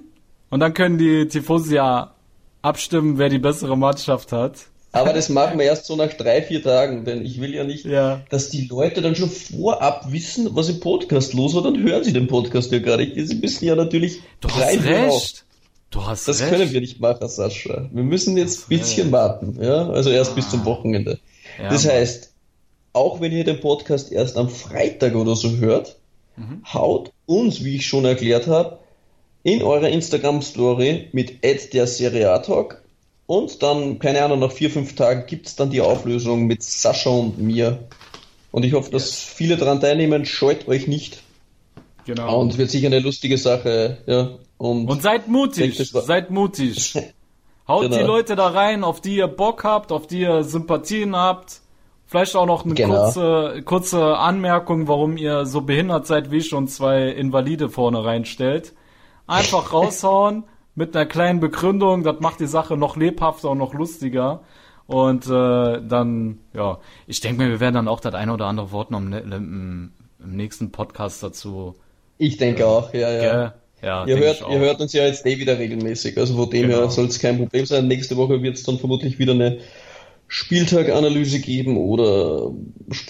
und 0.50 0.60
dann 0.60 0.72
können 0.74 0.98
die 0.98 1.28
Tifosi 1.28 1.74
ja 1.76 2.14
abstimmen, 2.62 3.18
wer 3.18 3.28
die 3.28 3.38
bessere 3.38 3.76
Mannschaft 3.76 4.32
hat. 4.32 4.60
Aber 4.92 5.12
das 5.12 5.28
machen 5.28 5.58
wir 5.58 5.66
erst 5.66 5.86
so 5.86 5.96
nach 5.96 6.12
drei, 6.12 6.40
vier 6.40 6.62
Tagen, 6.62 7.04
denn 7.04 7.24
ich 7.24 7.40
will 7.40 7.52
ja 7.52 7.64
nicht, 7.64 7.84
Ja. 7.84 8.20
dass 8.30 8.48
die 8.50 8.66
Leute 8.68 9.02
dann 9.02 9.16
schon 9.16 9.28
vorab 9.28 10.12
wissen, 10.12 10.48
was 10.54 10.68
im 10.68 10.78
Podcast 10.80 11.34
los 11.34 11.54
war, 11.54 11.62
dann 11.62 11.82
hören 11.82 12.04
sie 12.04 12.12
den 12.12 12.28
Podcast 12.28 12.70
ja 12.70 12.78
gar 12.78 12.96
nicht. 12.96 13.14
Sie 13.16 13.34
müssen 13.34 13.64
ja 13.64 13.74
natürlich 13.74 14.20
Du 14.40 14.48
hast 14.48 14.62
reinhören 14.62 15.10
auch. 15.10 15.14
recht. 15.20 15.44
Du 15.90 16.06
hast 16.06 16.28
Das 16.28 16.40
recht. 16.40 16.50
können 16.50 16.72
wir 16.72 16.80
nicht 16.80 17.00
machen, 17.00 17.28
Sascha. 17.28 17.88
Wir 17.92 18.02
müssen 18.04 18.36
jetzt 18.36 18.56
ein 18.58 18.60
hast 18.62 18.68
bisschen 18.68 19.02
recht. 19.04 19.12
warten, 19.12 19.58
ja, 19.60 19.88
also 19.90 20.10
erst 20.10 20.34
bis 20.36 20.46
Ah. 20.46 20.50
zum 20.50 20.64
Wochenende. 20.64 21.18
Ja, 21.60 21.68
das 21.70 21.86
heißt, 21.88 22.32
auch 22.94 23.20
wenn 23.20 23.32
ihr 23.32 23.44
den 23.44 23.60
Podcast 23.60 24.10
erst 24.10 24.38
am 24.38 24.48
Freitag 24.48 25.14
oder 25.14 25.36
so 25.36 25.56
hört, 25.56 25.96
Mhm. 26.36 26.62
haut 26.72 27.12
uns, 27.26 27.62
wie 27.62 27.76
ich 27.76 27.86
schon 27.86 28.04
erklärt 28.06 28.46
habe, 28.48 28.78
in 29.44 29.62
eurer 29.62 29.88
Instagram-Story 29.90 31.10
mit 31.12 31.44
der 31.44 32.42
Talk 32.42 32.82
und 33.26 33.62
dann, 33.62 33.98
keine 33.98 34.22
Ahnung, 34.24 34.40
nach 34.40 34.50
vier, 34.52 34.70
fünf 34.70 34.96
Tagen 34.96 35.24
gibt's 35.26 35.54
dann 35.54 35.70
die 35.70 35.80
Auflösung 35.80 36.46
mit 36.46 36.62
Sascha 36.62 37.10
und 37.10 37.38
mir. 37.38 37.84
Und 38.50 38.64
ich 38.64 38.72
hoffe, 38.72 38.90
dass 38.90 39.18
viele 39.18 39.56
daran 39.56 39.80
teilnehmen. 39.80 40.24
Scheut 40.26 40.66
euch 40.68 40.86
nicht. 40.86 41.22
Genau. 42.06 42.40
Und 42.40 42.58
wird 42.58 42.70
sicher 42.70 42.86
eine 42.88 43.00
lustige 43.00 43.38
Sache. 43.38 43.98
Ja. 44.06 44.30
Und, 44.58 44.88
Und 44.88 45.02
seid 45.02 45.28
mutig, 45.28 45.76
denke, 45.76 45.84
seid 46.02 46.30
mutig. 46.30 46.94
Haut 47.68 47.82
Genau. 47.84 47.96
die 47.96 48.02
Leute 48.02 48.36
da 48.36 48.48
rein, 48.48 48.84
auf 48.84 49.00
die 49.00 49.16
ihr 49.16 49.26
Bock 49.26 49.64
habt, 49.64 49.90
auf 49.90 50.06
die 50.06 50.20
ihr 50.20 50.44
Sympathien 50.44 51.16
habt. 51.16 51.60
Vielleicht 52.06 52.36
auch 52.36 52.46
noch 52.46 52.64
eine 52.64 52.74
Genau. 52.74 53.04
kurze, 53.04 53.62
kurze 53.64 54.16
Anmerkung, 54.18 54.88
warum 54.88 55.16
ihr 55.16 55.46
so 55.46 55.62
behindert 55.62 56.06
seid 56.06 56.30
wie 56.30 56.36
ich 56.38 56.52
und 56.54 56.68
zwei 56.68 57.08
Invalide 57.08 57.68
vorne 57.70 58.04
reinstellt. 58.04 58.74
Einfach 59.26 59.72
raushauen 59.72 60.44
mit 60.74 60.94
einer 60.94 61.06
kleinen 61.06 61.40
Begründung, 61.40 62.02
das 62.02 62.20
macht 62.20 62.40
die 62.40 62.46
Sache 62.46 62.76
noch 62.76 62.96
lebhafter 62.96 63.50
und 63.50 63.58
noch 63.58 63.74
lustiger. 63.74 64.40
Und 64.86 65.24
äh, 65.26 65.80
dann, 65.80 66.40
ja, 66.52 66.78
ich 67.06 67.20
denke 67.20 67.42
mir, 67.42 67.48
wir 67.48 67.60
werden 67.60 67.74
dann 67.76 67.88
auch 67.88 68.00
das 68.00 68.14
eine 68.14 68.32
oder 68.34 68.46
andere 68.46 68.70
Wort 68.70 68.90
noch 68.90 68.98
im, 68.98 69.12
im, 69.14 69.92
im 70.22 70.36
nächsten 70.36 70.72
Podcast 70.72 71.22
dazu. 71.22 71.74
ich 72.18 72.36
denke 72.36 72.66
auch, 72.66 72.92
ja, 72.92 73.10
ja. 73.10 73.20
Gell? 73.20 73.52
Ja, 73.82 74.06
Ihr 74.06 74.16
hört, 74.18 74.40
ihr 74.50 74.58
hört 74.60 74.80
uns 74.80 74.92
ja 74.94 75.04
jetzt 75.04 75.26
eh 75.26 75.38
wieder 75.38 75.58
regelmäßig, 75.58 76.16
also 76.16 76.34
von 76.36 76.48
dem 76.50 76.68
Genau. 76.68 76.78
her 76.82 76.90
soll 76.90 77.04
es 77.06 77.18
kein 77.18 77.36
Problem 77.38 77.66
sein. 77.66 77.86
Nächste 77.86 78.16
Woche 78.16 78.42
wird 78.42 78.56
es 78.56 78.62
dann 78.62 78.78
vermutlich 78.78 79.18
wieder 79.18 79.32
eine 79.34 79.58
Spieltaganalyse 80.28 81.40
geben 81.40 81.76
oder 81.76 82.50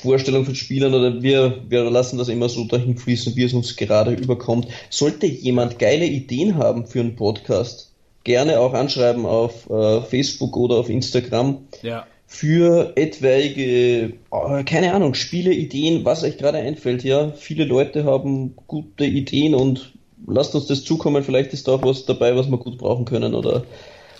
Vorstellung 0.00 0.44
von 0.44 0.54
Spielern 0.54 0.94
oder 0.94 1.22
wir, 1.22 1.62
wir 1.68 1.90
lassen 1.90 2.18
das 2.18 2.28
immer 2.28 2.48
so 2.48 2.64
dahin 2.64 2.96
fließen, 2.98 3.34
wie 3.36 3.44
es 3.44 3.54
uns 3.54 3.76
gerade 3.76 4.12
überkommt. 4.12 4.68
Sollte 4.90 5.26
jemand 5.26 5.78
geile 5.78 6.06
Ideen 6.06 6.56
haben 6.56 6.86
für 6.86 7.00
einen 7.00 7.16
Podcast, 7.16 7.92
gerne 8.24 8.60
auch 8.60 8.74
anschreiben 8.74 9.26
auf 9.26 9.68
äh, 9.70 10.00
Facebook 10.02 10.56
oder 10.56 10.76
auf 10.76 10.88
Instagram 10.90 11.58
Ja. 11.82 12.06
für 12.26 12.92
etwaige, 12.96 14.12
äh, 14.32 14.64
keine 14.64 14.92
Ahnung, 14.94 15.14
Spiele, 15.14 15.52
Ideen, 15.52 16.04
was 16.04 16.24
euch 16.24 16.36
gerade 16.38 16.58
einfällt. 16.58 17.04
Ja, 17.04 17.30
viele 17.32 17.64
Leute 17.64 18.04
haben 18.04 18.54
gute 18.66 19.04
Ideen 19.04 19.54
und 19.54 19.92
lasst 20.26 20.54
uns 20.54 20.66
das 20.66 20.84
zukommen. 20.84 21.22
Vielleicht 21.22 21.52
ist 21.52 21.68
da 21.68 21.72
auch 21.72 21.82
was 21.82 22.06
dabei, 22.06 22.36
was 22.36 22.50
wir 22.50 22.58
gut 22.58 22.78
brauchen 22.78 23.04
können 23.04 23.34
oder 23.34 23.64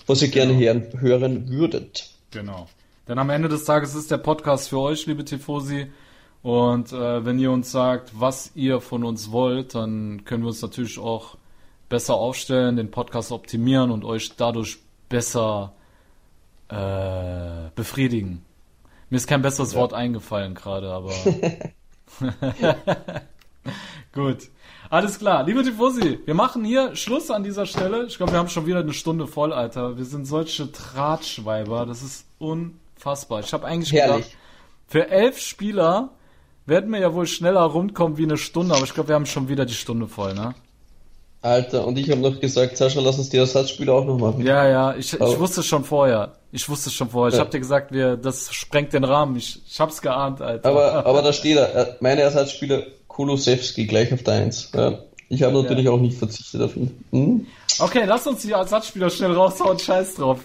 was 0.07 0.21
ihr 0.21 0.27
gerne 0.29 0.57
hören, 0.57 0.85
hören 0.99 1.49
würdet. 1.49 2.09
Genau. 2.31 2.67
Denn 3.07 3.19
am 3.19 3.29
Ende 3.29 3.49
des 3.49 3.65
Tages 3.65 3.93
ist 3.93 4.09
der 4.09 4.17
Podcast 4.17 4.69
für 4.69 4.79
euch, 4.79 5.05
liebe 5.05 5.23
Tifosi. 5.23 5.91
Und 6.41 6.91
äh, 6.91 7.25
wenn 7.25 7.39
ihr 7.39 7.51
uns 7.51 7.71
sagt, 7.71 8.19
was 8.19 8.51
ihr 8.55 8.81
von 8.81 9.03
uns 9.03 9.31
wollt, 9.31 9.75
dann 9.75 10.25
können 10.25 10.43
wir 10.43 10.49
uns 10.49 10.61
natürlich 10.61 10.99
auch 10.99 11.37
besser 11.89 12.15
aufstellen, 12.15 12.75
den 12.75 12.91
Podcast 12.91 13.31
optimieren 13.31 13.91
und 13.91 14.03
euch 14.03 14.35
dadurch 14.35 14.79
besser 15.07 15.73
äh, 16.69 17.69
befriedigen. 17.75 18.43
Mir 19.09 19.17
ist 19.17 19.27
kein 19.27 19.43
besseres 19.43 19.75
Wort 19.75 19.93
eingefallen 19.93 20.55
gerade, 20.55 20.91
aber 20.91 21.11
Gut. 24.13 24.49
Alles 24.89 25.19
klar. 25.19 25.43
Liebe 25.43 25.63
Tifosi, 25.63 26.19
wir 26.25 26.33
machen 26.33 26.63
hier 26.63 26.95
Schluss 26.95 27.31
an 27.31 27.43
dieser 27.43 27.65
Stelle. 27.65 28.05
Ich 28.05 28.17
glaube, 28.17 28.31
wir 28.31 28.39
haben 28.39 28.49
schon 28.49 28.65
wieder 28.65 28.79
eine 28.79 28.93
Stunde 28.93 29.27
voll, 29.27 29.51
Alter. 29.51 29.97
Wir 29.97 30.05
sind 30.05 30.25
solche 30.25 30.67
Drahtschweiber. 30.67 31.85
Das 31.85 32.03
ist 32.03 32.25
unfassbar. 32.95 33.39
Ich 33.41 33.53
habe 33.53 33.65
eigentlich 33.65 33.93
Herrlich. 33.93 34.25
gedacht, 34.25 34.37
für 34.87 35.09
elf 35.09 35.39
Spieler 35.39 36.09
werden 36.65 36.91
wir 36.91 36.99
ja 36.99 37.13
wohl 37.13 37.27
schneller 37.27 37.61
rundkommen 37.61 38.17
wie 38.17 38.23
eine 38.23 38.37
Stunde, 38.37 38.75
aber 38.75 38.85
ich 38.85 38.93
glaube, 38.93 39.09
wir 39.09 39.15
haben 39.15 39.25
schon 39.25 39.47
wieder 39.49 39.65
die 39.65 39.73
Stunde 39.73 40.07
voll, 40.07 40.33
ne? 40.33 40.55
Alter, 41.41 41.85
und 41.85 41.95
ich 41.99 42.09
habe 42.09 42.21
noch 42.21 42.39
gesagt, 42.39 42.75
Sascha, 42.75 42.99
lass 43.01 43.19
uns 43.19 43.29
die 43.29 43.37
Ersatzspieler 43.37 43.93
auch 43.93 44.05
noch 44.05 44.17
machen. 44.17 44.43
Ja, 44.43 44.67
ja, 44.67 44.95
ich, 44.95 45.13
ich 45.13 45.19
wusste 45.39 45.59
es 45.59 45.67
schon 45.67 45.83
vorher. 45.83 46.33
Ich 46.51 46.67
wusste 46.67 46.89
es 46.89 46.95
schon 46.95 47.09
vorher. 47.11 47.29
Ich 47.29 47.35
Ja. 47.35 47.41
habe 47.41 47.51
dir 47.51 47.59
gesagt, 47.59 47.91
wir, 47.91 48.17
das 48.17 48.51
sprengt 48.51 48.93
den 48.93 49.03
Rahmen. 49.03 49.35
Ich, 49.35 49.61
ich 49.67 49.79
hab's 49.79 50.01
geahnt, 50.01 50.41
Alter. 50.41 50.67
Aber, 50.67 51.05
aber 51.05 51.21
da 51.21 51.31
steht 51.33 51.57
er, 51.57 51.75
äh, 51.75 51.95
meine 51.99 52.21
Ersatzspieler 52.21 52.81
Kulusewski 53.07 53.85
gleich 53.85 54.11
auf 54.11 54.23
der 54.23 54.33
1. 54.35 54.71
Ja. 54.73 54.97
Ich 55.29 55.43
habe 55.43 55.53
natürlich 55.61 55.87
auch 55.87 55.99
nicht 55.99 56.17
verzichtet 56.17 56.61
auf 56.63 56.75
ihn. 56.75 56.97
Hm? 57.11 57.45
Okay, 57.77 58.03
lass 58.07 58.25
uns 58.25 58.41
die 58.41 58.51
Ersatzspieler 58.51 59.11
schnell 59.11 59.33
raushauen. 59.33 59.77
Scheiß 59.77 60.15
drauf. 60.15 60.39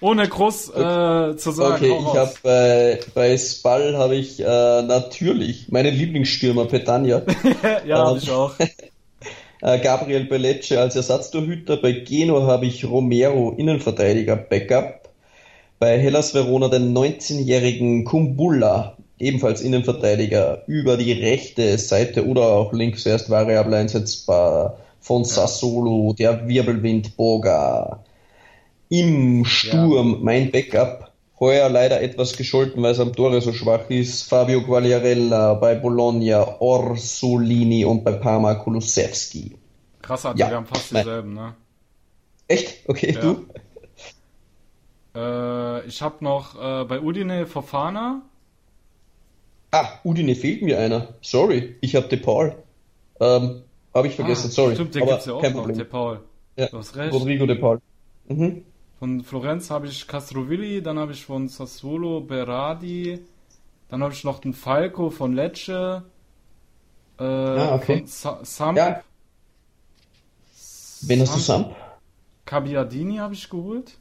Ohne 0.00 0.28
groß 0.28 0.70
äh, 0.70 1.36
zu 1.36 1.52
sagen. 1.52 1.74
Okay, 1.74 1.98
ich 1.98 2.18
habe 2.18 2.32
bei, 2.42 3.00
bei 3.14 3.38
Spall 3.38 3.96
habe 3.96 4.16
ich 4.16 4.40
äh, 4.40 4.44
natürlich 4.44 5.68
meinen 5.70 5.94
Lieblingsstürmer 5.94 6.66
Petania, 6.66 7.22
ja, 7.86 8.06
hab 8.06 8.16
ich 8.18 8.30
auch. 8.30 8.52
äh, 9.62 9.78
Gabriel 9.78 10.24
Bellecce 10.26 10.78
als 10.78 10.96
Ersatztorhüter. 10.96 11.78
Bei 11.78 11.92
Genoa 11.92 12.46
habe 12.46 12.66
ich 12.66 12.84
Romero 12.84 13.54
Innenverteidiger 13.56 14.36
Backup. 14.36 15.08
Bei 15.78 15.98
Hellas 15.98 16.34
Verona 16.34 16.68
den 16.68 16.96
19-jährigen 16.96 18.04
Kumbulla, 18.04 18.96
ebenfalls 19.18 19.60
Innenverteidiger, 19.62 20.62
über 20.66 20.96
die 20.96 21.12
rechte 21.12 21.76
Seite 21.78 22.26
oder 22.26 22.42
auch 22.42 22.72
links 22.72 23.04
erst 23.06 23.30
variabel 23.30 23.74
einsetzbar 23.74 24.78
von 25.00 25.24
Sassolo, 25.24 26.14
der 26.18 26.48
Wirbelwind 26.48 27.16
Boga. 27.16 28.00
Im 28.88 29.44
Sturm 29.44 30.22
mein 30.22 30.50
Backup, 30.52 31.10
heuer 31.40 31.68
leider 31.68 32.00
etwas 32.00 32.36
gescholten, 32.36 32.82
weil 32.82 32.92
es 32.92 33.00
am 33.00 33.12
Tore 33.12 33.40
so 33.40 33.52
schwach 33.52 33.90
ist, 33.90 34.22
Fabio 34.28 34.62
Quagliarella, 34.62 35.54
bei 35.54 35.74
Bologna 35.74 36.60
Orsolini 36.60 37.84
und 37.84 38.04
bei 38.04 38.12
Parma 38.12 38.54
Kulusewski. 38.54 39.56
Krass, 40.02 40.24
Alter, 40.24 40.38
Ja. 40.38 40.50
wir 40.50 40.56
haben 40.56 40.66
fast 40.66 40.90
dieselben, 40.92 41.34
ne? 41.34 41.54
Echt? 42.48 42.88
Okay, 42.88 43.12
Ja. 43.14 43.20
du? 43.20 43.46
Äh, 45.14 45.86
ich 45.86 46.02
habe 46.02 46.22
noch 46.22 46.54
äh, 46.54 46.84
bei 46.84 47.00
Udine 47.00 47.46
Fofana. 47.46 48.22
Ah, 49.72 49.88
Udine 50.04 50.34
fehlt 50.36 50.62
mir 50.62 50.78
einer. 50.78 51.08
Sorry, 51.22 51.74
ich 51.80 51.96
habe 51.96 52.06
De 52.08 52.18
Paul. 52.18 52.54
Ähm, 53.20 53.62
habe 53.94 54.06
ich 54.06 54.14
vergessen, 54.14 54.48
Ah, 54.48 54.52
sorry. 54.52 54.74
Stimmt, 54.74 54.94
den 54.94 55.02
Aber 55.02 55.12
gibt's 55.12 55.26
ja 55.26 55.32
auch 55.34 55.42
kein 55.42 55.52
noch, 55.52 55.60
Problem. 55.60 55.78
der 55.78 55.84
Paul. 55.86 56.20
Ja, 56.56 56.66
Du 56.68 56.78
hast 56.78 56.94
recht. 56.96 57.12
Rodrigo 57.12 57.46
De 57.46 57.56
Paul. 57.56 57.80
Mhm. 58.28 58.62
Von 58.98 59.22
Florenz 59.22 59.70
habe 59.70 59.86
ich 59.88 60.06
Castrovilli, 60.06 60.82
dann 60.82 60.98
habe 60.98 61.12
ich 61.12 61.24
von 61.26 61.48
Sassuolo 61.48 62.20
Berardi, 62.20 63.18
dann 63.88 64.02
habe 64.02 64.12
ich 64.14 64.24
noch 64.24 64.38
den 64.40 64.54
Falco 64.54 65.10
von 65.10 65.34
Lecce, 65.34 66.02
äh, 67.18 67.22
Ah, 67.24 67.74
okay. 67.74 67.98
von 67.98 68.06
Sa 68.06 68.38
Samp, 68.42 68.78
Ja. 68.78 69.02
Wen 71.02 71.20
hast 71.20 71.34
du 71.36 71.40
Samp-? 71.40 71.74
Cabiadini 72.46 73.16
habe 73.16 73.34
ich 73.34 73.48
geholt. 73.50 73.92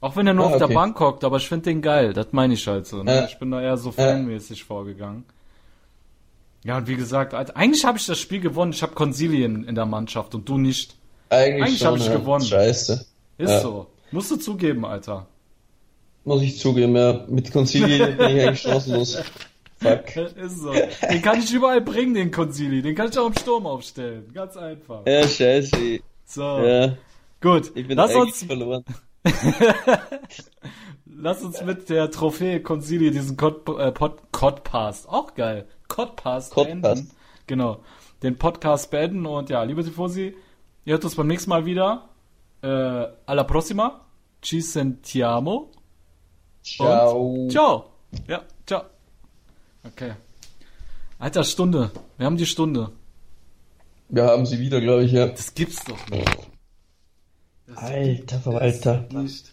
Auch 0.00 0.16
wenn 0.16 0.26
er 0.26 0.34
nur 0.34 0.46
Ah, 0.46 0.50
auf 0.52 0.56
der 0.56 0.66
okay. 0.66 0.74
Bank 0.74 0.98
hockt, 0.98 1.22
aber 1.24 1.36
ich 1.36 1.46
finde 1.48 1.64
den 1.64 1.82
geil, 1.82 2.12
das 2.12 2.28
meine 2.32 2.54
ich 2.54 2.66
halt 2.66 2.86
so. 2.86 3.02
Ne? 3.02 3.14
Ja. 3.14 3.24
Ich 3.26 3.38
bin 3.38 3.50
da 3.50 3.60
eher 3.60 3.76
so 3.76 3.92
fanmäßig 3.92 4.64
vorgegangen. 4.64 5.24
Ja, 6.64 6.78
und 6.78 6.88
wie 6.88 6.96
gesagt, 6.96 7.34
eigentlich 7.34 7.84
habe 7.84 7.98
ich 7.98 8.06
das 8.06 8.18
Spiel 8.18 8.40
gewonnen. 8.40 8.72
Ich 8.72 8.82
habe 8.82 8.92
Consilien 8.94 9.64
in 9.64 9.74
der 9.74 9.86
Mannschaft 9.86 10.34
und 10.34 10.48
du 10.48 10.58
nicht. 10.58 10.94
Eigentlich, 11.28 11.62
Eigentlich 11.62 11.78
schon, 11.78 11.88
hab 11.88 12.06
ich 12.06 12.12
gewonnen. 12.12 12.44
Scheiße. 12.44 13.06
Ist 13.38 13.50
Ja. 13.50 13.60
so. 13.60 13.86
Musst 14.12 14.30
du 14.30 14.36
zugeben, 14.36 14.84
Alter. 14.84 15.26
Muss 16.24 16.42
ich 16.42 16.58
zugeben, 16.58 16.96
ja. 16.96 17.24
Mit 17.28 17.52
Concili 17.52 17.98
bin 18.16 18.36
ich 18.36 18.46
eigentlich 18.46 18.60
chancenlos. 18.60 19.22
Fuck. 19.78 20.16
Ist 20.36 20.58
so. 20.60 20.72
Den 20.72 21.22
kann 21.22 21.38
ich 21.38 21.52
überall 21.52 21.80
bringen, 21.80 22.14
den 22.14 22.30
Consili. 22.30 22.82
Den 22.82 22.94
kann 22.94 23.08
ich 23.08 23.18
auch 23.18 23.26
im 23.28 23.34
Sturm 23.38 23.66
aufstellen. 23.66 24.30
Ganz 24.34 24.56
einfach. 24.56 25.06
Ja, 25.06 25.26
scheiße. 25.26 26.00
So. 26.26 26.42
Ja, 26.42 26.96
Gut. 27.40 27.72
ich 27.74 27.88
bin 27.88 27.96
Lass 27.96 28.14
uns, 28.14 28.44
verloren. 28.44 28.84
lass 31.06 31.42
uns 31.42 31.62
mit 31.62 31.88
der 31.88 32.10
Trophäe 32.10 32.60
Consili 32.60 33.10
diesen 33.10 33.36
Cod, 33.36 33.68
äh, 33.78 33.90
Pod, 33.92 34.20
Codpast. 34.32 35.08
Auch 35.08 35.34
geil. 35.34 35.66
Codpast 35.88 36.52
Codpast. 36.52 36.82
beenden. 36.82 37.10
Genau. 37.46 37.80
Den 38.22 38.36
Podcast 38.36 38.90
beenden 38.90 39.24
und 39.24 39.48
ja, 39.48 39.62
liebe 39.62 39.82
Tifosi, 39.82 40.36
ihr 40.84 40.92
hört 40.92 41.04
uns 41.04 41.14
beim 41.14 41.26
nächsten 41.26 41.48
Mal 41.48 41.64
wieder. 41.64 42.09
Äh, 42.62 43.08
alla 43.24 43.44
prossima. 43.44 44.06
Ci 44.40 44.60
sentiamo. 44.60 45.70
Ciao. 46.62 47.16
Und 47.18 47.50
ciao. 47.50 47.90
Ja, 48.26 48.44
ciao. 48.66 48.84
Okay. 49.84 50.12
Alter, 51.18 51.44
Stunde. 51.44 51.90
Wir 52.16 52.26
haben 52.26 52.36
die 52.36 52.46
Stunde. 52.46 52.92
Wir 54.08 54.24
haben 54.24 54.46
sie 54.46 54.58
wieder, 54.58 54.80
glaube 54.80 55.04
ich, 55.04 55.12
ja. 55.12 55.26
Das 55.26 55.54
gibt's 55.54 55.84
doch 55.84 56.08
nicht. 56.08 56.50
Das 57.66 57.76
Alter 57.78 58.40
Verwalter. 58.40 59.06
nicht. 59.12 59.52